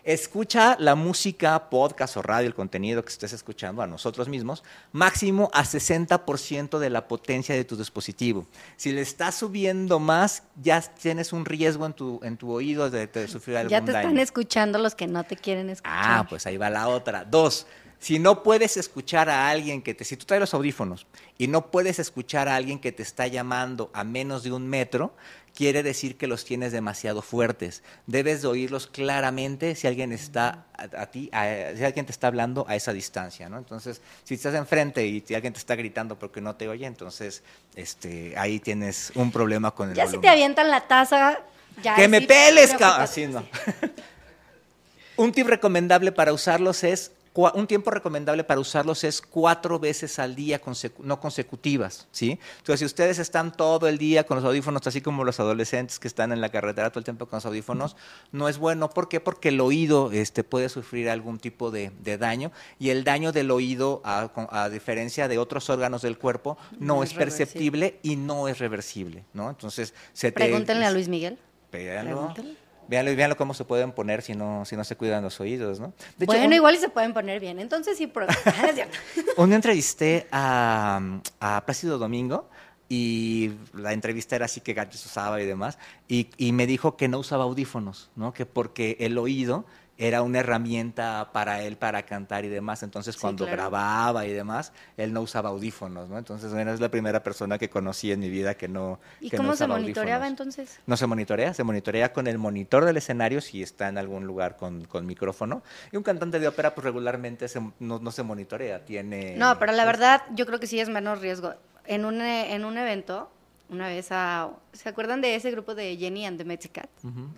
Escucha 0.06 0.76
la 0.78 0.94
música, 0.94 1.68
podcast 1.68 2.16
o 2.16 2.22
radio, 2.22 2.46
el 2.46 2.54
contenido 2.54 3.04
que 3.04 3.08
estés 3.08 3.32
escuchando 3.32 3.82
a 3.82 3.88
nosotros 3.88 4.28
mismos, 4.28 4.62
máximo 4.92 5.50
a 5.52 5.64
60% 5.64 6.78
de 6.78 6.90
la 6.90 7.08
potencia 7.08 7.56
de 7.56 7.64
tu 7.64 7.76
dispositivo. 7.76 8.46
Si 8.76 8.92
le 8.92 9.00
estás 9.00 9.34
subiendo 9.34 9.98
más, 9.98 10.44
ya 10.62 10.80
tienes 10.80 11.32
un 11.32 11.44
riesgo 11.44 11.86
en 11.86 11.92
tu, 11.92 12.20
en 12.22 12.36
tu 12.36 12.52
oído 12.52 12.88
de, 12.88 13.08
de 13.08 13.26
sufrir 13.26 13.56
algún 13.56 13.70
Ya 13.72 13.84
te 13.84 13.90
están 13.90 14.04
daño. 14.04 14.20
escuchando 14.22 14.78
los 14.78 14.94
que 14.94 15.08
no 15.08 15.24
te 15.24 15.34
quieren 15.34 15.70
escuchar. 15.70 15.92
Ah, 15.96 16.26
pues 16.28 16.46
ahí 16.46 16.56
va 16.56 16.70
la 16.70 16.86
otra. 16.86 17.24
Dos, 17.24 17.66
si 17.98 18.18
no 18.18 18.42
puedes 18.42 18.76
escuchar 18.76 19.28
a 19.30 19.48
alguien 19.48 19.82
que 19.82 19.94
te, 19.94 20.04
si 20.04 20.16
tú 20.16 20.26
traes 20.26 20.40
los 20.40 20.54
audífonos 20.54 21.06
y 21.38 21.48
no 21.48 21.70
puedes 21.70 21.98
escuchar 21.98 22.48
a 22.48 22.56
alguien 22.56 22.78
que 22.78 22.92
te 22.92 23.02
está 23.02 23.26
llamando 23.26 23.90
a 23.94 24.04
menos 24.04 24.42
de 24.42 24.52
un 24.52 24.68
metro, 24.68 25.14
quiere 25.54 25.82
decir 25.82 26.18
que 26.18 26.26
los 26.26 26.44
tienes 26.44 26.70
demasiado 26.72 27.22
fuertes. 27.22 27.82
Debes 28.06 28.42
de 28.42 28.48
oírlos 28.48 28.86
claramente 28.86 29.74
si 29.74 29.86
alguien 29.86 30.12
está 30.12 30.66
a, 30.76 31.02
a 31.02 31.06
ti, 31.06 31.30
a- 31.32 31.72
si 31.74 31.82
alguien 31.82 32.04
te 32.04 32.12
está 32.12 32.26
hablando 32.26 32.66
a 32.68 32.76
esa 32.76 32.92
distancia, 32.92 33.48
¿no? 33.48 33.56
Entonces, 33.56 34.02
si 34.24 34.34
estás 34.34 34.54
enfrente 34.54 35.06
y 35.06 35.24
alguien 35.34 35.54
te 35.54 35.58
está 35.58 35.74
gritando 35.74 36.18
porque 36.18 36.42
no 36.42 36.54
te 36.56 36.68
oye, 36.68 36.84
entonces, 36.84 37.42
este, 37.74 38.34
ahí 38.36 38.60
tienes 38.60 39.10
un 39.14 39.32
problema 39.32 39.70
con 39.70 39.88
el 39.88 39.96
ya 39.96 40.06
si 40.06 40.18
te 40.18 40.28
avientan 40.28 40.70
la 40.70 40.86
taza, 40.86 41.40
ya 41.82 41.94
¡Que 41.96 42.06
me 42.08 42.20
sí, 42.20 42.26
peles, 42.26 42.74
cabrón! 42.74 43.00
Así 43.00 43.26
no. 43.26 43.42
Un 45.16 45.32
tip 45.32 45.46
recomendable 45.46 46.12
para 46.12 46.34
usarlos 46.34 46.84
es 46.84 47.10
un 47.54 47.66
tiempo 47.66 47.90
recomendable 47.90 48.44
para 48.44 48.60
usarlos 48.60 49.04
es 49.04 49.20
cuatro 49.20 49.78
veces 49.78 50.18
al 50.18 50.34
día, 50.34 50.60
consecu- 50.62 51.00
no 51.00 51.20
consecutivas, 51.20 52.08
¿sí? 52.10 52.38
Entonces, 52.58 52.80
si 52.80 52.84
ustedes 52.86 53.18
están 53.18 53.52
todo 53.52 53.88
el 53.88 53.98
día 53.98 54.24
con 54.24 54.36
los 54.36 54.44
audífonos, 54.44 54.86
así 54.86 55.00
como 55.00 55.22
los 55.24 55.38
adolescentes 55.40 55.98
que 55.98 56.08
están 56.08 56.32
en 56.32 56.40
la 56.40 56.48
carretera 56.48 56.90
todo 56.90 57.00
el 57.00 57.04
tiempo 57.04 57.26
con 57.26 57.36
los 57.38 57.46
audífonos, 57.46 57.96
no 58.32 58.48
es 58.48 58.58
bueno. 58.58 58.90
¿Por 58.90 59.08
qué? 59.08 59.20
Porque 59.20 59.50
el 59.50 59.60
oído 59.60 60.10
este, 60.12 60.44
puede 60.44 60.68
sufrir 60.68 61.08
algún 61.10 61.38
tipo 61.38 61.70
de, 61.70 61.90
de 62.00 62.18
daño 62.18 62.52
y 62.78 62.90
el 62.90 63.04
daño 63.04 63.32
del 63.32 63.50
oído, 63.50 64.00
a, 64.04 64.68
diferencia 64.70 65.28
de 65.28 65.38
otros 65.38 65.68
órganos 65.70 66.02
del 66.02 66.18
cuerpo, 66.18 66.56
no, 66.78 66.96
No 66.96 67.02
es, 67.02 67.12
perceptible 67.14 67.98
y 68.02 68.16
no 68.16 68.48
es 68.48 68.58
reversible, 68.58 69.24
¿no? 69.34 69.50
Entonces, 69.50 69.94
se 70.12 70.32
te- 70.32 70.34
Pregúntenle 70.44 70.86
a 70.86 70.90
Luis 70.90 71.08
Miguel. 71.08 71.38
Véanlo. 71.72 72.32
Pregúntale. 72.34 72.65
Véanlo 72.88 73.10
y 73.10 73.14
véanlo 73.16 73.36
cómo 73.36 73.54
se 73.54 73.64
pueden 73.64 73.92
poner 73.92 74.22
si 74.22 74.34
no, 74.34 74.64
si 74.64 74.76
no 74.76 74.84
se 74.84 74.96
cuidan 74.96 75.22
los 75.24 75.40
oídos, 75.40 75.80
¿no? 75.80 75.88
De 76.16 76.24
hecho, 76.24 76.26
bueno, 76.26 76.46
un- 76.46 76.52
igual 76.52 76.74
y 76.74 76.78
se 76.78 76.88
pueden 76.88 77.12
poner 77.12 77.40
bien. 77.40 77.58
Entonces 77.58 77.96
sí, 77.98 78.06
prueben. 78.06 78.34
Ah, 78.46 78.70
un 79.36 79.48
día 79.48 79.56
entrevisté 79.56 80.26
a, 80.32 81.00
a 81.40 81.64
Plácido 81.64 81.98
Domingo 81.98 82.48
y 82.88 83.50
la 83.74 83.92
entrevista 83.92 84.36
era 84.36 84.44
así 84.44 84.60
que 84.60 84.72
gadgets 84.74 85.04
usaba 85.06 85.40
y 85.42 85.46
demás, 85.46 85.76
y, 86.08 86.28
y 86.36 86.52
me 86.52 86.66
dijo 86.68 86.96
que 86.96 87.08
no 87.08 87.18
usaba 87.18 87.44
audífonos, 87.44 88.10
¿no? 88.14 88.32
Que 88.32 88.46
porque 88.46 88.96
el 89.00 89.18
oído 89.18 89.64
era 89.98 90.20
una 90.22 90.40
herramienta 90.40 91.30
para 91.32 91.62
él 91.62 91.76
para 91.76 92.02
cantar 92.04 92.44
y 92.44 92.48
demás. 92.48 92.82
Entonces, 92.82 93.14
Sí, 93.14 93.20
cuando 93.20 93.44
claro. 93.46 93.56
grababa 93.56 94.26
y 94.26 94.32
demás, 94.32 94.72
él 94.98 95.12
no 95.12 95.22
usaba 95.22 95.48
audífonos, 95.48 96.08
¿no? 96.10 96.18
Entonces, 96.18 96.52
bueno, 96.52 96.72
es 96.72 96.80
la 96.80 96.90
primera 96.90 97.22
persona 97.22 97.56
que 97.58 97.70
conocí 97.70 98.12
en 98.12 98.20
mi 98.20 98.28
vida 98.28 98.54
que 98.56 98.68
no. 98.68 98.98
¿Y 99.20 99.30
que 99.30 99.38
no 99.38 99.44
cómo 99.44 99.56
se 99.56 99.66
monitoreaba 99.66 100.26
audífonos. 100.26 100.56
entonces? 100.58 100.80
No 100.86 100.96
se 100.98 101.06
monitorea, 101.06 101.54
se 101.54 101.64
monitorea 101.64 102.12
con 102.12 102.26
el 102.26 102.36
monitor 102.36 102.84
del 102.84 102.98
escenario 102.98 103.40
si 103.40 103.62
está 103.62 103.88
en 103.88 103.96
algún 103.96 104.26
lugar 104.26 104.56
con, 104.56 104.84
con 104.84 105.06
micrófono. 105.06 105.62
Y 105.92 105.96
un 105.96 106.02
cantante 106.02 106.38
de 106.40 106.48
ópera, 106.48 106.74
pues 106.74 106.84
regularmente 106.84 107.48
se- 107.48 107.60
no, 107.78 107.98
no 107.98 108.10
se 108.10 108.22
monitorea, 108.22 108.84
tiene... 108.84 109.34
No, 109.36 109.58
pero 109.58 109.72
la 109.72 109.84
pues, 109.84 109.94
verdad, 109.98 110.22
yo 110.34 110.44
creo 110.46 110.60
que 110.60 110.66
sí 110.66 110.78
es 110.78 110.88
menos 110.90 111.20
riesgo. 111.22 111.54
En 111.86 112.04
un, 112.04 112.20
en 112.20 112.64
un 112.64 112.76
evento, 112.76 113.30
una 113.70 113.88
vez 113.88 114.08
a... 114.10 114.50
¿Se 114.72 114.88
acuerdan 114.90 115.20
de 115.22 115.36
ese 115.36 115.50
grupo 115.52 115.74
de 115.74 115.96
Jenny 115.96 116.26
and 116.26 116.36
the 116.36 116.44
Mexicat? 116.44 116.90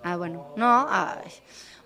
Ah, 0.03 0.17
bueno. 0.17 0.55
No, 0.57 0.87
ay. 0.91 1.31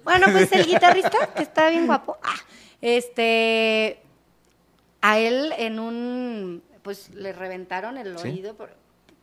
Bueno, 0.05 0.27
pues 0.33 0.51
el 0.53 0.67
guitarrista, 0.67 1.33
que 1.35 1.43
está 1.43 1.69
bien 1.71 1.87
guapo. 1.87 2.17
Ah, 2.23 2.35
este... 2.81 4.01
A 5.01 5.19
él 5.19 5.53
en 5.59 5.79
un... 5.81 6.63
Pues 6.83 7.11
le 7.15 7.33
reventaron 7.33 7.97
el 7.99 8.19
Sí. 8.19 8.29
oído 8.29 8.55
por- 8.55 8.75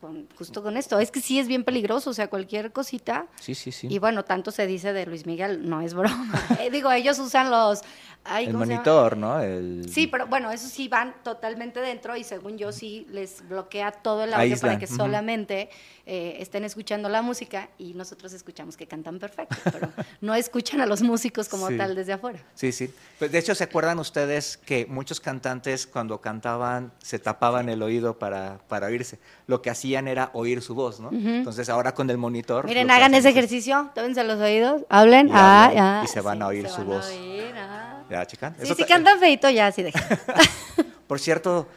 con- 0.01 0.27
justo 0.37 0.61
con 0.63 0.77
esto. 0.77 0.99
Es 0.99 1.11
que 1.11 1.19
sí 1.21 1.39
es 1.39 1.47
bien 1.47 1.63
peligroso, 1.65 2.09
o 2.09 2.13
sea, 2.13 2.29
cualquier 2.29 2.71
cosita... 2.71 3.27
Sí, 3.39 3.53
sí, 3.55 3.71
sí. 3.71 3.87
Y 3.89 3.99
bueno, 3.99 4.23
tanto 4.25 4.51
se 4.51 4.65
dice 4.67 4.93
de 4.93 5.05
Luis 5.05 5.25
Miguel, 5.25 5.69
no 5.69 5.81
es 5.81 5.93
broma. 5.93 6.33
Eh, 6.61 6.69
digo, 6.69 6.91
ellos 6.91 7.19
usan 7.19 7.49
los... 7.51 7.81
ay, 8.25 8.45
el 8.47 8.53
monitor, 8.53 9.15
¿no? 9.17 9.41
El... 9.41 9.89
Sí, 9.89 10.07
pero 10.07 10.27
bueno, 10.27 10.51
eso 10.51 10.67
sí 10.67 10.87
van 10.89 11.15
totalmente 11.23 11.79
dentro 11.81 12.15
y 12.17 12.23
según 12.23 12.57
yo 12.57 12.71
sí 12.71 13.05
les 13.11 13.47
bloquea 13.47 13.91
todo 13.91 14.23
el 14.25 14.33
audio 14.33 14.57
para 14.59 14.79
que 14.79 14.87
solamente 14.87 15.69
eh, 16.11 16.37
estén 16.41 16.63
escuchando 16.63 17.07
la 17.07 17.21
música 17.21 17.69
y 17.77 17.93
nosotros 17.93 18.33
escuchamos 18.33 18.75
que 18.75 18.87
cantan 18.87 19.19
perfecto, 19.19 19.55
pero 19.71 19.91
no 20.21 20.33
escuchan 20.33 20.81
a 20.81 20.87
los 20.87 21.03
músicos 21.03 21.47
como 21.47 21.67
Sí. 21.67 21.77
tal 21.77 21.93
desde 21.93 22.13
afuera. 22.13 22.39
Sí, 22.55 22.71
sí. 22.71 22.91
Pues, 23.19 23.31
de 23.31 23.37
hecho, 23.37 23.53
¿se 23.53 23.63
acuerdan 23.65 23.99
ustedes 23.99 24.57
que 24.57 24.87
muchos 24.87 25.19
cantantes 25.19 25.85
cuando 25.85 26.19
cantaban 26.19 26.91
se 26.97 27.19
tapaban 27.19 27.69
el 27.69 27.83
oído 27.83 28.17
para, 28.17 28.57
para 28.67 28.87
oírse? 28.87 29.19
Lo 29.45 29.61
que 29.61 29.69
hacían 29.69 30.07
era 30.07 30.31
oír 30.33 30.63
su 30.63 30.73
voz, 30.73 30.99
¿no? 30.99 31.11
Entonces 31.11 31.69
ahora 31.69 31.93
con 31.93 32.09
el 32.09 32.17
monitor... 32.17 32.65
Miren, 32.65 32.89
hagan 32.89 33.13
ese 33.13 33.29
es- 33.29 33.35
ejercicio, 33.35 33.91
tómense 33.93 34.23
los 34.23 34.39
oídos, 34.39 34.81
hablen, 34.89 35.27
Y 35.27 35.31
ah, 35.35 35.71
ah, 35.77 36.01
y 36.03 36.07
se 36.07 36.21
van 36.21 36.41
a 36.41 36.47
oír 36.47 36.67
se 36.67 36.73
su 36.73 36.77
van 36.81 36.91
a 36.91 36.95
voz. 36.95 37.09
oír, 37.11 37.53
ah. 37.55 38.01
¿Ya, 38.09 38.25
chica? 38.25 38.55
Sí, 38.57 38.63
Eso 38.63 38.73
si 38.73 38.81
ta- 38.81 38.87
cantan 38.87 39.19
feito 39.19 39.47
ya, 39.51 39.71
sí 39.71 39.83
deja. 39.83 39.99
Por 41.07 41.19
cierto, 41.19 41.67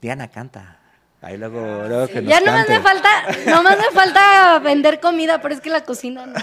Diana 0.00 0.28
canta. 0.28 0.76
Ahí 1.20 1.36
luego, 1.36 1.60
luego 1.88 2.06
que 2.06 2.22
nos 2.22 2.30
Ya 2.30 2.40
nomás 2.40 2.66
cante. 2.66 2.72
me 2.78 2.80
falta, 2.80 3.08
nomás 3.50 3.76
me 3.78 3.90
falta 3.92 4.58
vender 4.60 5.00
comida, 5.00 5.40
pero 5.40 5.52
es 5.54 5.60
que 5.60 5.68
la 5.70 5.84
cocina 5.84 6.26
no. 6.26 6.34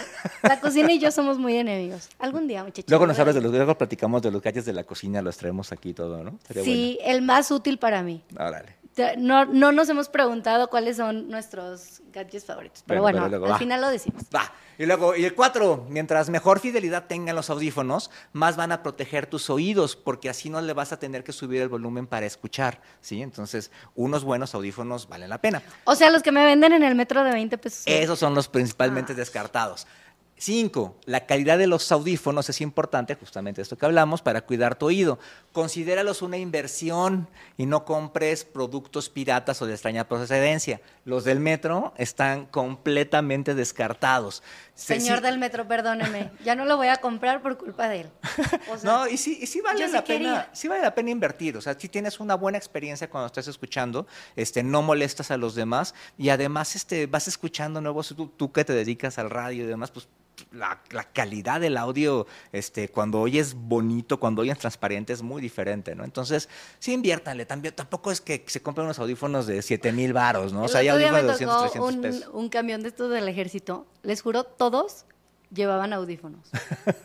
La 0.43 0.59
cocina 0.59 0.91
y 0.91 0.99
yo 0.99 1.11
somos 1.11 1.37
muy 1.37 1.55
enemigos. 1.55 2.09
Algún 2.19 2.47
día, 2.47 2.63
muchachos. 2.63 2.89
Luego 2.89 3.07
nos 3.07 3.17
hablas 3.17 3.35
de 3.35 3.41
los, 3.41 3.51
luego 3.53 3.77
platicamos 3.77 4.21
de 4.21 4.31
los 4.31 4.41
gadgets 4.41 4.65
de 4.65 4.73
la 4.73 4.83
cocina, 4.83 5.21
los 5.21 5.37
traemos 5.37 5.71
aquí 5.71 5.93
todo, 5.93 6.23
¿no? 6.23 6.31
Estaría 6.41 6.63
Sí, 6.63 6.99
el 7.03 7.21
más 7.21 7.51
útil 7.51 7.77
para 7.77 8.01
mí. 8.03 8.21
bueno. 8.31 8.49
Órale. 8.49 8.75
No, 9.17 9.43
no 9.45 9.73
nos 9.73 9.89
hemos 9.89 10.07
preguntado 10.07 10.69
cuáles 10.69 10.95
son 10.97 11.27
nuestros 11.29 12.01
gadgets 12.13 12.45
favoritos, 12.45 12.81
pero 12.87 13.01
Bueno, 13.01 13.19
bueno, 13.19 13.25
pero 13.27 13.29
luego 13.39 13.45
al 13.47 13.51
va. 13.53 13.57
final 13.59 13.81
lo 13.81 13.89
decimos. 13.89 14.23
Va. 14.33 14.51
Y 14.77 14.85
luego, 14.85 15.15
y 15.15 15.23
el 15.25 15.33
cuatro, 15.35 15.85
mientras 15.89 16.29
mejor 16.29 16.59
fidelidad 16.59 17.05
tengan 17.07 17.35
los 17.35 17.49
audífonos, 17.49 18.11
más 18.33 18.55
van 18.57 18.71
a 18.71 18.83
proteger 18.83 19.25
tus 19.27 19.49
oídos, 19.49 19.95
porque 19.95 20.29
así 20.29 20.49
no 20.49 20.61
le 20.61 20.73
vas 20.73 20.91
a 20.91 20.99
tener 20.99 21.23
que 21.23 21.31
subir 21.31 21.61
el 21.61 21.69
volumen 21.69 22.07
para 22.07 22.25
escuchar, 22.25 22.81
¿sí? 23.01 23.21
Entonces, 23.21 23.71
unos 23.95 24.23
buenos 24.23 24.53
audífonos 24.55 25.07
valen 25.07 25.29
la 25.29 25.39
pena. 25.39 25.61
O 25.85 25.95
sea, 25.95 26.09
los 26.09 26.21
que 26.23 26.31
me 26.31 26.43
venden 26.43 26.73
en 26.73 26.83
el 26.83 26.95
metro 26.95 27.23
de 27.23 27.31
20 27.31 27.57
pesos. 27.57 27.83
Esos 27.85 28.19
son 28.19 28.35
los 28.35 28.47
principalmente 28.47 29.13
Ah. 29.13 29.15
descartados. 29.15 29.87
Cinco, 30.37 30.97
la 31.05 31.25
calidad 31.25 31.57
de 31.57 31.65
los 31.65 31.89
audífonos 31.93 32.49
es 32.49 32.59
importante, 32.59 33.15
justamente 33.15 33.61
esto 33.61 33.77
que 33.77 33.85
hablamos, 33.85 34.21
para 34.21 34.41
cuidar 34.41 34.75
tu 34.77 34.87
oído. 34.87 35.17
Considéralos 35.53 36.21
una 36.21 36.35
inversión 36.37 37.29
y 37.55 37.65
no 37.65 37.85
compres 37.85 38.43
productos 38.43 39.09
piratas 39.09 39.61
o 39.61 39.65
de 39.65 39.71
extraña 39.73 40.09
procedencia. 40.09 40.81
Los 41.05 41.23
del 41.23 41.39
metro 41.39 41.93
están 41.95 42.47
completamente 42.47 43.55
descartados. 43.55 44.43
Se- 44.73 44.99
Señor 44.99 45.19
sí- 45.19 45.23
del 45.23 45.37
metro, 45.39 45.69
perdóneme. 45.69 46.31
Ya 46.43 46.53
no 46.55 46.65
lo 46.65 46.75
voy 46.75 46.87
a 46.87 46.97
comprar 46.97 47.41
por 47.41 47.57
culpa 47.57 47.87
de 47.87 48.01
él. 48.01 48.09
O 48.69 48.77
sea, 48.77 48.91
no, 48.91 49.07
y 49.07 49.15
sí, 49.17 49.39
y 49.41 49.47
sí 49.47 49.61
vale 49.61 49.85
sí 49.87 49.93
la 49.93 50.03
quería. 50.03 50.29
pena, 50.29 50.49
sí 50.51 50.67
vale 50.67 50.81
la 50.81 50.93
pena 50.93 51.11
invertir. 51.11 51.55
O 51.55 51.61
sea, 51.61 51.79
si 51.79 51.87
tienes 51.87 52.19
una 52.19 52.35
buena 52.35 52.57
experiencia 52.57 53.09
cuando 53.09 53.27
estás 53.27 53.47
escuchando, 53.47 54.05
este, 54.35 54.63
no 54.63 54.81
molestas 54.81 55.31
a 55.31 55.37
los 55.37 55.55
demás 55.55 55.93
y 56.17 56.27
además 56.29 56.75
este, 56.75 57.05
vas 57.07 57.27
escuchando 57.29 57.79
nuevos, 57.79 58.13
tú, 58.17 58.27
tú 58.35 58.51
que 58.51 58.65
te 58.65 58.73
dedicas 58.73 59.17
al 59.17 59.29
radio 59.29 59.63
y 59.63 59.67
demás, 59.67 59.91
pues 59.91 60.09
la, 60.51 60.81
la 60.91 61.03
calidad 61.03 61.59
del 61.59 61.77
audio, 61.77 62.27
este, 62.51 62.89
cuando 62.89 63.19
oyes 63.21 63.53
bonito, 63.53 64.19
cuando 64.19 64.41
oyes 64.41 64.57
transparente, 64.57 65.13
es 65.13 65.21
muy 65.21 65.41
diferente, 65.41 65.95
¿no? 65.95 66.03
Entonces, 66.03 66.49
sí 66.79 66.93
inviértanle. 66.93 67.45
También, 67.45 67.75
tampoco 67.75 68.11
es 68.11 68.21
que 68.21 68.43
se 68.47 68.61
compren 68.61 68.85
unos 68.85 68.99
audífonos 68.99 69.47
de 69.47 69.61
7 69.61 69.91
mil 69.91 70.13
varos, 70.13 70.53
¿no? 70.53 70.63
O 70.63 70.67
sea, 70.67 70.79
hay 70.81 70.87
audífonos 70.87 71.21
de 71.21 71.27
200, 71.27 71.55
tocó 71.57 71.87
300 71.89 71.95
un, 71.95 72.01
pesos. 72.01 72.29
un 72.33 72.49
camión 72.49 72.81
de 72.81 72.89
estos 72.89 73.11
del 73.11 73.27
ejército. 73.27 73.85
Les 74.03 74.21
juro, 74.21 74.43
todos 74.43 75.05
llevaban 75.51 75.93
audífonos. 75.93 76.49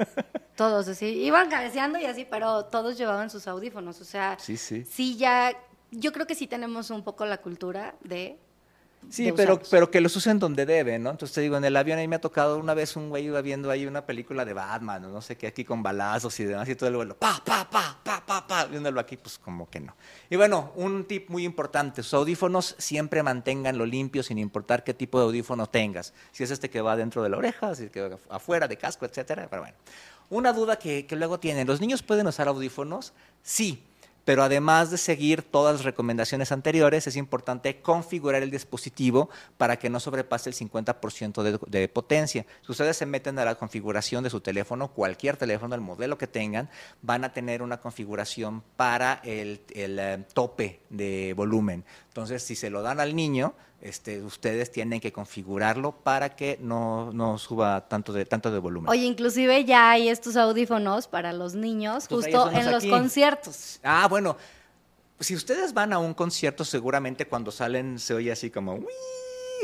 todos, 0.57 0.89
así. 0.89 1.07
Iban 1.07 1.51
cabeceando 1.51 1.99
y 1.99 2.05
así, 2.05 2.27
pero 2.29 2.67
todos 2.67 2.97
llevaban 2.99 3.31
sus 3.31 3.47
audífonos. 3.47 4.01
O 4.01 4.05
sea, 4.05 4.37
Sí, 4.39 4.57
sí. 4.57 4.85
sí 4.85 5.17
ya... 5.17 5.53
Yo 5.93 6.13
creo 6.13 6.27
que 6.27 6.37
sí 6.37 6.47
tenemos 6.47 6.91
un 6.91 7.03
poco 7.03 7.27
la 7.27 7.39
cultura 7.39 7.97
de... 8.03 8.39
Sí, 9.09 9.33
pero, 9.33 9.55
usarlos. 9.55 9.69
pero 9.71 9.91
que 9.91 10.01
los 10.01 10.15
usen 10.15 10.39
donde 10.39 10.67
deben, 10.67 11.03
¿no? 11.03 11.11
Entonces 11.11 11.35
te 11.35 11.41
digo, 11.41 11.57
en 11.57 11.65
el 11.65 11.77
avión 11.77 11.99
ahí 11.99 12.07
me 12.07 12.17
ha 12.17 12.21
tocado 12.21 12.59
una 12.59 12.75
vez 12.75 12.97
un 12.97 13.09
güey 13.09 13.25
iba 13.25 13.41
viendo 13.41 13.71
ahí 13.71 13.87
una 13.87 14.05
película 14.07 14.45
de 14.45 14.53
Batman, 14.53 15.05
o 15.07 15.09
no 15.09 15.21
sé 15.21 15.37
qué, 15.37 15.47
aquí 15.47 15.65
con 15.65 15.83
balazos 15.83 16.39
y 16.39 16.45
demás, 16.45 16.69
y 16.69 16.77
todo 16.77 16.89
el 16.89 16.97
vuelo, 16.97 17.17
pa, 17.17 17.43
pa, 17.45 17.69
pa, 17.69 17.99
pa, 18.05 18.25
pa, 18.25 18.47
pa, 18.47 18.65
viéndolo 18.67 19.01
aquí, 19.01 19.17
pues 19.17 19.39
como 19.39 19.69
que 19.69 19.81
no. 19.81 19.97
Y 20.29 20.37
bueno, 20.37 20.73
un 20.77 21.05
tip 21.07 21.29
muy 21.31 21.45
importante, 21.45 22.03
sus 22.03 22.15
audífonos 22.15 22.77
siempre 22.79 23.23
manténganlo 23.23 23.87
limpio 23.87 24.23
sin 24.23 24.39
importar 24.39 24.85
qué 24.85 24.95
tipo 24.95 25.19
de 25.19 25.25
audífono 25.25 25.67
tengas. 25.67 26.13
Si 26.31 26.45
es 26.45 26.51
este 26.51 26.71
que 26.71 26.81
va 26.81 26.97
dentro 26.97 27.23
de 27.23 27.31
la 27.31 27.39
oreja, 27.39 27.75
si 27.75 27.85
es 27.85 27.91
que 27.91 28.09
va 28.09 28.19
afuera 28.29 28.69
de 28.69 28.77
casco, 28.77 29.07
etcétera, 29.07 29.49
pero 29.51 29.63
bueno. 29.63 29.77
Una 30.29 30.53
duda 30.53 30.79
que, 30.79 31.07
que 31.07 31.17
luego 31.17 31.41
tienen, 31.41 31.67
¿los 31.67 31.81
niños 31.81 32.05
pueden 32.05 32.29
usar 32.29 32.47
audífonos? 32.47 33.13
Sí, 33.43 33.83
pero 34.25 34.43
además 34.43 34.91
de 34.91 34.99
seguir 34.99 35.43
todas 35.43 35.77
las 35.77 35.85
recomendaciones 35.85 36.53
anteriores, 36.53 37.07
es 37.07 37.17
importante 37.17 37.81
configurar 37.81 38.43
el 38.43 38.51
dispositivo 38.51 39.31
para 39.57 39.79
que 39.79 39.91
no 39.91 40.01
sobrepase 40.01 40.51
el 40.51 40.57
50% 40.57 41.43
de, 41.43 41.59
de 41.67 41.89
potencia. 41.89 42.47
Si 42.63 42.73
ustedes 42.73 42.97
se 42.97 43.07
meten 43.07 43.39
a 43.39 43.45
la 43.45 43.55
configuración 43.55 44.25
de 44.25 44.31
su 44.31 44.41
teléfono, 44.41 44.89
cualquier 44.89 45.37
teléfono, 45.37 45.75
el 45.75 45.81
modelo 45.81 46.19
que 46.19 46.27
tengan, 46.27 46.69
van 47.03 47.25
a 47.25 47.33
tener 47.33 47.63
una 47.63 47.81
configuración 47.81 48.63
para 48.77 49.21
el, 49.25 49.61
eh, 49.71 50.25
tope 50.33 50.81
de 50.91 51.35
volumen. 51.37 51.85
Entonces, 52.09 52.43
si 52.43 52.57
se 52.57 52.71
lo 52.71 52.83
dan 52.83 53.01
al 53.01 53.15
niño, 53.15 53.55
este, 53.83 54.23
ustedes 54.23 54.71
tienen 54.71 55.01
que 55.01 55.13
configurarlo 55.13 55.93
para 55.93 56.37
que 56.37 56.59
no, 56.61 57.13
no 57.13 57.39
suba 57.39 57.89
tanto 57.89 58.13
de, 58.13 58.27
tanto 58.27 58.51
de 58.51 58.59
volumen. 58.59 58.91
Oye, 58.91 59.05
inclusive 59.05 59.65
ya 59.65 59.91
hay 59.91 60.09
estos 60.09 60.37
audífonos 60.37 61.09
para 61.09 61.33
los 61.33 61.55
niños 61.55 62.07
justo 62.07 62.51
en 62.51 62.71
los 62.71 62.85
aquí. 62.85 62.91
conciertos. 62.91 63.81
Ah, 63.83 64.07
bueno, 64.09 64.37
si 65.19 65.35
ustedes 65.35 65.73
van 65.73 65.93
a 65.93 65.99
un 65.99 66.13
concierto, 66.13 66.65
seguramente 66.65 67.27
cuando 67.27 67.51
salen 67.51 67.99
se 67.99 68.15
oye 68.15 68.33
así 68.33 68.51
como... 68.51 68.81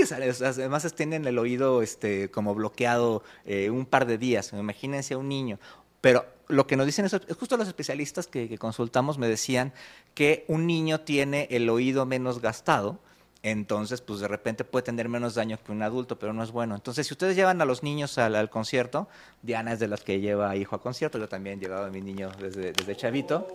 Sea, 0.05 0.19
Además 0.19 0.93
tienen 0.95 1.27
el 1.27 1.39
oído 1.39 1.81
este, 1.81 2.31
como 2.31 2.55
bloqueado 2.55 3.23
eh, 3.47 3.71
un 3.71 3.87
par 3.87 4.07
de 4.07 4.19
días. 4.19 4.53
Imagínense 4.53 5.15
a 5.15 5.19
un 5.19 5.29
niño. 5.29 5.59
Pero 6.03 6.27
lo 6.49 6.67
que 6.67 6.77
nos 6.77 6.85
dicen 6.85 7.07
es, 7.07 7.15
es 7.15 7.37
justo 7.37 7.57
los 7.57 7.67
especialistas 7.67 8.27
que, 8.27 8.47
que 8.47 8.59
consultamos 8.59 9.17
me 9.17 9.27
decían 9.27 9.73
que 10.13 10.45
un 10.49 10.67
niño 10.67 11.01
tiene 11.01 11.49
el 11.51 11.71
oído 11.71 12.05
menos 12.05 12.43
gastado 12.43 12.99
Entonces, 13.47 14.01
pues 14.01 14.19
de 14.19 14.27
repente 14.27 14.65
puede 14.65 14.83
tener 14.83 15.09
menos 15.09 15.37
daño 15.37 15.57
que 15.65 15.71
un 15.71 15.81
adulto, 15.81 16.19
pero 16.19 16.33
no 16.33 16.43
es 16.43 16.51
bueno. 16.51 16.75
Entonces, 16.75 17.07
si 17.07 17.15
ustedes 17.15 17.37
llevan 17.37 17.63
a 17.63 17.65
los 17.65 17.85
niños 17.85 18.19
al, 18.19 18.35
al 18.35 18.51
concierto, 18.51 19.07
Diana 19.41 19.73
es 19.73 19.79
de 19.79 19.87
las 19.87 20.01
que 20.01 20.19
lleva 20.19 20.51
a 20.51 20.57
hijo 20.57 20.75
a 20.75 20.83
concierto, 20.83 21.17
yo 21.17 21.29
también 21.29 21.61
he 21.61 21.63
llevado 21.63 21.87
a 21.87 21.91
mi 21.91 22.01
niño 22.01 22.33
desde, 22.41 22.73
desde 22.73 22.97
chavito. 22.97 23.47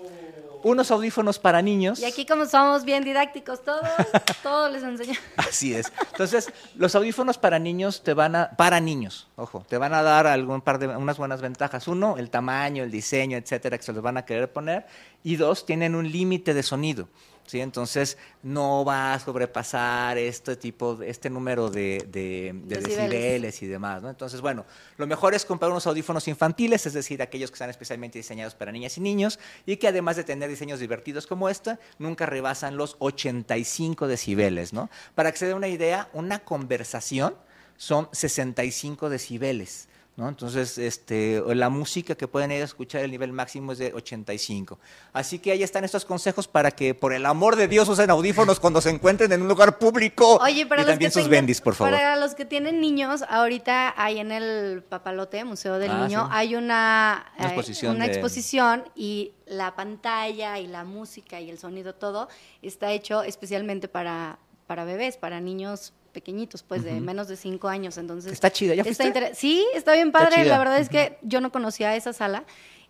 Unos 0.64 0.92
audífonos 0.92 1.40
para 1.40 1.62
niños. 1.62 2.00
Y 2.00 2.06
aquí 2.06 2.26
como 2.26 2.46
somos 2.46 2.86
bien 2.86 3.04
didácticos 3.04 3.66
todos, 3.66 3.84
todos 4.44 4.72
les 4.72 4.82
enseñamos. 4.82 5.22
Así 5.36 5.74
es. 5.74 5.92
Entonces, 6.12 6.54
los 6.76 6.96
audífonos 6.96 7.38
para 7.38 7.60
niños 7.60 8.02
te 8.02 8.14
van 8.14 8.38
a, 8.38 8.52
para 8.52 8.80
niños, 8.80 9.28
ojo, 9.36 9.66
te 9.68 9.78
van 9.78 9.94
a 9.94 10.04
dar 10.04 10.26
algún 10.26 10.62
par 10.62 10.80
de, 10.80 10.88
unas 10.88 11.18
buenas 11.18 11.42
ventajas. 11.42 11.90
Uno, 11.90 12.16
el 12.18 12.30
tamaño, 12.30 12.86
el 12.86 12.92
diseño, 12.92 13.36
etcétera, 13.36 13.78
que 13.78 13.84
se 13.84 13.92
los 13.92 14.02
van 14.02 14.16
a 14.16 14.24
querer 14.24 14.54
poner. 14.54 14.86
Y 15.22 15.36
dos, 15.36 15.66
tienen 15.66 15.96
un 15.96 16.10
límite 16.10 16.54
de 16.54 16.64
sonido. 16.64 17.10
¿Sí? 17.46 17.60
Entonces, 17.62 18.18
no 18.44 18.84
va 18.86 19.14
a 19.14 19.20
sobrepasar 19.20 20.18
este 20.18 20.56
tipo, 20.56 21.00
este 21.04 21.30
número 21.30 21.70
de, 21.70 22.06
de- 22.12 22.54
de 22.54 22.76
Decibeles. 22.78 23.10
decibeles 23.10 23.62
y 23.64 23.68
demás, 23.68 24.02
¿no? 24.02 24.10
Entonces, 24.10 24.42
bueno, 24.42 24.66
lo 24.98 25.08
mejor 25.08 25.34
es 25.34 25.46
comprar 25.46 25.70
unos 25.72 25.86
audífonos 25.88 26.28
infantiles, 26.28 26.86
es 26.86 26.94
decir, 26.94 27.22
aquellos 27.22 27.52
que 27.52 27.56
están 27.56 27.70
especialmente 27.70 28.18
diseñados 28.20 28.56
para 28.56 28.72
niñas 28.72 28.98
y 28.98 29.02
niños 29.02 29.40
y 29.66 29.78
que 29.78 29.88
además 29.88 30.16
de 30.16 30.24
tener 30.24 30.50
diseños 30.50 30.80
divertidos 30.80 31.28
como 31.28 31.50
este, 31.50 31.78
nunca 32.00 32.26
rebasan 32.26 32.78
los 32.78 32.96
85 33.00 34.08
decibeles, 34.08 34.74
¿no? 34.74 34.90
Para 35.16 35.32
que 35.32 35.38
se 35.38 35.48
dé 35.48 35.54
una 35.54 35.68
idea, 35.68 36.10
una 36.14 36.40
conversación 36.40 37.36
son 37.78 38.08
65 38.12 39.10
decibeles. 39.10 39.88
¿No? 40.18 40.28
Entonces, 40.28 40.78
este, 40.78 41.42
la 41.56 41.70
música 41.70 42.16
que 42.16 42.28
pueden 42.28 42.52
ir 42.52 42.62
a 42.62 42.66
escuchar, 42.66 43.02
el 43.02 43.12
nivel 43.12 43.32
máximo 43.32 43.72
es 43.72 43.78
de 43.80 43.94
85. 43.94 44.78
Así 45.14 45.40
que 45.40 45.52
ahí 45.52 45.64
están 45.64 45.84
estos 45.86 46.04
consejos 46.06 46.48
para 46.48 46.70
que, 46.72 46.94
por 46.94 47.14
el 47.14 47.26
amor 47.26 47.56
de 47.56 47.68
Dios, 47.68 47.88
usen 47.88 48.10
audífonos 48.10 48.60
cuando 48.60 48.82
se 48.82 48.90
encuentren 48.90 49.32
en 49.32 49.42
un 49.42 49.48
lugar 49.48 49.78
público. 49.80 50.36
Oye, 50.38 50.66
para 50.66 50.82
y 50.82 50.86
los 50.86 50.92
también 50.94 51.10
que 51.10 51.14
sus 51.14 51.24
tengan- 51.24 51.32
bendis, 51.32 51.62
por 51.62 51.76
favor. 51.76 51.94
Para 51.94 52.18
los 52.18 52.36
que 52.36 52.46
tienen 52.46 52.82
niños, 52.82 53.24
ahorita 53.30 53.94
hay 53.98 54.20
en 54.20 54.32
el 54.32 54.84
Papalote, 54.88 55.44
Museo 55.46 55.80
del 55.80 55.92
Ah, 55.92 56.06
Niño, 56.06 56.24
sí. 56.26 56.30
hay 56.34 56.56
una, 56.56 57.26
Una 57.40 57.46
eh, 57.46 57.48
exposición 57.48 57.96
una 57.96 58.06
de- 58.08 58.12
exposición 58.12 58.84
y 58.96 59.32
la 59.48 59.76
pantalla 59.76 60.60
y 60.60 60.68
la 60.68 60.84
música 60.84 61.40
y 61.40 61.50
el 61.50 61.58
sonido, 61.58 61.96
todo, 61.96 62.28
está 62.62 62.92
hecho 62.92 63.24
especialmente 63.24 63.88
para, 63.88 64.40
para 64.68 64.84
bebés, 64.84 65.18
para 65.18 65.40
niños 65.40 65.94
pequeñitos, 66.12 66.64
pues 66.64 66.84
de 66.84 67.00
menos 67.00 67.28
de 67.28 67.36
cinco 67.36 67.68
años. 67.68 67.98
Entonces, 67.98 68.32
Está 68.32 68.52
chida, 68.52 68.76
¿ya 68.76 68.84
está 68.84 69.04
fuiste? 69.04 69.36
Sí, 69.36 69.66
está 69.74 69.94
bien 69.94 70.12
padre. 70.12 70.46
La 70.46 70.58
verdad 70.58 70.80
es 70.80 70.90
que 70.90 71.18
yo 71.22 71.42
no 71.42 71.52
conocía 71.52 71.96
esa 71.96 72.14
sala 72.14 72.44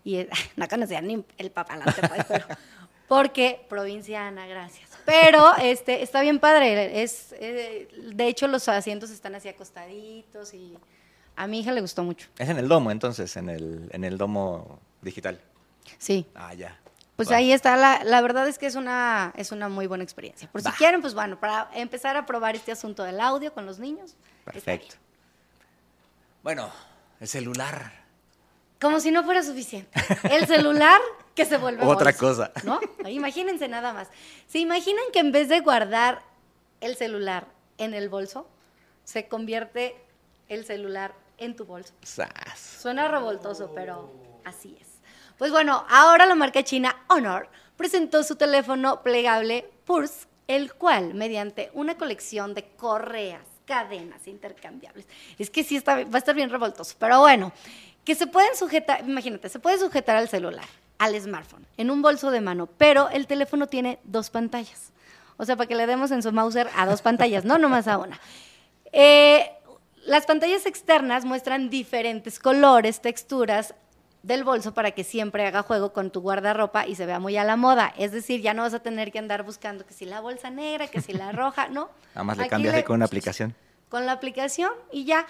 y 0.03 0.17
eh, 0.17 0.29
no 0.55 0.67
conocía 0.67 1.01
ni 1.01 1.23
el 1.37 1.51
Papalote, 1.51 2.07
pues, 2.07 2.25
pero 2.27 2.45
porque 3.07 3.65
provinciana, 3.69 4.47
gracias. 4.47 4.89
Pero 5.05 5.55
este 5.57 6.03
está 6.03 6.21
bien 6.21 6.39
padre, 6.39 7.01
es 7.01 7.33
eh, 7.39 7.87
de 8.13 8.27
hecho 8.27 8.47
los 8.47 8.67
asientos 8.69 9.09
están 9.09 9.35
así 9.35 9.49
acostaditos 9.49 10.53
y 10.53 10.77
a 11.35 11.47
mi 11.47 11.59
hija 11.61 11.71
le 11.71 11.81
gustó 11.81 12.03
mucho. 12.03 12.27
Es 12.37 12.49
en 12.49 12.57
el 12.57 12.67
domo, 12.67 12.91
entonces, 12.91 13.35
en 13.35 13.49
el, 13.49 13.89
en 13.91 14.03
el 14.03 14.17
domo 14.17 14.79
digital. 15.01 15.39
Sí. 15.97 16.27
Ah, 16.35 16.53
ya. 16.53 16.79
Pues 17.21 17.29
Va. 17.31 17.35
ahí 17.35 17.51
está, 17.53 17.77
la, 17.77 18.03
la 18.03 18.19
verdad 18.21 18.47
es 18.47 18.57
que 18.57 18.65
es 18.65 18.73
una, 18.73 19.31
es 19.35 19.51
una 19.51 19.69
muy 19.69 19.85
buena 19.85 20.03
experiencia. 20.03 20.49
Por 20.51 20.61
si 20.61 20.69
Va. 20.69 20.75
quieren, 20.75 21.01
pues 21.01 21.13
bueno, 21.13 21.39
para 21.39 21.69
empezar 21.75 22.17
a 22.17 22.25
probar 22.25 22.55
este 22.55 22.71
asunto 22.71 23.03
del 23.03 23.21
audio 23.21 23.53
con 23.53 23.67
los 23.67 23.77
niños. 23.77 24.15
Perfecto. 24.43 24.95
Bueno, 26.41 26.71
el 27.19 27.27
celular. 27.27 27.91
Como 28.79 28.99
si 28.99 29.11
no 29.11 29.23
fuera 29.23 29.43
suficiente. 29.43 29.91
El 30.31 30.47
celular 30.47 30.99
que 31.35 31.45
se 31.45 31.57
vuelve 31.57 31.85
Otra 31.85 32.11
cosa. 32.13 32.51
¿No? 32.63 32.79
Imagínense 33.07 33.67
nada 33.67 33.93
más. 33.93 34.07
¿Se 34.47 34.57
imaginan 34.57 35.05
que 35.13 35.19
en 35.19 35.31
vez 35.31 35.47
de 35.47 35.59
guardar 35.59 36.23
el 36.79 36.95
celular 36.95 37.45
en 37.77 37.93
el 37.93 38.09
bolso, 38.09 38.47
se 39.03 39.27
convierte 39.27 39.95
el 40.49 40.65
celular 40.65 41.13
en 41.37 41.55
tu 41.55 41.65
bolso? 41.65 41.93
Sas. 42.01 42.57
Suena 42.81 43.07
revoltoso, 43.07 43.71
pero 43.75 44.11
así 44.43 44.75
es. 44.81 44.90
Pues 45.37 45.51
bueno, 45.51 45.85
ahora 45.89 46.25
la 46.25 46.35
marca 46.35 46.63
china 46.63 46.95
Honor 47.07 47.49
presentó 47.77 48.23
su 48.23 48.35
teléfono 48.35 49.01
plegable 49.01 49.69
Purse, 49.85 50.27
el 50.47 50.73
cual, 50.73 51.13
mediante 51.13 51.71
una 51.73 51.97
colección 51.97 52.53
de 52.53 52.63
correas, 52.75 53.41
cadenas 53.65 54.27
intercambiables, 54.27 55.07
es 55.39 55.49
que 55.49 55.63
sí 55.63 55.77
está, 55.77 56.03
va 56.03 56.15
a 56.15 56.17
estar 56.17 56.35
bien 56.35 56.49
revoltoso, 56.49 56.95
pero 56.99 57.19
bueno, 57.19 57.53
que 58.03 58.15
se 58.15 58.27
pueden 58.27 58.55
sujetar, 58.55 59.07
imagínate, 59.07 59.49
se 59.49 59.59
puede 59.59 59.77
sujetar 59.77 60.17
al 60.17 60.27
celular, 60.27 60.65
al 60.97 61.19
smartphone, 61.19 61.65
en 61.77 61.89
un 61.89 62.01
bolso 62.01 62.31
de 62.31 62.41
mano, 62.41 62.67
pero 62.77 63.09
el 63.09 63.27
teléfono 63.27 63.67
tiene 63.67 63.99
dos 64.03 64.29
pantallas. 64.29 64.91
O 65.37 65.45
sea, 65.45 65.55
para 65.55 65.67
que 65.67 65.75
le 65.75 65.87
demos 65.87 66.11
en 66.11 66.21
su 66.21 66.31
Mauser 66.31 66.69
a 66.75 66.85
dos 66.85 67.01
pantallas, 67.01 67.45
no 67.45 67.57
nomás 67.57 67.87
a 67.87 67.97
una. 67.97 68.19
Eh, 68.91 69.49
las 70.05 70.25
pantallas 70.25 70.65
externas 70.65 71.25
muestran 71.25 71.69
diferentes 71.69 72.39
colores, 72.39 73.01
texturas 73.01 73.73
del 74.23 74.43
bolso 74.43 74.73
para 74.73 74.91
que 74.91 75.03
siempre 75.03 75.45
haga 75.47 75.63
juego 75.63 75.93
con 75.93 76.11
tu 76.11 76.21
guardarropa 76.21 76.85
y 76.85 76.95
se 76.95 77.05
vea 77.05 77.19
muy 77.19 77.37
a 77.37 77.43
la 77.43 77.55
moda. 77.55 77.93
Es 77.97 78.11
decir, 78.11 78.41
ya 78.41 78.53
no 78.53 78.61
vas 78.61 78.73
a 78.73 78.79
tener 78.79 79.11
que 79.11 79.19
andar 79.19 79.43
buscando 79.43 79.85
que 79.85 79.93
si 79.93 80.05
la 80.05 80.19
bolsa 80.21 80.49
negra, 80.49 80.87
que 80.87 81.01
si 81.01 81.13
la 81.13 81.31
roja, 81.31 81.67
¿no? 81.69 81.89
Nada 82.13 82.23
más 82.23 82.37
le 82.37 82.47
cambias 82.47 82.75
ahí 82.75 82.83
con 82.83 82.95
una 82.97 83.05
aplicación. 83.05 83.55
Con 83.89 84.05
la 84.05 84.11
aplicación 84.13 84.71
y 84.91 85.05
ya. 85.05 85.25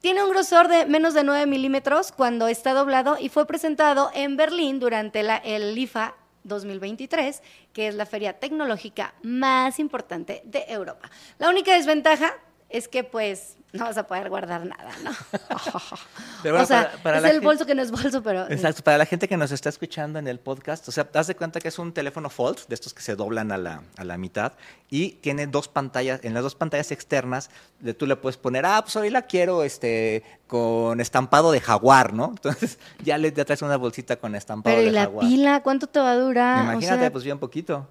Tiene 0.00 0.22
un 0.22 0.30
grosor 0.30 0.68
de 0.68 0.86
menos 0.86 1.14
de 1.14 1.24
9 1.24 1.46
milímetros 1.46 2.12
cuando 2.12 2.48
está 2.48 2.74
doblado 2.74 3.16
y 3.18 3.28
fue 3.28 3.46
presentado 3.46 4.10
en 4.14 4.36
Berlín 4.36 4.78
durante 4.78 5.22
la- 5.22 5.38
el 5.38 5.76
IFA 5.76 6.14
2023, 6.44 7.42
que 7.72 7.88
es 7.88 7.94
la 7.94 8.06
feria 8.06 8.34
tecnológica 8.38 9.14
más 9.22 9.78
importante 9.78 10.42
de 10.44 10.64
Europa. 10.68 11.10
La 11.38 11.48
única 11.48 11.74
desventaja 11.74 12.34
es 12.68 12.88
que 12.88 13.04
pues 13.04 13.54
no 13.72 13.84
vas 13.84 13.98
a 13.98 14.06
poder 14.06 14.28
guardar 14.30 14.64
nada, 14.64 14.90
¿no? 15.04 15.10
Pero 16.42 16.54
bueno, 16.54 16.62
o 16.64 16.66
sea, 16.66 16.90
para- 16.92 17.02
para 17.02 17.16
es 17.18 17.22
la 17.22 17.28
el 17.28 17.34
gente- 17.34 17.46
bolso 17.46 17.66
que 17.66 17.74
no 17.74 17.82
es 17.82 17.90
bolso, 17.90 18.22
pero... 18.22 18.48
Exacto, 18.48 18.82
para 18.82 18.96
la 18.96 19.04
gente 19.06 19.28
que 19.28 19.36
nos 19.36 19.50
está 19.52 19.68
escuchando 19.68 20.18
en 20.18 20.26
el 20.28 20.38
podcast, 20.38 20.88
o 20.88 20.92
sea, 20.92 21.06
haz 21.12 21.26
de 21.26 21.34
cuenta 21.36 21.60
que 21.60 21.68
es 21.68 21.78
un 21.78 21.92
teléfono 21.92 22.30
Fold, 22.30 22.66
de 22.68 22.74
estos 22.74 22.94
que 22.94 23.02
se 23.02 23.16
doblan 23.16 23.52
a 23.52 23.58
la, 23.58 23.82
a 23.98 24.04
la 24.04 24.16
mitad, 24.16 24.52
y 24.88 25.12
tiene 25.16 25.46
dos 25.46 25.68
pantallas, 25.68 26.20
en 26.22 26.32
las 26.32 26.42
dos 26.42 26.54
pantallas 26.54 26.90
externas, 26.90 27.50
de, 27.80 27.92
tú 27.92 28.06
le 28.06 28.16
puedes 28.16 28.36
poner, 28.38 28.64
ah, 28.64 28.80
pues 28.82 28.96
hoy 28.96 29.10
la 29.10 29.22
quiero 29.22 29.62
este, 29.62 30.22
con 30.46 31.00
estampado 31.00 31.52
de 31.52 31.60
jaguar, 31.60 32.14
¿no? 32.14 32.26
Entonces 32.30 32.78
ya 33.04 33.18
le 33.18 33.32
ya 33.32 33.44
traes 33.44 33.60
una 33.62 33.76
bolsita 33.76 34.16
con 34.16 34.34
estampado 34.34 34.74
Pero 34.76 34.84
de 34.84 34.90
¿y 34.90 34.92
la 34.94 35.02
jaguar. 35.02 35.26
pila? 35.26 35.62
¿Cuánto 35.62 35.86
te 35.86 35.98
va 35.98 36.12
a 36.12 36.16
durar? 36.16 36.60
O 36.60 36.62
Imagínate, 36.72 37.00
sea, 37.00 37.12
pues 37.12 37.24
bien 37.24 37.38
poquito. 37.38 37.86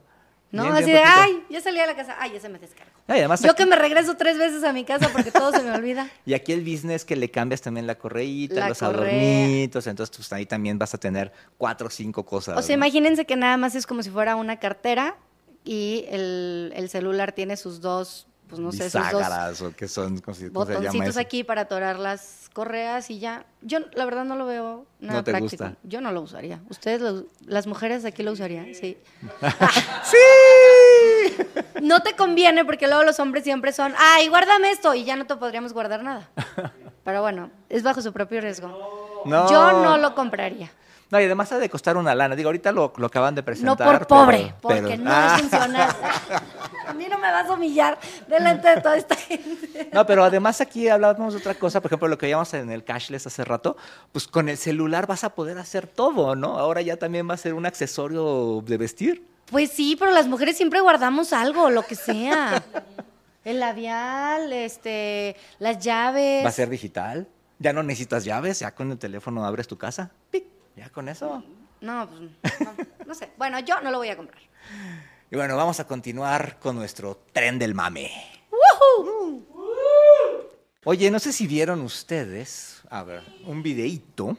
No, 0.55 0.63
Bien, 0.63 0.75
así 0.75 0.85
bien 0.85 0.97
de, 0.97 1.03
ay, 1.03 1.43
ya 1.49 1.59
salí 1.61 1.79
a 1.79 1.85
la 1.85 1.95
casa, 1.95 2.15
ay, 2.17 2.31
ya 2.33 2.39
se 2.39 2.47
me. 2.49 2.57
Y 2.57 3.11
además 3.11 3.41
Yo 3.41 3.51
aquí- 3.51 3.63
que 3.63 3.69
me 3.69 3.75
regreso 3.75 4.15
tres 4.15 4.37
veces 4.37 4.63
a 4.63 4.71
mi 4.73 4.85
casa 4.85 5.09
porque 5.11 5.31
todo 5.31 5.51
se 5.51 5.61
me 5.61 5.71
olvida. 5.71 6.09
Y 6.25 6.33
aquí 6.33 6.53
el 6.53 6.61
business 6.61 7.03
que 7.05 7.15
le 7.15 7.29
cambias 7.29 7.61
también 7.61 7.85
la 7.87 7.95
correíta, 7.97 8.55
La 8.61 8.69
los 8.69 8.79
correa. 8.79 8.99
adornitos, 9.01 9.85
entonces 9.87 10.15
pues 10.15 10.31
ahí 10.33 10.45
también 10.45 10.79
vas 10.79 10.93
a 10.93 10.97
tener 10.97 11.31
cuatro 11.57 11.87
o 11.87 11.89
cinco 11.89 12.25
cosas. 12.25 12.57
O 12.57 12.61
sea, 12.61 12.75
¿no? 12.77 12.79
imagínense 12.85 13.25
que 13.25 13.35
nada 13.35 13.57
más 13.57 13.75
es 13.75 13.85
como 13.85 14.01
si 14.01 14.09
fuera 14.09 14.35
una 14.37 14.57
cartera 14.59 15.17
y 15.63 16.05
el, 16.09 16.71
el 16.75 16.89
celular 16.89 17.33
tiene 17.33 17.57
sus 17.57 17.81
dos, 17.81 18.27
pues 18.47 18.59
no 18.61 18.71
sé, 18.71 18.89
sus 18.89 19.01
dos 19.11 19.61
o 19.61 19.71
qué 19.75 19.87
son, 19.87 20.19
¿cómo 20.19 20.35
se, 20.35 20.51
cómo 20.51 20.65
se 20.65 20.73
llama 20.73 20.85
botoncitos 20.85 21.17
aquí 21.17 21.43
para 21.43 21.61
atorar 21.61 21.97
las 21.99 22.49
correas 22.53 23.09
y 23.09 23.19
ya. 23.19 23.45
Yo 23.61 23.79
la 23.93 24.05
verdad 24.05 24.23
no 24.23 24.35
lo 24.35 24.45
veo 24.45 24.85
nada 24.99 25.19
¿No 25.19 25.23
te 25.23 25.31
práctico. 25.31 25.63
gusta? 25.65 25.77
Yo 25.83 25.99
no 26.01 26.11
lo 26.11 26.21
usaría. 26.21 26.61
Ustedes, 26.69 27.01
lo- 27.01 27.25
las 27.45 27.67
mujeres 27.67 28.05
aquí 28.05 28.23
lo 28.23 28.31
usarían, 28.31 28.73
sí. 28.75 28.97
¡Sí! 30.03 30.17
No 31.81 32.01
te 32.01 32.15
conviene 32.15 32.63
porque 32.65 32.87
luego 32.87 33.03
los 33.03 33.19
hombres 33.19 33.43
siempre 33.43 33.73
son, 33.73 33.93
ay, 33.97 34.29
guárdame 34.29 34.71
esto 34.71 34.93
y 34.95 35.03
ya 35.03 35.15
no 35.17 35.25
te 35.27 35.35
podríamos 35.35 35.73
guardar 35.73 36.03
nada. 36.03 36.29
Pero 37.03 37.21
bueno, 37.21 37.51
es 37.69 37.83
bajo 37.83 38.01
su 38.01 38.13
propio 38.13 38.39
riesgo. 38.41 39.21
No. 39.25 39.49
Yo 39.51 39.83
no 39.83 39.97
lo 39.97 40.15
compraría. 40.15 40.71
No, 41.11 41.19
y 41.19 41.25
además 41.25 41.51
ha 41.51 41.59
de 41.59 41.69
costar 41.69 41.97
una 41.97 42.15
lana. 42.15 42.35
Digo, 42.35 42.47
ahorita 42.47 42.71
lo, 42.71 42.93
lo 42.97 43.07
acaban 43.07 43.35
de 43.35 43.41
No 43.41 43.45
presentar. 43.45 43.77
por 43.77 43.93
pero- 43.99 44.07
pobre, 44.07 44.55
porque 44.61 44.81
pero- 44.81 45.03
no 45.03 45.11
Ah. 45.13 45.33
es 45.35 45.41
funcional. 45.41 45.95
Me 47.25 47.31
vas 47.31 47.49
a 47.49 47.53
humillar 47.53 47.97
delante 48.27 48.67
de 48.69 48.81
toda 48.81 48.97
esta 48.97 49.15
gente. 49.15 49.89
No, 49.93 50.05
pero 50.05 50.23
además 50.23 50.59
aquí 50.59 50.89
hablábamos 50.89 51.33
de 51.33 51.39
otra 51.39 51.53
cosa, 51.55 51.81
por 51.81 51.89
ejemplo, 51.89 52.07
lo 52.07 52.17
que 52.17 52.25
veíamos 52.25 52.53
en 52.53 52.69
el 52.69 52.83
cashless 52.83 53.27
hace 53.27 53.45
rato, 53.45 53.77
pues 54.11 54.27
con 54.27 54.49
el 54.49 54.57
celular 54.57 55.07
vas 55.07 55.23
a 55.23 55.33
poder 55.33 55.57
hacer 55.57 55.87
todo, 55.87 56.35
¿no? 56.35 56.57
Ahora 56.57 56.81
ya 56.81 56.97
también 56.97 57.29
va 57.29 57.33
a 57.35 57.37
ser 57.37 57.53
un 57.53 57.65
accesorio 57.65 58.61
de 58.65 58.77
vestir. 58.77 59.25
Pues 59.45 59.71
sí, 59.71 59.95
pero 59.97 60.11
las 60.11 60.27
mujeres 60.27 60.57
siempre 60.57 60.81
guardamos 60.81 61.31
algo, 61.33 61.69
lo 61.69 61.83
que 61.83 61.95
sea. 61.95 62.61
El 63.45 63.59
labial, 63.59 64.51
este, 64.51 65.35
las 65.59 65.79
llaves. 65.79 66.43
Va 66.43 66.49
a 66.49 66.51
ser 66.51 66.67
digital. 66.67 67.27
Ya 67.59 67.71
no 67.71 67.83
necesitas 67.83 68.25
llaves, 68.25 68.59
ya 68.59 68.73
con 68.73 68.91
el 68.91 68.97
teléfono 68.97 69.45
abres 69.45 69.67
tu 69.67 69.77
casa. 69.77 70.11
¡Pic! 70.31 70.45
Ya 70.75 70.89
con 70.89 71.07
eso. 71.07 71.43
No, 71.79 72.09
pues 72.09 72.21
no, 72.21 72.75
no 73.05 73.13
sé. 73.13 73.29
Bueno, 73.37 73.59
yo 73.59 73.79
no 73.81 73.91
lo 73.91 73.99
voy 73.99 74.09
a 74.09 74.17
comprar. 74.17 74.41
Y 75.31 75.35
bueno, 75.35 75.55
vamos 75.57 75.79
a 75.79 75.87
continuar 75.87 76.59
con 76.59 76.75
nuestro 76.75 77.19
tren 77.33 77.57
del 77.59 77.73
mame. 77.73 78.11
Oye, 80.83 81.09
no 81.09 81.19
sé 81.19 81.33
si 81.33 81.47
vieron 81.47 81.81
ustedes, 81.81 82.81
a 82.89 83.03
ver, 83.03 83.21
un 83.45 83.63
videíto 83.63 84.37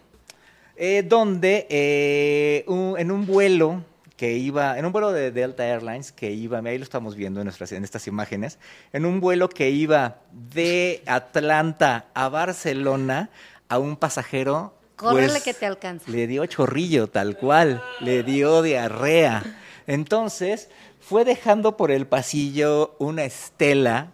eh, 0.76 1.02
donde 1.06 1.66
eh, 1.68 2.64
un- 2.68 2.94
en 2.98 3.10
un 3.10 3.26
vuelo 3.26 3.82
que 4.16 4.34
iba, 4.34 4.78
en 4.78 4.86
un 4.86 4.92
vuelo 4.92 5.10
de 5.12 5.30
Delta 5.32 5.64
Airlines 5.66 6.12
que 6.12 6.30
iba, 6.30 6.58
ahí 6.60 6.78
lo 6.78 6.84
estamos 6.84 7.16
viendo 7.16 7.40
en, 7.40 7.44
nuestras, 7.46 7.72
en 7.72 7.82
estas 7.82 8.06
imágenes, 8.06 8.58
en 8.92 9.04
un 9.06 9.20
vuelo 9.20 9.48
que 9.48 9.70
iba 9.70 10.18
de 10.32 11.02
Atlanta 11.06 12.06
a 12.14 12.28
Barcelona 12.28 13.28
a 13.68 13.78
un 13.78 13.96
pasajero. 13.96 14.74
Córrele 14.94 15.28
pues, 15.28 15.42
que 15.42 15.52
te 15.54 15.66
alcanza. 15.66 16.10
Le 16.10 16.26
dio 16.28 16.46
chorrillo, 16.46 17.08
tal 17.08 17.36
cual, 17.36 17.82
le 18.00 18.22
dio 18.22 18.62
diarrea. 18.62 19.42
Entonces, 19.86 20.68
fue 21.00 21.24
dejando 21.24 21.76
por 21.76 21.90
el 21.90 22.06
pasillo 22.06 22.94
una 22.98 23.24
estela. 23.24 24.08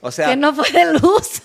O 0.00 0.10
sea, 0.10 0.28
que 0.28 0.36
no 0.36 0.52
fue 0.54 0.70
de 0.72 0.92
luz. 0.94 1.42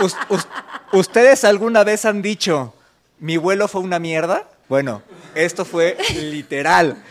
us- 0.00 0.16
us- 0.28 0.48
¿ustedes 0.92 1.44
alguna 1.44 1.84
vez 1.84 2.04
han 2.04 2.20
dicho, 2.20 2.74
mi 3.18 3.36
vuelo 3.38 3.66
fue 3.68 3.80
una 3.80 3.98
mierda? 3.98 4.48
Bueno, 4.68 5.02
esto 5.34 5.64
fue 5.64 5.96
literal. 6.14 7.02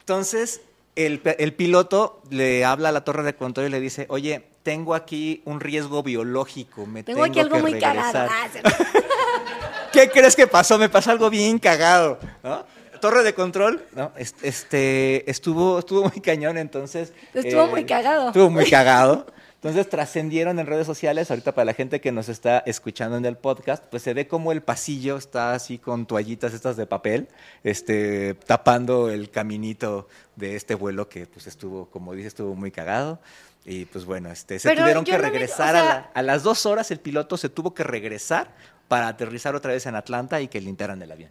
Entonces, 0.00 0.60
el, 0.96 1.22
el 1.38 1.54
piloto 1.54 2.20
le 2.30 2.64
habla 2.64 2.90
a 2.90 2.92
la 2.92 3.02
torre 3.04 3.22
de 3.22 3.34
control 3.34 3.66
y 3.66 3.70
le 3.70 3.80
dice, 3.80 4.04
oye, 4.10 4.44
tengo 4.62 4.94
aquí 4.94 5.40
un 5.46 5.60
riesgo 5.60 6.02
biológico, 6.02 6.84
me 6.84 7.02
Tengo 7.02 7.22
tengo, 7.22 7.30
aquí 7.32 7.40
algo 7.40 7.56
que 7.56 7.62
muy 7.62 7.72
regresar". 7.72 8.28
cagado. 8.28 8.28
Ah, 8.64 8.74
¿Qué 9.92 10.10
crees 10.10 10.36
que 10.36 10.46
pasó? 10.46 10.76
Me 10.78 10.88
pasó 10.90 11.10
algo 11.10 11.30
bien 11.30 11.58
cagado, 11.58 12.18
¿no? 12.42 12.64
Torre 13.00 13.22
de 13.22 13.34
control, 13.34 13.84
¿no? 13.96 14.12
Es- 14.16 14.34
Este, 14.42 15.28
estuvo, 15.30 15.78
estuvo 15.80 16.02
muy 16.02 16.20
cañón, 16.20 16.58
entonces. 16.58 17.10
eh, 17.34 17.40
Estuvo 17.44 17.66
muy 17.66 17.84
cagado. 17.84 18.28
Estuvo 18.28 18.50
muy 18.50 18.64
cagado. 18.70 19.26
Entonces 19.54 19.90
trascendieron 19.90 20.58
en 20.58 20.66
redes 20.66 20.86
sociales, 20.86 21.30
ahorita 21.30 21.52
para 21.54 21.66
la 21.66 21.74
gente 21.74 22.00
que 22.00 22.12
nos 22.12 22.30
está 22.30 22.60
escuchando 22.64 23.18
en 23.18 23.26
el 23.26 23.36
podcast, 23.36 23.84
pues 23.90 24.02
se 24.02 24.14
ve 24.14 24.26
como 24.26 24.52
el 24.52 24.62
pasillo 24.62 25.18
está 25.18 25.52
así 25.52 25.76
con 25.76 26.06
toallitas 26.06 26.54
estas 26.54 26.78
de 26.78 26.86
papel, 26.86 27.28
este, 27.62 28.32
tapando 28.46 29.10
el 29.10 29.30
caminito 29.30 30.08
de 30.36 30.56
este 30.56 30.74
vuelo 30.74 31.10
que 31.10 31.26
pues 31.26 31.46
estuvo, 31.46 31.90
como 31.90 32.14
dice, 32.14 32.28
estuvo 32.28 32.54
muy 32.54 32.70
cagado. 32.70 33.20
Y 33.66 33.84
pues 33.84 34.06
bueno, 34.06 34.30
este, 34.30 34.58
se 34.58 34.66
Pero 34.66 34.80
tuvieron 34.80 35.04
que 35.04 35.12
no 35.12 35.18
me- 35.18 35.24
o 35.28 35.30
regresar 35.30 35.76
a, 35.76 35.80
sea- 35.80 35.84
la- 35.84 36.10
a 36.14 36.22
las 36.22 36.42
dos 36.42 36.64
horas, 36.64 36.90
el 36.90 36.98
piloto 37.00 37.36
se 37.36 37.50
tuvo 37.50 37.74
que 37.74 37.84
regresar 37.84 38.54
para 38.88 39.08
aterrizar 39.08 39.54
otra 39.54 39.72
vez 39.74 39.84
en 39.84 39.94
Atlanta 39.94 40.40
y 40.40 40.48
que 40.48 40.58
limpiaran 40.62 41.02
el 41.02 41.12
avión. 41.12 41.30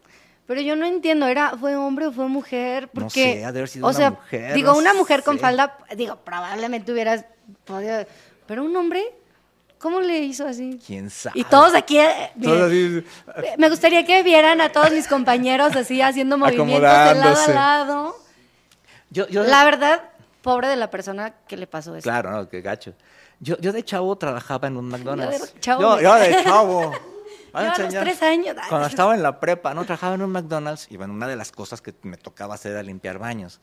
Pero 0.49 0.61
yo 0.61 0.75
no 0.75 0.87
entiendo, 0.87 1.27
¿era, 1.27 1.55
¿fue 1.59 1.75
hombre 1.75 2.07
o 2.07 2.11
fue 2.11 2.27
mujer? 2.27 2.89
No 2.91 3.01
Porque, 3.03 3.33
sé, 3.33 3.45
ha 3.45 3.51
de 3.51 3.59
haber 3.59 3.69
sido 3.69 3.85
o 3.85 3.89
una 3.89 3.97
sea, 3.99 4.09
mujer, 4.09 4.55
digo, 4.55 4.71
no 4.71 4.79
una 4.79 4.95
mujer 4.95 5.21
con 5.21 5.37
falda, 5.37 5.77
digo, 5.95 6.15
probablemente 6.15 6.91
hubieras 6.91 7.23
podido, 7.65 8.03
pero 8.47 8.63
un 8.63 8.75
hombre, 8.75 9.03
¿cómo 9.77 10.01
le 10.01 10.21
hizo 10.21 10.47
así? 10.47 10.79
¿Quién 10.83 11.11
sabe? 11.11 11.39
Y 11.39 11.43
todos 11.43 11.75
aquí, 11.75 11.99
eh, 11.99 12.31
Todos 12.41 12.71
miren, 12.71 13.05
así, 13.27 13.55
me 13.59 13.69
gustaría 13.69 14.03
que 14.07 14.23
vieran 14.23 14.59
a 14.59 14.71
todos 14.71 14.89
mis 14.89 15.07
compañeros 15.07 15.75
así 15.75 16.01
haciendo 16.01 16.35
movimientos 16.39 16.81
de 16.81 17.13
lado 17.19 17.41
a 17.43 17.47
lado. 17.49 18.15
yo, 19.11 19.27
yo, 19.27 19.43
La 19.43 19.63
verdad, 19.65 20.01
pobre 20.41 20.67
de 20.67 20.77
la 20.77 20.89
persona 20.89 21.31
que 21.47 21.57
le 21.57 21.67
pasó 21.67 21.95
eso. 21.95 22.01
Claro, 22.01 22.31
no, 22.31 22.49
qué 22.49 22.61
gacho. 22.61 22.95
Yo, 23.39 23.55
yo 23.59 23.71
de 23.71 23.83
chavo 23.85 24.15
trabajaba 24.17 24.67
en 24.67 24.77
un 24.77 24.87
McDonald's. 24.89 25.53
de 25.53 25.59
chavo 25.59 25.79
yo, 25.79 26.01
yo 26.01 26.15
de 26.15 26.43
chavo. 26.43 26.91
Yo 27.53 27.59
a 27.59 27.63
los 27.63 27.77
señor. 27.77 28.03
tres 28.03 28.21
años. 28.21 28.55
Cuando 28.67 28.87
estaba 28.89 29.15
en 29.15 29.23
la 29.23 29.39
prepa, 29.39 29.73
no 29.73 29.85
trabajaba 29.85 30.15
en 30.15 30.21
un 30.21 30.31
McDonald's 30.31 30.87
y 30.89 30.97
bueno, 30.97 31.13
una 31.13 31.27
de 31.27 31.35
las 31.35 31.51
cosas 31.51 31.81
que 31.81 31.93
me 32.03 32.17
tocaba 32.17 32.55
hacer 32.55 32.71
era 32.73 32.83
limpiar 32.83 33.19
baños. 33.19 33.59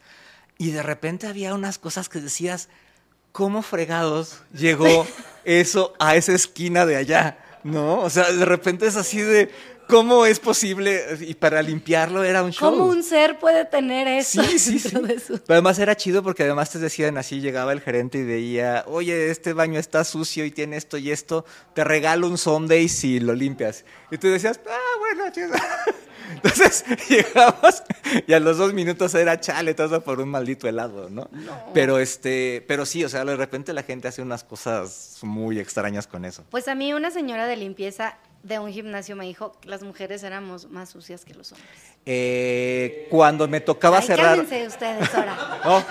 Y 0.59 0.71
de 0.71 0.83
repente 0.83 1.27
había 1.27 1.55
unas 1.55 1.79
cosas 1.79 2.09
que 2.09 2.21
decías, 2.21 2.69
¿cómo 3.33 3.63
fregados 3.63 4.41
llegó 4.53 5.07
eso 5.45 5.95
a 5.99 6.17
esa 6.17 6.33
esquina 6.33 6.87
de 6.87 6.97
allá? 6.97 7.39
¿No? 7.63 8.01
O 8.01 8.11
sea, 8.11 8.31
de 8.31 8.45
repente 8.45 8.87
es 8.87 8.97
así 8.97 9.21
de, 9.21 9.51
¿cómo 9.89 10.27
es 10.27 10.39
posible? 10.41 11.05
Y 11.21 11.35
para 11.35 11.63
limpiarlo 11.63 12.23
era 12.25 12.43
un 12.43 12.53
show. 12.53 12.71
¿Cómo 12.71 12.87
un 12.87 13.03
ser 13.03 13.39
puede 13.39 13.65
tener 13.65 14.07
eso 14.09 14.43
Sí, 14.43 14.59
sí, 14.59 14.79
sí. 14.79 14.91
de 14.99 15.19
su- 15.21 15.35
Pero 15.39 15.55
además 15.55 15.79
era 15.79 15.97
chido 15.97 16.23
porque 16.23 16.43
además 16.45 16.71
te 16.71 16.79
decían 16.79 17.19
así, 17.19 17.41
llegaba 17.41 17.73
el 17.73 17.81
gerente 17.81 18.19
y 18.19 18.25
veía, 18.25 18.85
oye, 18.87 19.31
este 19.31 19.53
baño 19.53 19.79
está 19.79 20.05
sucio 20.05 20.45
y 20.45 20.51
tiene 20.51 20.77
esto 20.77 20.99
y 20.99 21.11
esto, 21.11 21.45
te 21.75 21.85
regalo 21.85 22.29
un 22.29 22.39
Sunday 22.39 22.89
si 22.89 23.21
lo 23.21 23.35
limpias. 23.35 23.85
Y 24.11 24.19
tú 24.19 24.29
decías, 24.29 24.61
ah, 24.69 24.99
bueno, 24.99 25.31
chido. 25.33 25.51
Entonces 26.31 26.85
llegabas 27.09 27.85
y 28.27 28.33
a 28.33 28.41
los 28.41 28.59
dos 28.59 28.73
minutos 28.73 29.15
era 29.15 29.41
chale, 29.41 29.75
todo 29.75 30.03
por 30.03 30.21
un 30.21 30.29
maldito 30.29 30.69
helado, 30.69 31.09
¿no? 31.11 31.29
Pero 31.75 31.99
este, 31.99 32.65
pero 32.67 32.87
sí, 32.87 33.05
o 33.05 33.09
sea, 33.09 33.25
de 33.25 33.37
repente 33.37 33.73
la 33.73 33.83
gente 33.83 34.09
hace 34.09 34.23
unas 34.23 34.45
cosas 34.45 35.19
muy 35.23 35.59
extrañas 35.59 36.07
con 36.07 36.25
eso. 36.25 36.45
Pues 36.51 36.69
a 36.69 36.75
mí 36.75 36.93
una 36.93 37.11
señora 37.11 37.47
de 37.47 37.57
limpieza 37.57 38.17
de 38.43 38.59
un 38.59 38.73
gimnasio 38.73 39.17
me 39.17 39.25
dijo 39.25 39.53
que 39.61 39.69
las 39.69 39.83
mujeres 39.83 40.23
éramos 40.23 40.71
más 40.71 40.91
sucias 40.91 41.25
que 41.25 41.35
los 41.35 41.53
hombres. 41.53 41.69
Eh, 42.05 43.09
cuando 43.11 43.49
me 43.49 43.61
tocaba 43.61 43.99
Ay, 43.99 44.07
cerrar. 44.07 44.39
ustedes 44.39 45.15
ahora. 45.15 45.37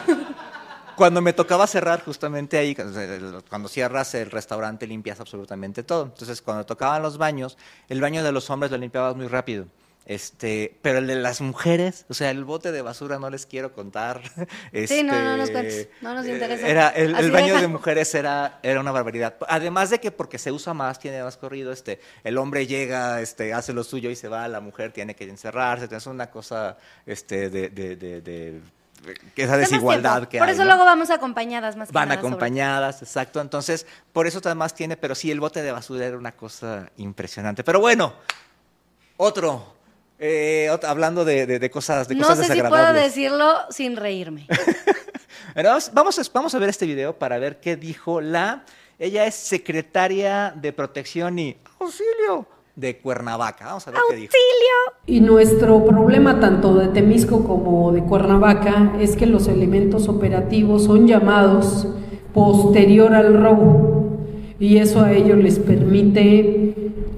Cuando 0.95 1.21
me 1.21 1.33
tocaba 1.33 1.67
cerrar 1.67 2.01
justamente 2.05 2.57
ahí, 2.57 2.73
cuando 2.73 3.67
cierras 3.67 4.15
el 4.15 4.31
restaurante 4.31 4.87
limpias 4.87 5.19
absolutamente 5.19 5.83
todo. 5.83 6.03
Entonces, 6.03 6.41
cuando 6.41 6.65
tocaban 6.65 7.01
los 7.01 7.17
baños, 7.17 7.57
el 7.89 7.99
baño 7.99 8.23
de 8.23 8.31
los 8.31 8.49
hombres 8.49 8.71
lo 8.71 8.77
limpiabas 8.77 9.13
muy 9.13 9.27
rápido. 9.27 9.65
Este, 10.07 10.77
pero 10.83 10.99
el 10.99 11.07
de 11.07 11.15
las 11.15 11.41
mujeres, 11.41 12.05
o 12.09 12.13
sea, 12.13 12.29
el 12.29 12.43
bote 12.45 12.71
de 12.71 12.83
basura 12.83 13.17
no 13.17 13.29
les 13.31 13.45
quiero 13.47 13.73
contar. 13.73 14.21
Sí, 14.87 15.01
no, 15.03 15.13
no 15.19 15.37
nos 15.37 15.49
Este, 15.49 15.53
cuentes, 15.53 15.89
no 16.01 16.13
nos 16.13 16.27
interesa. 16.27 16.67
Era, 16.67 16.89
el, 16.89 17.31
baño 17.31 17.47
deja. 17.47 17.61
de 17.61 17.67
mujeres 17.67 18.13
era, 18.13 18.59
era 18.61 18.79
una 18.79 18.91
barbaridad. 18.91 19.35
Además 19.47 19.89
de 19.89 19.99
que 19.99 20.11
porque 20.11 20.37
se 20.37 20.51
usa 20.51 20.73
más, 20.75 20.99
tiene 20.99 21.23
más 21.23 21.37
corrido, 21.37 21.71
este, 21.71 21.99
el 22.23 22.37
hombre 22.37 22.67
llega, 22.67 23.19
este, 23.21 23.53
hace 23.53 23.73
lo 23.73 23.83
suyo 23.83 24.09
y 24.11 24.15
se 24.15 24.27
va, 24.27 24.47
la 24.47 24.59
mujer 24.59 24.91
tiene 24.91 25.15
que 25.15 25.23
encerrarse, 25.27 25.87
es 25.95 26.05
una 26.05 26.29
cosa, 26.29 26.77
este, 27.05 27.49
de, 27.49 27.69
de, 27.69 27.95
de, 27.95 28.21
de- 28.21 28.61
esa 29.35 29.57
desigualdad 29.57 30.27
que 30.27 30.39
Por 30.39 30.47
hay, 30.47 30.53
eso 30.53 30.63
¿no? 30.63 30.69
luego 30.69 30.85
vamos 30.85 31.09
acompañadas 31.11 31.75
más 31.75 31.89
que 31.89 31.93
Van 31.93 32.09
nada, 32.09 32.19
sobre- 32.21 32.27
acompañadas, 32.29 33.01
exacto. 33.03 33.39
Entonces, 33.41 33.85
por 34.13 34.25
eso 34.27 34.39
además 34.43 34.73
tiene, 34.73 34.97
pero 34.97 35.13
sí, 35.15 35.29
el 35.31 35.39
bote 35.39 35.61
de 35.61 35.71
basura 35.71 36.05
era 36.05 36.17
una 36.17 36.31
cosa 36.31 36.89
impresionante. 36.97 37.63
Pero 37.63 37.79
bueno, 37.79 38.13
otro, 39.17 39.74
eh, 40.27 40.77
hablando 40.87 41.23
de, 41.25 41.45
de- 41.45 41.59
de 41.59 41.69
cosas, 41.69 42.07
de 42.07 42.15
No 42.15 42.27
cosas 42.27 42.47
sé 42.47 42.53
si 42.53 42.61
puedo 42.61 42.93
decirlo 42.93 43.53
sin 43.69 43.95
reírme. 43.95 44.47
Vamos, 45.55 45.91
vamos 45.93 46.19
a, 46.19 46.21
vamos 46.33 46.53
a 46.53 46.59
ver 46.59 46.67
este 46.69 46.85
video 46.85 47.17
para 47.17 47.37
ver 47.39 47.59
qué 47.61 47.77
dijo 47.77 48.19
la. 48.19 48.65
Ella 48.99 49.25
es 49.25 49.35
secretaria 49.35 50.53
de 50.53 50.73
protección 50.73 51.39
y 51.39 51.55
auxilio 51.79 52.45
de 52.75 52.97
Cuernavaca. 52.97 53.65
Vamos 53.67 53.87
a 53.87 53.91
ver 53.91 54.01
qué 54.09 54.15
dijo. 54.17 54.33
¡Auxilio! 54.33 54.99
Y 55.05 55.21
nuestro 55.21 55.85
problema 55.85 56.41
tanto 56.41 56.75
de 56.75 56.89
Temisco 56.89 57.45
como 57.45 57.93
de 57.93 58.03
Cuernavaca 58.03 58.93
es 58.99 59.15
que 59.15 59.27
los 59.27 59.47
elementos 59.47 60.09
operativos 60.09 60.83
son 60.83 61.07
llamados 61.07 61.87
posterior 62.33 63.13
al 63.13 63.41
robo 63.41 64.17
y 64.59 64.77
eso 64.79 65.01
a 65.03 65.13
ellos 65.13 65.37
les 65.37 65.57
permite 65.59 66.73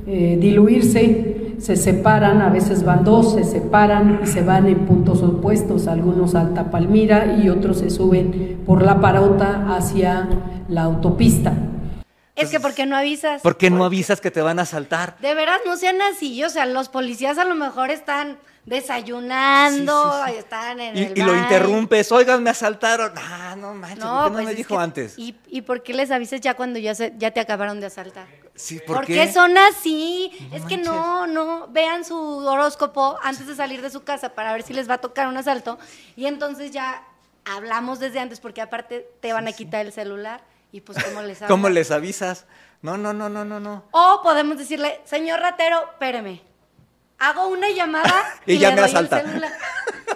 eh, 0.05 0.37
diluirse, 0.39 1.26
se 1.57 1.75
separan, 1.75 2.41
a 2.41 2.49
veces 2.49 2.83
van 2.83 3.03
dos, 3.03 3.33
se 3.33 3.43
separan 3.43 4.19
y 4.23 4.27
se 4.27 4.43
van 4.43 4.67
en 4.67 4.85
puntos 4.85 5.23
opuestos, 5.23 5.87
algunos 5.87 6.35
Alta 6.35 6.69
Palmira 6.69 7.37
y 7.43 7.49
otros 7.49 7.79
se 7.79 7.89
suben 7.89 8.59
por 8.65 8.83
la 8.83 9.01
parota 9.01 9.75
hacia 9.75 10.27
la 10.69 10.83
autopista. 10.83 11.53
Es 12.37 12.49
que 12.49 12.59
¿por 12.59 12.73
qué 12.73 12.85
no 12.85 12.95
avisas? 12.95 13.41
¿Por 13.41 13.57
qué 13.57 13.69
no 13.69 13.83
avisas 13.83 14.21
que 14.21 14.31
te 14.31 14.41
van 14.41 14.59
a 14.59 14.61
asaltar? 14.63 15.17
De 15.19 15.33
veras, 15.33 15.59
no 15.65 15.75
sean 15.77 16.01
así. 16.01 16.43
O 16.43 16.49
sea, 16.49 16.65
los 16.65 16.87
policías 16.89 17.37
a 17.37 17.45
lo 17.45 17.55
mejor 17.55 17.89
están 17.91 18.37
desayunando, 18.65 20.11
Sí, 20.11 20.19
sí, 20.25 20.31
sí. 20.33 20.37
están 20.39 20.79
en 20.79 20.97
Y, 20.97 21.03
el 21.03 21.17
y 21.17 21.21
lo 21.21 21.35
interrumpes, 21.35 22.11
oigan, 22.11 22.43
me 22.43 22.49
asaltaron. 22.49 23.13
Ah, 23.17 23.55
no 23.57 23.73
manches, 23.73 23.99
No, 23.99 24.05
¿por 24.11 24.23
qué 24.23 24.29
no 24.29 24.33
pues 24.33 24.45
me 24.45 24.51
es 24.51 24.57
dijo 24.57 24.77
que- 24.77 24.83
antes? 24.83 25.13
¿y, 25.17 25.35
¿Y 25.47 25.61
por 25.61 25.83
qué 25.83 25.93
les 25.93 26.11
avisas 26.11 26.41
ya 26.41 26.53
cuando 26.55 26.77
ya, 26.79 26.93
se, 26.93 27.13
ya 27.17 27.31
te 27.31 27.39
acabaron 27.39 27.79
de 27.79 27.85
asaltar? 27.87 28.27
Sí, 28.55 28.79
¿por, 28.85 29.05
qué? 29.05 29.13
qué? 29.13 29.31
son 29.31 29.57
así? 29.57 30.31
No 30.49 30.57
es 30.57 30.65
que 30.65 30.77
no, 30.77 31.27
no, 31.27 31.67
vean 31.69 32.03
su 32.03 32.17
horóscopo 32.17 33.17
antes 33.23 33.47
de 33.47 33.55
salir 33.55 33.81
de 33.81 33.89
su 33.89 34.03
casa 34.03 34.29
para 34.29 34.51
ver 34.51 34.63
si 34.63 34.73
les 34.73 34.89
va 34.89 34.95
a 34.95 34.97
tocar 34.97 35.27
un 35.27 35.37
asalto 35.37 35.77
y 36.15 36.25
entonces 36.25 36.71
ya 36.71 37.03
hablamos 37.45 37.99
desde 37.99 38.19
antes 38.19 38.39
porque 38.39 38.61
aparte 38.61 39.07
te 39.21 39.31
van 39.31 39.47
a 39.47 39.51
quitar 39.53 39.85
el 39.85 39.93
celular 39.93 40.41
y 40.71 40.81
pues 40.81 41.03
cómo 41.03 41.21
les 41.21 41.39
¿Cómo 41.47 41.67
hablas? 41.67 41.73
les 41.73 41.91
avisas? 41.91 42.45
No, 42.81 42.97
no, 42.97 43.13
no, 43.13 43.29
no, 43.29 43.43
no, 43.43 43.59
no. 43.59 43.85
O 43.91 44.21
podemos 44.23 44.57
decirle, 44.57 45.01
señor 45.05 45.39
ratero, 45.39 45.83
espéreme, 45.91 46.41
hago 47.19 47.47
una 47.47 47.69
llamada 47.69 48.13
Y 48.45 48.53
y, 48.55 48.59
ya 48.59 48.69
le 48.69 48.75
me 48.75 48.81
doy 48.81 48.89
el 48.91 48.95
asalta. 48.95 49.21
celular. 49.21 49.51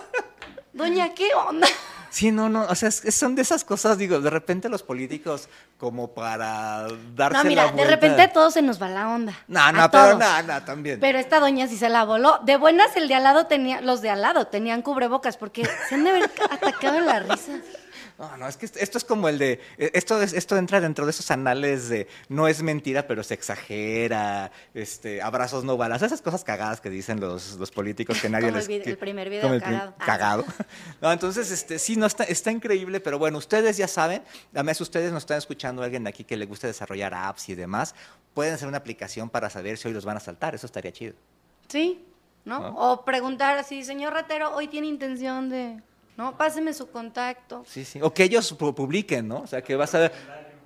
Doña, 0.74 1.14
¿qué 1.14 1.34
onda? 1.34 1.68
Sí, 2.12 2.30
no, 2.30 2.50
no, 2.50 2.64
o 2.66 2.76
sea, 2.76 2.92
son 2.92 3.36
de 3.36 3.42
esas 3.42 3.64
cosas, 3.64 3.98
digo, 3.98 4.20
de 4.20 4.30
repente 4.30 4.68
los 4.68 4.84
políticos 4.84 5.48
como 5.78 6.10
para 6.14 6.86
darse 7.16 7.38
No, 7.38 7.44
mira, 7.46 7.66
la 7.68 7.72
de 7.72 7.86
repente 7.86 8.22
a 8.22 8.34
todos 8.34 8.54
se 8.54 8.62
nos 8.62 8.82
va 8.82 8.90
la 8.90 9.08
onda. 9.08 9.34
No, 9.48 9.72
no, 9.72 9.90
pero 9.90 10.18
no, 10.18 10.44
no, 10.44 10.64
también. 10.64 11.00
Pero 11.00 11.18
esta 11.18 11.40
doña 11.40 11.68
sí 11.70 11.78
se 11.78 11.88
la 11.88 12.04
voló. 12.04 12.40
De 12.44 12.58
buenas 12.58 12.94
el 12.98 13.08
de 13.08 13.16
al 13.16 13.24
lado 13.24 13.48
tenía, 13.48 13.80
los 13.80 14.02
de 14.02 14.10
al 14.10 14.22
lado 14.22 14.48
tenían 14.48 14.82
cubrebocas 14.82 15.38
porque 15.38 15.66
se 15.88 15.96
han 15.96 16.04
de 16.04 16.10
haber 16.10 16.32
atacado 16.52 16.98
en 16.98 17.06
la 17.06 17.20
risa. 17.22 17.54
No, 18.20 18.38
no, 18.38 18.48
es 18.48 18.58
que 18.58 18.66
esto 18.66 18.98
es 18.98 19.04
como 19.04 19.28
el 19.30 19.38
de. 19.38 19.60
eh, 19.78 19.92
Esto, 19.94 20.22
es, 20.22 20.34
esto 20.34 20.58
entra 20.58 20.80
dentro 20.82 21.06
de 21.06 21.12
esos 21.12 21.30
anales 21.32 21.90
de 21.90 22.08
no 22.30 22.48
es 22.48 22.62
mentira, 22.62 23.08
pero 23.08 23.24
se 23.24 23.34
exagera. 23.34 24.52
Este, 24.74 25.22
abrazos 25.22 25.64
no 25.64 25.78
balas. 25.78 26.02
Esas 26.02 26.22
cosas 26.22 26.44
cagadas 26.44 26.82
que 26.82 26.90
dicen 26.90 27.20
los, 27.20 27.56
los 27.58 27.72
políticos 27.72 28.20
que 28.22 28.30
nadie 28.30 28.48
Como 28.48 28.58
les. 28.58 28.68
que- 28.68 28.82
el 28.92 28.98
primer 28.98 29.30
video 29.30 29.42
como 29.44 29.54
el 29.56 29.62
prim- 29.62 29.74
cagado. 29.74 29.96
Ah. 30.00 30.06
cagado. 30.06 30.46
No, 31.02 31.12
entonces, 31.12 31.52
este, 31.52 31.80
sí, 31.80 31.96
no 31.96 32.06
está, 32.06 32.24
está 32.26 32.52
increíble, 32.52 33.00
pero 33.00 33.18
bueno, 33.20 33.38
ustedes 33.38 33.78
ya 33.78 33.88
saben. 33.88 34.24
Además, 34.54 34.80
ustedes 34.82 35.12
nos 35.12 35.24
están 35.24 35.38
escuchando 35.38 35.82
a 35.82 35.86
alguien 35.86 36.04
de 36.04 36.10
aquí 36.10 36.24
que 36.24 36.38
le 36.38 36.46
guste 36.46 36.68
desarrollar 36.68 37.14
apps 37.14 37.50
y 37.50 37.56
demás. 37.56 37.96
Pueden 38.34 38.54
hacer 38.54 38.68
una 38.68 38.78
aplicación 38.78 39.30
para 39.30 39.50
saber 39.50 39.78
si 39.78 39.88
hoy 39.88 39.94
los 39.94 40.06
van 40.06 40.18
a 40.18 40.20
saltar. 40.20 40.56
Eso 40.56 40.66
estaría 40.66 40.92
chido. 40.92 41.14
Sí, 41.68 42.06
¿no? 42.46 42.60
¿No? 42.60 42.76
O 42.76 43.06
preguntar 43.06 43.58
así, 43.58 43.84
señor 43.84 44.14
ratero, 44.14 44.56
hoy 44.56 44.68
tiene 44.68 44.88
intención 44.88 45.50
de, 45.50 45.82
¿no? 46.18 46.38
Páseme 46.38 46.74
su 46.74 46.90
contacto. 46.90 47.64
Sí, 47.68 47.86
sí. 47.86 48.00
O 48.02 48.14
que 48.14 48.24
ellos 48.24 48.58
pu- 48.58 48.74
publiquen, 48.74 49.28
¿no? 49.28 49.40
O 49.42 49.48
sea, 49.48 49.62
que 49.62 49.76
vas 49.76 49.94
a 49.96 50.00
ver. 50.00 50.12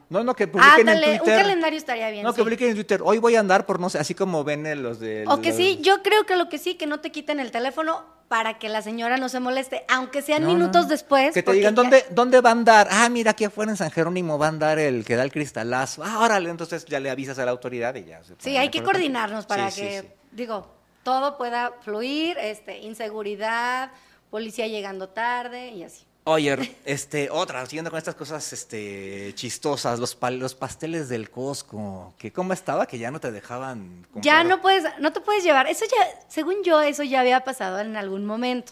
No, 0.07 0.23
no, 0.23 0.35
que 0.35 0.47
publiquen 0.47 0.87
Ándale, 0.87 1.05
en 1.07 1.11
un 1.13 1.17
Twitter. 1.19 1.41
calendario 1.41 1.77
estaría 1.77 2.09
bien. 2.11 2.23
No, 2.23 2.31
sí. 2.31 2.35
que 2.37 2.43
publiquen 2.43 2.69
en 2.69 2.75
Twitter. 2.75 3.01
Hoy 3.03 3.17
voy 3.17 3.35
a 3.35 3.39
andar 3.39 3.65
por 3.65 3.79
no 3.79 3.89
sé, 3.89 3.97
así 3.97 4.13
como 4.13 4.43
ven 4.43 4.83
los 4.83 4.99
de. 4.99 5.25
O 5.27 5.41
que 5.41 5.51
sí, 5.51 5.79
yo 5.81 6.03
creo 6.03 6.25
que 6.25 6.35
lo 6.35 6.47
que 6.49 6.57
sí, 6.59 6.75
que 6.75 6.85
no 6.85 6.99
te 6.99 7.11
quiten 7.11 7.39
el 7.39 7.49
teléfono 7.51 8.03
para 8.27 8.57
que 8.59 8.69
la 8.69 8.81
señora 8.81 9.17
no 9.17 9.29
se 9.29 9.39
moleste, 9.39 9.83
aunque 9.87 10.21
sean 10.21 10.43
No, 10.43 10.47
minutos 10.49 10.83
no. 10.85 10.89
después. 10.89 11.33
Que 11.33 11.41
te 11.43 11.51
digan, 11.53 11.75
ya- 11.75 11.81
¿dónde, 11.81 12.05
¿dónde 12.11 12.41
va 12.41 12.49
a 12.49 12.53
andar? 12.53 12.87
Ah, 12.91 13.07
mira, 13.09 13.31
aquí 13.31 13.45
afuera 13.45 13.71
en 13.71 13.77
San 13.77 13.89
Jerónimo 13.91 14.37
va 14.37 14.45
a 14.47 14.49
andar 14.49 14.77
el 14.79 15.05
que 15.05 15.15
da 15.15 15.23
el 15.23 15.31
cristalazo. 15.31 16.03
Ah, 16.03 16.19
órale, 16.19 16.49
entonces 16.49 16.85
ya 16.85 16.99
le 16.99 17.09
avisas 17.09 17.37
a 17.39 17.45
la 17.45 17.51
autoridad 17.51 17.93
y 17.95 18.05
ya. 18.05 18.23
se 18.23 18.35
Sí, 18.39 18.57
hay 18.57 18.69
que 18.69 18.83
coordinarnos 18.83 19.45
para 19.47 19.69
sí, 19.71 19.81
que, 19.81 20.01
sí. 20.01 20.07
digo, 20.31 20.67
todo 21.03 21.37
pueda 21.37 21.73
fluir, 21.81 22.37
este, 22.39 22.79
inseguridad, 22.79 23.91
policía 24.29 24.67
llegando 24.67 25.09
tarde 25.09 25.69
y 25.69 25.83
así. 25.83 26.05
Oye, 26.27 26.75
este, 26.85 27.29
otra, 27.29 27.63
siguiendo 27.65 27.91
con 27.91 27.97
estas 27.99 28.15
cosas 28.15 28.51
este, 28.51 29.31
chistosas, 29.35 29.99
los, 29.99 30.15
pal- 30.19 30.39
los 30.39 30.55
pasteles 30.55 31.07
del 31.07 31.29
Costco, 31.29 32.13
que 32.17 32.31
cómo 32.33 32.51
estaba 32.53 32.87
que 32.87 32.97
ya 32.97 33.11
no 33.11 33.19
te 33.19 33.31
dejaban 33.31 34.03
comprar. 34.11 34.23
Ya 34.23 34.43
no 34.43 34.61
puedes, 34.61 34.83
no 34.99 35.13
te 35.13 35.21
puedes 35.21 35.43
llevar. 35.43 35.67
Eso 35.67 35.85
ya, 35.85 36.19
según 36.27 36.63
yo, 36.63 36.81
eso 36.81 37.03
ya 37.03 37.19
había 37.19 37.43
pasado 37.43 37.79
en 37.79 37.95
algún 37.95 38.25
momento. 38.25 38.71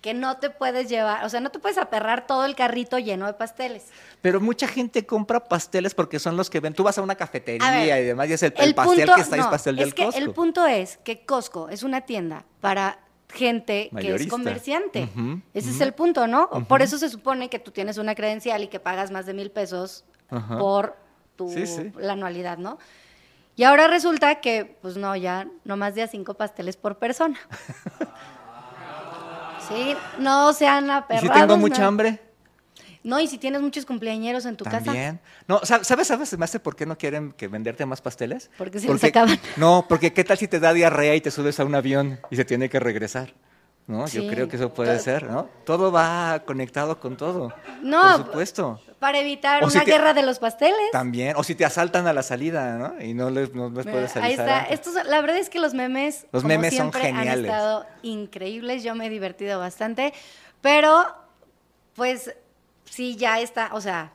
Que 0.00 0.14
no 0.14 0.36
te 0.36 0.50
puedes 0.50 0.88
llevar, 0.88 1.24
o 1.24 1.28
sea, 1.28 1.40
no 1.40 1.50
te 1.50 1.58
puedes 1.58 1.78
aperrar 1.78 2.28
todo 2.28 2.44
el 2.44 2.54
carrito 2.54 2.96
lleno 3.00 3.26
de 3.26 3.32
pasteles. 3.32 3.86
Pero 4.22 4.40
mucha 4.40 4.68
gente 4.68 5.04
compra 5.04 5.40
pasteles 5.42 5.94
porque 5.94 6.20
son 6.20 6.36
los 6.36 6.48
que 6.48 6.60
ven. 6.60 6.74
Tú 6.74 6.84
vas 6.84 6.96
a 6.98 7.02
una 7.02 7.14
A 7.14 7.16
cafetería 7.16 7.68
ver, 7.70 8.04
y 8.04 8.06
demás 8.06 8.28
y 8.28 8.34
es 8.34 8.42
el, 8.44 8.54
el 8.58 8.74
pastel 8.76 9.10
que 9.12 9.20
está 9.22 9.34
ahí, 9.34 9.40
es 9.40 9.46
no, 9.46 9.50
pastel 9.50 9.74
del 9.74 9.88
es 9.88 9.94
que 9.94 10.04
Costco. 10.04 10.20
el 10.22 10.30
punto 10.30 10.64
es 10.66 10.98
que 10.98 11.24
Costco 11.24 11.68
es 11.70 11.82
una 11.82 12.02
tienda 12.02 12.44
para 12.60 13.00
gente 13.28 13.90
que 14.00 14.14
es 14.14 14.26
comerciante. 14.28 15.08
Ese 15.54 15.70
es 15.70 15.80
el 15.80 15.92
punto, 15.94 16.26
¿no? 16.26 16.48
Por 16.68 16.82
eso 16.82 16.98
se 16.98 17.08
supone 17.08 17.48
que 17.50 17.58
tú 17.58 17.70
tienes 17.70 17.98
una 17.98 18.14
credencial 18.14 18.62
y 18.62 18.68
que 18.68 18.80
pagas 18.80 19.10
más 19.10 19.26
de 19.26 19.34
mil 19.34 19.50
pesos 19.50 20.04
por 20.58 20.96
tu, 21.36 21.48
Sí, 21.50 21.66
sí. 21.66 21.92
la 21.98 22.12
anualidad, 22.14 22.58
¿no? 22.58 22.78
Y 23.56 23.64
ahora 23.64 23.88
resulta 23.88 24.36
que, 24.40 24.76
pues 24.82 24.96
no, 24.96 25.16
ya 25.16 25.48
no 25.64 25.76
más 25.76 25.94
de 25.94 26.02
a 26.02 26.08
cinco 26.08 26.34
pasteles 26.34 26.76
por 26.76 26.98
persona. 26.98 27.38
Sí, 29.68 29.96
no 30.18 30.52
sean 30.52 30.86
¿Y 30.86 30.90
aperrados. 30.90 31.28
si 31.34 31.40
tengo 31.40 31.56
mucha 31.56 31.82
no. 31.82 31.88
hambre? 31.88 32.20
No, 33.06 33.20
y 33.20 33.28
si 33.28 33.38
tienes 33.38 33.62
muchos 33.62 33.86
cumpleañeros 33.86 34.44
en 34.46 34.56
tu 34.56 34.64
casa. 34.64 34.80
También. 34.84 35.20
No, 35.46 35.60
¿sab- 35.60 35.84
¿sabes, 35.84 36.08
sabes, 36.08 36.36
me 36.36 36.44
hace 36.44 36.58
por 36.58 36.74
qué 36.74 36.86
no 36.86 36.98
quieren 36.98 37.30
que 37.32 37.46
venderte 37.46 37.86
más 37.86 38.00
pasteles? 38.00 38.50
Porque 38.58 38.80
se 38.80 38.92
les 38.92 39.04
acaban. 39.04 39.38
No, 39.56 39.86
porque 39.88 40.12
qué 40.12 40.24
tal 40.24 40.36
si 40.36 40.48
te 40.48 40.58
da 40.58 40.72
diarrea 40.72 41.14
y 41.14 41.20
te 41.20 41.30
subes 41.30 41.60
a 41.60 41.64
un 41.64 41.74
avión 41.76 42.18
y 42.30 42.36
se 42.36 42.44
tiene 42.44 42.68
que 42.68 42.80
regresar. 42.80 43.32
¿No? 43.86 44.08
Sí. 44.08 44.20
Yo 44.20 44.28
creo 44.28 44.48
que 44.48 44.56
eso 44.56 44.74
puede 44.74 44.94
Todo- 44.94 45.04
ser, 45.04 45.30
¿no? 45.30 45.48
Todo 45.64 45.92
va 45.92 46.42
conectado 46.44 46.98
con 46.98 47.16
todo. 47.16 47.54
No, 47.82 48.02
Por 48.02 48.26
supuesto. 48.26 48.80
Para 48.98 49.20
evitar 49.20 49.62
O 49.62 49.66
una 49.68 49.78
si 49.78 49.84
te- 49.84 49.92
guerra 49.92 50.12
de 50.12 50.22
los 50.24 50.40
pasteles. 50.40 50.90
También. 50.90 51.36
O 51.36 51.44
si 51.44 51.54
te 51.54 51.64
asaltan 51.64 52.08
a 52.08 52.12
la 52.12 52.24
salida, 52.24 52.76
¿no? 52.76 53.00
Y 53.00 53.14
no 53.14 53.30
les, 53.30 53.54
no 53.54 53.70
les 53.70 53.86
puedes 53.86 54.16
Ahí 54.16 54.34
avisar. 54.34 54.48
está. 54.48 54.58
antes. 54.62 54.74
Estos, 54.74 54.94
la 55.06 55.20
verdad 55.20 55.36
es 55.36 55.48
que 55.48 55.60
los 55.60 55.72
memes, 55.74 56.26
Los 56.32 56.42
como 56.42 56.48
memes 56.54 56.74
son 56.74 56.90
siempre, 56.90 57.10
han 57.10 57.16
geniales. 57.18 57.44
estado 57.44 57.86
increíbles. 58.02 58.82
Yo 58.82 58.96
me 58.96 59.06
he 59.06 59.10
divertido 59.10 59.60
bastante. 59.60 60.12
Pero, 60.60 61.04
pues, 61.94 62.34
sí, 62.90 63.16
ya 63.16 63.40
está. 63.40 63.70
O 63.74 63.80
sea, 63.80 64.12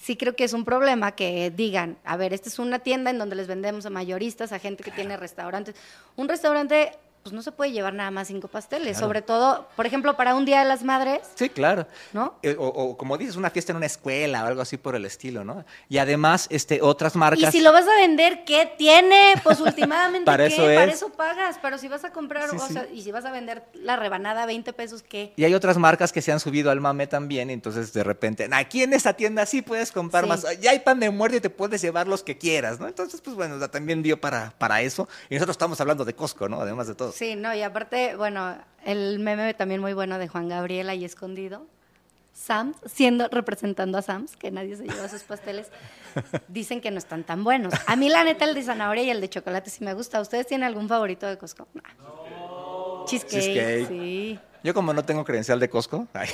sí 0.00 0.16
creo 0.16 0.34
que 0.34 0.44
es 0.44 0.52
un 0.52 0.64
problema 0.64 1.12
que 1.12 1.50
digan, 1.50 1.98
a 2.04 2.16
ver, 2.16 2.32
esta 2.32 2.48
es 2.48 2.58
una 2.58 2.78
tienda 2.78 3.10
en 3.10 3.18
donde 3.18 3.36
les 3.36 3.46
vendemos 3.46 3.86
a 3.86 3.90
mayoristas, 3.90 4.52
a 4.52 4.58
gente 4.58 4.82
que 4.82 4.90
tiene 4.90 5.16
restaurantes. 5.16 5.74
Un 6.16 6.28
restaurante, 6.28 6.92
pues 7.22 7.32
no 7.34 7.42
se 7.42 7.52
puede 7.52 7.72
llevar 7.72 7.92
nada 7.94 8.10
más 8.10 8.28
cinco 8.28 8.48
pasteles. 8.48 8.96
Sobre 8.98 9.22
todo, 9.22 9.68
por 9.76 9.86
ejemplo, 9.86 10.16
para 10.16 10.34
un 10.34 10.44
Día 10.44 10.60
de 10.60 10.64
las 10.64 10.82
Madres. 10.82 11.20
Sí, 11.34 11.48
claro. 11.48 11.86
¿No? 12.12 12.34
Eh, 12.42 12.56
o, 12.58 12.66
o 12.66 12.96
como 12.96 13.18
dices, 13.18 13.36
una 13.36 13.50
fiesta 13.50 13.72
en 13.72 13.76
una 13.76 13.86
escuela 13.86 14.44
o 14.44 14.46
algo 14.46 14.62
así 14.62 14.76
por 14.76 14.94
el 14.96 15.04
estilo, 15.04 15.44
¿no? 15.44 15.64
Y 15.88 15.98
además, 15.98 16.46
este, 16.50 16.80
otras 16.82 17.16
marcas. 17.16 17.54
Y 17.54 17.58
si 17.58 17.60
lo 17.62 17.72
vas 17.72 17.86
a 17.86 17.94
vender, 17.96 18.44
¿qué 18.44 18.72
tiene? 18.78 19.34
Pues 19.44 19.60
últimamente, 19.60 20.24
Para 20.26 20.48
¿qué? 20.48 20.54
eso 20.54 20.62
Para 20.62 20.84
es. 20.84 20.94
eso 20.94 21.08
pagas. 21.10 21.58
Pero 21.60 21.78
si 21.78 21.88
vas 21.88 22.04
a 22.04 22.12
comprar, 22.12 22.48
Sí, 22.50 22.56
o 22.56 22.66
sí. 22.66 22.72
sea, 22.72 22.86
y 22.92 23.02
si 23.02 23.12
vas 23.12 23.24
a 23.24 23.30
vender 23.30 23.64
la 23.74 23.96
rebanada 23.96 24.42
a 24.44 24.46
20 24.46 24.72
pesos, 24.72 25.02
¿qué? 25.02 25.32
Y 25.36 25.44
hay 25.44 25.54
otras 25.54 25.76
marcas 25.78 26.12
que 26.12 26.22
se 26.22 26.32
han 26.32 26.40
subido 26.40 26.70
al 26.70 26.80
mame 26.80 27.06
también, 27.06 27.50
entonces 27.50 27.92
de 27.92 28.02
repente, 28.04 28.48
aquí 28.52 28.82
en 28.82 28.92
esta 28.94 29.12
tienda 29.14 29.44
sí 29.46 29.62
puedes 29.62 29.92
comprar 29.92 30.24
Sí. 30.24 30.28
más, 30.28 30.60
ya 30.60 30.70
hay 30.70 30.80
pan 30.80 31.00
de 31.00 31.10
muerte 31.10 31.36
y 31.38 31.40
te 31.40 31.50
puedes 31.50 31.80
llevar 31.82 32.08
los 32.08 32.22
que 32.22 32.38
quieras, 32.38 32.80
¿no? 32.80 32.88
Entonces, 32.88 33.20
pues 33.20 33.36
bueno, 33.36 33.58
también 33.70 34.02
dio 34.02 34.20
para, 34.20 34.54
para 34.58 34.80
eso. 34.82 35.08
Y 35.28 35.34
nosotros 35.34 35.54
estamos 35.54 35.80
hablando 35.80 36.04
de 36.04 36.14
Costco, 36.14 36.48
¿no? 36.48 36.60
Además 36.60 36.86
de 36.88 36.94
todo. 36.94 37.09
Sí, 37.12 37.36
no, 37.36 37.54
y 37.54 37.62
aparte, 37.62 38.16
bueno, 38.16 38.56
el 38.84 39.18
meme 39.18 39.54
también 39.54 39.80
muy 39.80 39.92
bueno 39.92 40.18
de 40.18 40.28
Juan 40.28 40.48
Gabriel 40.48 40.88
ahí 40.88 41.04
escondido. 41.04 41.66
Sams, 42.32 42.76
siendo 42.86 43.28
representando 43.28 43.98
a 43.98 44.02
Sams, 44.02 44.36
que 44.36 44.50
nadie 44.50 44.76
se 44.76 44.84
lleva 44.84 45.08
sus 45.08 45.22
pasteles, 45.24 45.70
dicen 46.48 46.80
que 46.80 46.90
no 46.90 46.98
están 46.98 47.24
tan 47.24 47.44
buenos. 47.44 47.74
A 47.86 47.96
mí, 47.96 48.08
la 48.08 48.24
neta, 48.24 48.44
el 48.46 48.54
de 48.54 48.62
zanahoria 48.62 49.02
y 49.02 49.10
el 49.10 49.20
de 49.20 49.28
chocolate 49.28 49.68
sí 49.68 49.84
me 49.84 49.92
gusta. 49.94 50.20
¿Ustedes 50.20 50.46
tienen 50.46 50.66
algún 50.66 50.88
favorito 50.88 51.26
de 51.26 51.36
Costco? 51.36 51.68
No. 51.74 53.04
Cheesecake, 53.06 53.42
Cheesecake. 53.42 53.88
sí. 53.88 54.38
Yo 54.62 54.74
como 54.74 54.92
no 54.92 55.04
tengo 55.04 55.24
credencial 55.24 55.58
de 55.58 55.70
Costco, 55.70 56.06
ay, 56.12 56.28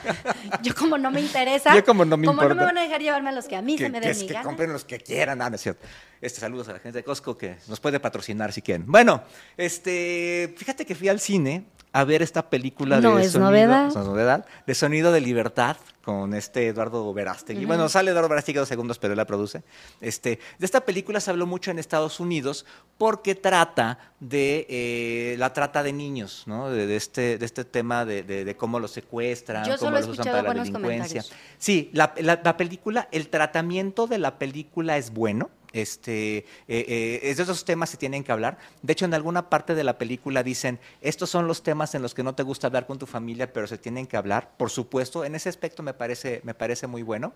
Yo 0.62 0.74
como 0.74 0.98
no 0.98 1.10
me 1.10 1.20
interesa. 1.20 1.74
Yo 1.74 1.84
como 1.84 2.04
no 2.04 2.16
me 2.16 2.26
no 2.26 2.32
me 2.32 2.54
van 2.54 2.78
a 2.78 2.82
dejar 2.82 3.00
llevarme 3.00 3.28
a 3.28 3.32
los 3.32 3.46
que 3.46 3.56
a 3.56 3.62
mí 3.62 3.76
que, 3.76 3.84
se 3.84 3.90
me 3.90 4.00
que 4.00 4.06
den 4.06 4.10
es 4.10 4.20
mi 4.20 4.26
que 4.26 4.32
gana. 4.34 4.44
compren 4.44 4.72
los 4.72 4.84
que 4.84 4.98
quieran, 4.98 5.40
ah, 5.42 5.50
no 5.50 5.56
es 5.56 5.62
cierto. 5.62 5.86
Este, 6.20 6.40
saludos 6.40 6.68
a 6.68 6.72
la 6.72 6.78
gente 6.78 6.98
de 6.98 7.04
Costco 7.04 7.36
que 7.36 7.56
nos 7.68 7.80
puede 7.80 8.00
patrocinar 8.00 8.52
si 8.52 8.62
quieren. 8.62 8.84
Bueno, 8.86 9.22
este, 9.56 10.54
fíjate 10.56 10.84
que 10.84 10.94
fui 10.94 11.08
al 11.08 11.20
cine 11.20 11.64
a 11.92 12.04
ver 12.04 12.22
esta 12.22 12.48
película 12.48 13.00
No 13.00 13.16
de 13.16 13.24
es 13.24 13.32
sonido, 13.32 13.50
novedad. 13.50 13.92
no 13.92 14.00
es 14.00 14.06
novedad, 14.06 14.46
de 14.66 14.74
Sonido 14.74 15.12
de 15.12 15.20
Libertad 15.20 15.76
con 16.02 16.34
este 16.34 16.66
Eduardo 16.66 17.12
Verástegui. 17.14 17.64
Bueno, 17.64 17.88
sale 17.88 18.10
Eduardo 18.10 18.28
Verástegui 18.28 18.58
dos 18.58 18.68
segundos, 18.68 18.98
pero 18.98 19.12
él 19.12 19.18
la 19.18 19.24
produce. 19.26 19.62
Este, 20.00 20.38
de 20.58 20.66
esta 20.66 20.80
película 20.80 21.20
se 21.20 21.30
habló 21.30 21.46
mucho 21.46 21.70
en 21.70 21.78
Estados 21.78 22.18
Unidos 22.18 22.64
porque 22.98 23.34
trata 23.34 23.98
de 24.18 24.66
eh, 24.68 25.36
la 25.38 25.52
trata 25.52 25.82
de 25.82 25.92
niños, 25.92 26.42
¿no? 26.46 26.70
De, 26.70 26.86
de 26.86 26.96
este, 26.96 27.38
de 27.38 27.44
este 27.46 27.64
tema 27.64 28.04
de, 28.04 28.22
de- 28.24 28.44
de 28.44 28.56
cómo 28.56 28.80
los 28.80 28.90
secuestran, 28.90 29.64
Yo 29.64 29.76
cómo 29.78 29.92
los 29.92 30.08
usan 30.08 30.24
para 30.24 30.42
la 30.42 30.54
delincuencia. 30.64 31.24
Sí, 31.58 31.90
la, 31.92 32.14
la- 32.18 32.40
la 32.42 32.56
película, 32.56 33.08
el 33.12 33.28
tratamiento 33.28 34.06
de 34.06 34.18
la 34.18 34.38
película 34.38 34.96
es 34.96 35.12
bueno. 35.12 35.50
Este, 35.72 36.38
eh, 36.38 36.44
eh, 36.68 37.20
es 37.22 37.38
de 37.38 37.42
esos 37.44 37.64
temas 37.64 37.90
que 37.90 37.96
tienen 37.96 38.24
que 38.24 38.32
hablar. 38.32 38.58
De 38.82 38.92
hecho, 38.92 39.04
en 39.04 39.14
alguna 39.14 39.48
parte 39.48 39.74
de 39.74 39.84
la 39.84 39.98
película 39.98 40.42
dicen, 40.42 40.78
estos 41.00 41.30
son 41.30 41.46
los 41.46 41.62
temas 41.62 41.94
en 41.94 42.02
los 42.02 42.14
que 42.14 42.22
no 42.22 42.34
te 42.34 42.42
gusta 42.42 42.66
hablar 42.66 42.86
con 42.86 42.98
tu 42.98 43.06
familia, 43.06 43.52
pero 43.52 43.66
se 43.66 43.78
tienen 43.78 44.06
que 44.06 44.16
hablar. 44.16 44.50
Por 44.56 44.70
supuesto, 44.70 45.24
en 45.24 45.34
ese 45.34 45.48
aspecto 45.48 45.82
me 45.82 45.94
parece, 45.94 46.40
me 46.44 46.54
parece 46.54 46.86
muy 46.86 47.02
bueno. 47.02 47.32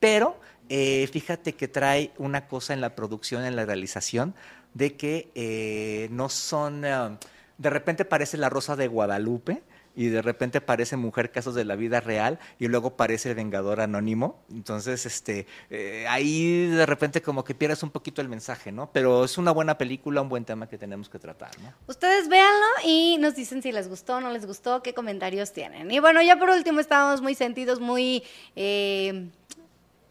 Pero 0.00 0.38
eh, 0.68 1.08
fíjate 1.12 1.54
que 1.54 1.68
trae 1.68 2.12
una 2.18 2.46
cosa 2.46 2.74
en 2.74 2.80
la 2.80 2.94
producción, 2.94 3.44
en 3.44 3.56
la 3.56 3.64
realización, 3.64 4.34
de 4.74 4.96
que 4.96 6.08
no 6.12 6.28
son, 6.28 6.82
de 6.82 7.70
repente 7.70 8.04
parece 8.04 8.36
la 8.36 8.50
Rosa 8.50 8.76
de 8.76 8.86
Guadalupe 8.86 9.62
y 9.98 10.10
de 10.10 10.22
repente 10.22 10.60
parece 10.60 10.96
Mujer 10.96 11.32
Casos 11.32 11.56
de 11.56 11.64
la 11.64 11.74
Vida 11.74 11.98
Real 11.98 12.38
y 12.60 12.68
luego 12.68 12.96
parece 12.96 13.30
el 13.30 13.34
Vengador 13.34 13.80
Anónimo. 13.80 14.44
Entonces, 14.48 15.04
este, 15.04 15.48
eh, 15.70 16.06
ahí 16.08 16.68
de 16.68 16.86
repente 16.86 17.20
como 17.20 17.42
que 17.42 17.52
pierdes 17.52 17.82
un 17.82 17.90
poquito 17.90 18.22
el 18.22 18.28
mensaje, 18.28 18.70
¿no? 18.70 18.92
Pero 18.92 19.24
es 19.24 19.38
una 19.38 19.50
buena 19.50 19.76
película, 19.76 20.20
un 20.20 20.28
buen 20.28 20.44
tema 20.44 20.68
que 20.68 20.78
tenemos 20.78 21.08
que 21.08 21.18
tratar, 21.18 21.50
¿no? 21.60 21.74
Ustedes 21.88 22.28
véanlo 22.28 22.66
y 22.84 23.16
nos 23.18 23.34
dicen 23.34 23.60
si 23.60 23.72
les 23.72 23.88
gustó 23.88 24.18
o 24.18 24.20
no 24.20 24.30
les 24.30 24.46
gustó, 24.46 24.84
qué 24.84 24.94
comentarios 24.94 25.52
tienen. 25.52 25.90
Y 25.90 25.98
bueno, 25.98 26.22
ya 26.22 26.36
por 26.38 26.50
último 26.50 26.78
estábamos 26.78 27.20
muy 27.20 27.34
sentidos, 27.34 27.80
muy, 27.80 28.22
eh, 28.54 29.28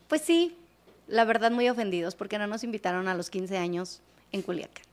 pues 0.09 0.21
sí, 0.21 0.57
la 1.07 1.23
verdad 1.23 1.51
muy 1.51 1.69
ofendidos 1.69 2.13
porque 2.13 2.37
no 2.37 2.45
nos 2.45 2.65
invitaron 2.65 3.07
a 3.07 3.15
los 3.15 3.29
15 3.29 3.57
años 3.57 4.01
en 4.33 4.41
Culiacán. 4.41 4.83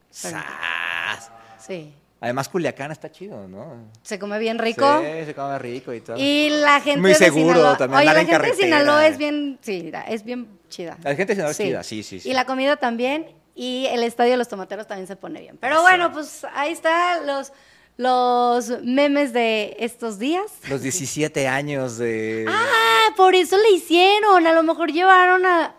Sí, 1.59 1.93
Además, 2.25 2.49
Culiacán 2.49 2.91
está 2.91 3.13
chido, 3.13 3.47
¿no? 3.47 3.91
se 4.03 4.19
come 4.19 4.39
bien 4.39 4.59
rico. 4.59 5.01
Sí, 5.03 5.25
se 5.27 5.35
come 5.35 5.59
rico 5.59 5.93
y 5.93 6.01
todo. 6.01 6.17
Y 6.19 6.49
la 6.49 6.81
gente 6.81 7.01
Muy 7.01 7.11
de 7.11 7.17
seguro 7.17 7.49
Sinaloa, 7.55 7.77
también, 7.77 7.99
Oye, 7.99 8.13
la 8.15 8.21
en 8.21 8.27
gente 8.27 8.47
de. 8.49 8.55
Sinaloa 8.55 9.07
es 9.07 9.19
bien, 9.19 9.59
sí, 9.61 9.93
es 10.09 10.25
bien 10.25 10.59
chida. 10.71 10.97
La 11.03 11.15
gente 11.15 11.27
de 11.27 11.35
Sinaloa 11.35 11.51
es 11.53 11.59
chida, 11.59 11.83
sí, 11.83 12.03
sí, 12.03 12.21
sí. 12.21 12.31
Y 12.31 12.33
la 12.33 12.47
comida 12.47 12.77
también, 12.77 13.27
y 13.55 13.87
el 13.91 14.03
estadio 14.03 14.31
de 14.33 14.37
los 14.39 14.49
tomateros 14.49 14.87
también 14.87 15.07
se 15.07 15.17
pone 15.17 15.41
bien. 15.41 15.59
Pero 15.61 15.83
bueno, 15.83 16.13
pues 16.13 16.47
ahí 16.55 16.73
están 16.73 17.27
los, 17.27 17.53
los 17.99 18.83
memes 18.83 19.33
de 19.33 19.77
estos 19.79 20.19
días. 20.19 20.47
Los 20.69 20.81
17 20.83 21.47
años 21.47 21.99
de... 21.99 22.47
Ah, 22.49 23.09
por 23.17 23.35
eso 23.35 23.57
le 23.59 23.71
hicieron. 23.71 24.47
A 24.47 24.53
lo 24.53 24.63
mejor 24.63 24.91
llevaron 24.91 25.45
a, 25.47 25.75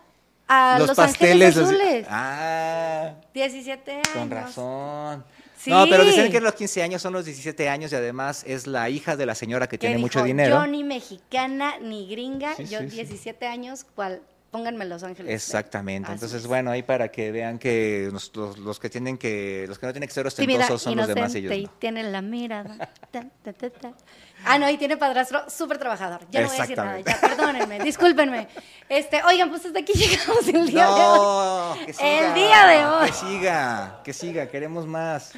a 0.47 0.77
Los, 0.79 0.91
pasteles. 0.95 1.55
Ángeles 1.55 1.55
los- 1.57 1.69
Azules. 1.69 2.07
Ah, 2.09 3.15
17 3.33 3.91
años. 3.91 4.07
con 4.13 4.29
razón. 4.29 5.25
Sí. 5.65 5.71
No, 5.71 5.85
pero 5.89 6.05
dicen 6.05 6.31
que 6.31 6.39
los 6.39 6.53
15 6.53 6.83
años 6.83 7.01
son 7.01 7.11
los 7.13 7.25
17 7.25 7.67
años 7.69 7.91
y 7.91 7.95
además 7.95 8.43
es 8.47 8.67
la 8.67 8.87
hija 8.89 9.15
de 9.17 9.25
la 9.25 9.33
señora 9.35 9.67
que 9.67 9.77
tiene 9.79 9.95
dijo, 9.95 10.05
mucho 10.05 10.23
dinero. 10.23 10.55
Yo 10.57 10.67
ni 10.67 10.83
mexicana 10.83 11.73
ni 11.81 12.07
gringa, 12.07 12.53
Sí, 12.55 12.65
yo 12.65 12.79
sí, 12.81 12.89
sí. 12.91 12.95
17 12.97 13.47
años, 13.47 13.83
cual 13.95 14.21
pónganme 14.51 14.85
Los 14.85 15.03
Ángeles. 15.03 15.33
Exactamente. 15.33 16.05
Así 16.05 16.13
Entonces, 16.13 16.41
es. 16.43 16.47
bueno, 16.47 16.71
ahí 16.71 16.81
para 16.81 17.09
que 17.09 17.29
vean 17.31 17.59
que 17.59 18.07
los, 18.09 18.31
los- 18.35 18.57
los 18.57 18.79
que 18.79 18.89
tienen 18.89 19.17
que, 19.17 19.65
los 19.67 19.77
que 19.79 19.85
no 19.85 19.91
tienen 19.91 20.07
que 20.07 20.13
ser 20.13 20.25
ostentosos 20.27 20.81
son 20.81 20.95
los 20.95 21.07
demás 21.07 21.35
ellos. 21.35 21.53
y 21.53 21.63
¿no? 21.63 21.69
tiene 21.79 22.03
la 22.03 22.21
mirada. 22.21 22.77
Ta, 23.11 23.25
ta, 23.43 23.51
ta, 23.53 23.69
ta. 23.69 23.93
Ah, 24.45 24.57
no, 24.59 24.69
y 24.69 24.77
tiene 24.77 24.95
padrastro 24.95 25.49
súper 25.49 25.77
trabajador. 25.79 26.21
Ya 26.31 26.41
no 26.41 26.47
voy 26.47 26.57
a 26.57 26.61
decir 26.61 26.77
nada, 26.77 26.99
ya, 26.99 27.19
perdónenme, 27.19 27.79
discúlpenme. 27.79 28.47
Este, 28.87 29.23
oigan, 29.23 29.49
pues 29.49 29.65
hasta 29.65 29.79
aquí 29.79 29.91
llegamos 29.97 30.47
el 30.47 30.67
día 30.67 30.85
de 30.85 30.91
hoy. 30.91 30.99
No, 31.79 31.85
que 31.85 31.93
siga, 31.93 32.27
El 32.29 32.33
día 32.35 32.67
de 32.67 32.85
hoy. 32.85 33.07
Que 33.07 33.13
siga, 33.13 34.01
que 34.03 34.13
siga, 34.13 34.47
queremos 34.49 34.85
más. 34.85 35.31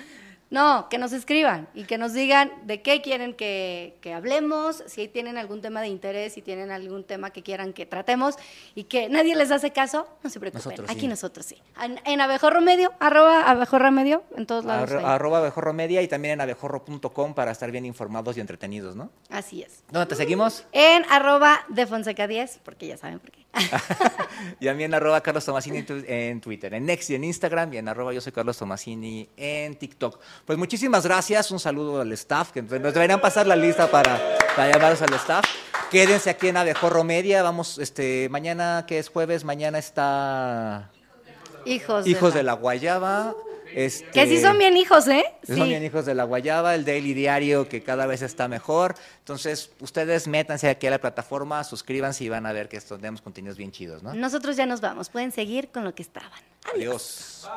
No, 0.50 0.88
que 0.89 0.98
nos 0.98 1.12
escriban 1.12 1.68
y 1.74 1.84
que 1.84 1.98
nos 1.98 2.14
digan 2.14 2.52
de 2.64 2.82
qué 2.82 3.02
quieren 3.02 3.34
que, 3.34 3.98
que 4.00 4.14
hablemos, 4.14 4.82
si 4.88 5.10
tienen 5.10 5.38
algún 5.38 5.62
tema 5.62 5.82
de 5.82 5.89
interés, 5.89 6.34
si 6.34 6.41
tienen 6.41 6.72
algún 6.72 7.04
tema 7.04 7.32
que 7.32 7.43
quieran 7.43 7.74
que 7.74 7.86
tratemos 7.86 8.36
y 8.74 8.86
que 8.86 9.10
nadie 9.10 9.36
les 9.36 9.52
hace 9.52 9.72
caso, 9.72 10.08
no 10.24 10.30
se 10.30 10.39
preocupen. 10.39 10.64
Nosotros 10.64 10.89
Aquí 10.89 11.02
sí. 11.02 11.08
nosotros 11.10 11.45
sí. 11.45 11.58
En, 11.84 12.00
en 12.06 12.22
Abejorro 12.22 12.62
Medio, 12.62 12.93
arroba 13.02 13.41
Abejorro 13.50 13.91
Medio, 13.91 14.24
en 14.38 14.45
todos 14.45 14.64
lados. 14.64 14.89
Arro- 14.89 15.06
arroba 15.06 15.39
abejorro 15.39 15.74
media 15.74 16.02
y 16.02 16.08
también 16.08 16.36
en 16.36 16.41
abejorro.com 16.41 17.34
para 17.34 17.52
estar 17.52 17.70
bien 17.70 17.86
informados 17.86 18.38
y 18.38 18.39
entretenidos, 18.39 18.95
¿no? 18.95 19.10
Así 19.30 19.64
es. 19.64 19.84
¿Dónde 19.91 20.06
te 20.08 20.16
seguimos? 20.16 20.66
En 20.72 21.04
arroba 21.10 21.60
de 21.68 21.86
Fonseca 21.86 22.26
10, 22.26 22.60
porque 22.64 22.88
ya 22.88 22.95
saben 22.95 23.20
por 23.20 23.32
qué. 23.32 23.45
y 24.60 24.68
a 24.68 24.74
mí 24.74 24.84
en 24.84 24.93
arroba 24.93 25.22
Carlos 25.22 25.45
Tomasini 25.45 25.86
en 25.88 26.41
Twitter, 26.41 26.74
en 26.74 26.86
Next 26.86 27.10
y 27.10 27.16
en 27.16 27.24
Instagram 27.24 27.74
y 27.74 27.78
en 27.78 27.88
arroba 27.88 28.14
yo 28.14 28.22
soy 28.22 28.32
Carlos 28.32 28.58
Tomasini 28.58 29.30
en 29.38 29.76
TikTok. 29.76 30.20
Pues 30.45 30.58
muchísimas 30.58 31.05
gracias, 31.05 31.51
un 31.51 31.60
saludo 31.60 32.01
al 32.01 32.12
staff, 32.14 32.51
que 32.51 32.62
nos 32.62 32.93
deberían 32.93 33.22
pasar 33.22 33.47
la 33.47 33.55
lista 33.55 33.89
para, 33.89 34.38
para 34.55 34.72
llamarlos 34.72 35.01
al 35.01 35.14
staff. 35.14 35.45
Quédense 35.91 36.30
aquí 36.30 36.49
en 36.49 36.58
Abejorro 36.58 37.03
Media, 37.03 37.43
vamos, 37.43 37.78
este, 37.78 38.28
mañana 38.30 38.86
que 38.88 38.99
es 38.99 39.10
jueves, 39.10 39.43
mañana 39.43 39.80
está 39.80 40.91
Hijos. 41.68 42.08
Hijos 42.08 42.34
de 42.34 42.43
la 42.43 42.53
Guayaba. 42.53 43.36
Este, 43.80 44.10
Que 44.10 44.26
sí 44.26 44.42
son 44.42 44.58
bien 44.58 44.76
hijos, 44.76 45.08
¿eh? 45.08 45.24
Son 45.46 45.56
Sí. 45.56 45.62
bien 45.62 45.84
hijos 45.84 46.08
de 46.08 46.16
la 46.16 46.24
Guayaba, 46.24 46.74
el 46.74 46.84
Daily 46.84 47.14
Diario 47.14 47.70
que 47.70 47.84
cada 47.84 48.08
vez 48.08 48.24
está 48.24 48.48
mejor. 48.48 48.96
Entonces, 49.20 49.70
ustedes 49.82 50.28
métanse 50.28 50.68
aquí 50.68 50.88
a 50.88 50.90
la 50.90 50.98
plataforma, 51.00 51.64
suscríbanse 51.64 52.24
y 52.24 52.30
van 52.30 52.48
a 52.48 52.54
ver 52.54 52.70
que 52.70 52.78
estos 52.78 52.98
tenemos 53.00 53.22
contenidos 53.22 53.56
bien 53.56 53.72
chidos, 53.72 54.02
¿no? 54.02 54.16
Nosotros 54.16 54.58
ya 54.58 54.66
nos 54.66 54.82
vamos. 54.82 55.10
Pueden 55.10 55.32
seguir 55.32 55.70
con 55.70 55.84
lo 55.84 55.94
que 55.94 56.02
estaban. 56.02 56.32
Adiós. 56.74 57.48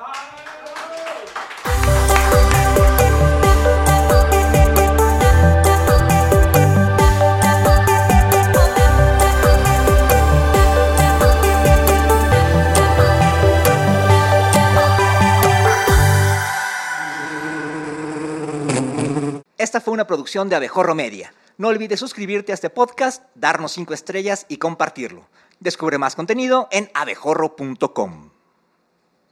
Esta 19.60 19.82
fue 19.82 19.92
una 19.92 20.06
producción 20.06 20.48
de 20.48 20.56
Abejorro 20.56 20.94
Media. 20.94 21.34
No 21.58 21.68
olvides 21.68 22.00
suscribirte 22.00 22.50
a 22.50 22.54
este 22.54 22.70
podcast, 22.70 23.24
darnos 23.34 23.72
cinco 23.72 23.92
estrellas 23.92 24.46
y 24.48 24.56
compartirlo. 24.56 25.28
Descubre 25.58 25.98
más 25.98 26.16
contenido 26.16 26.66
en 26.70 26.90
abejorro.com. 26.94 28.30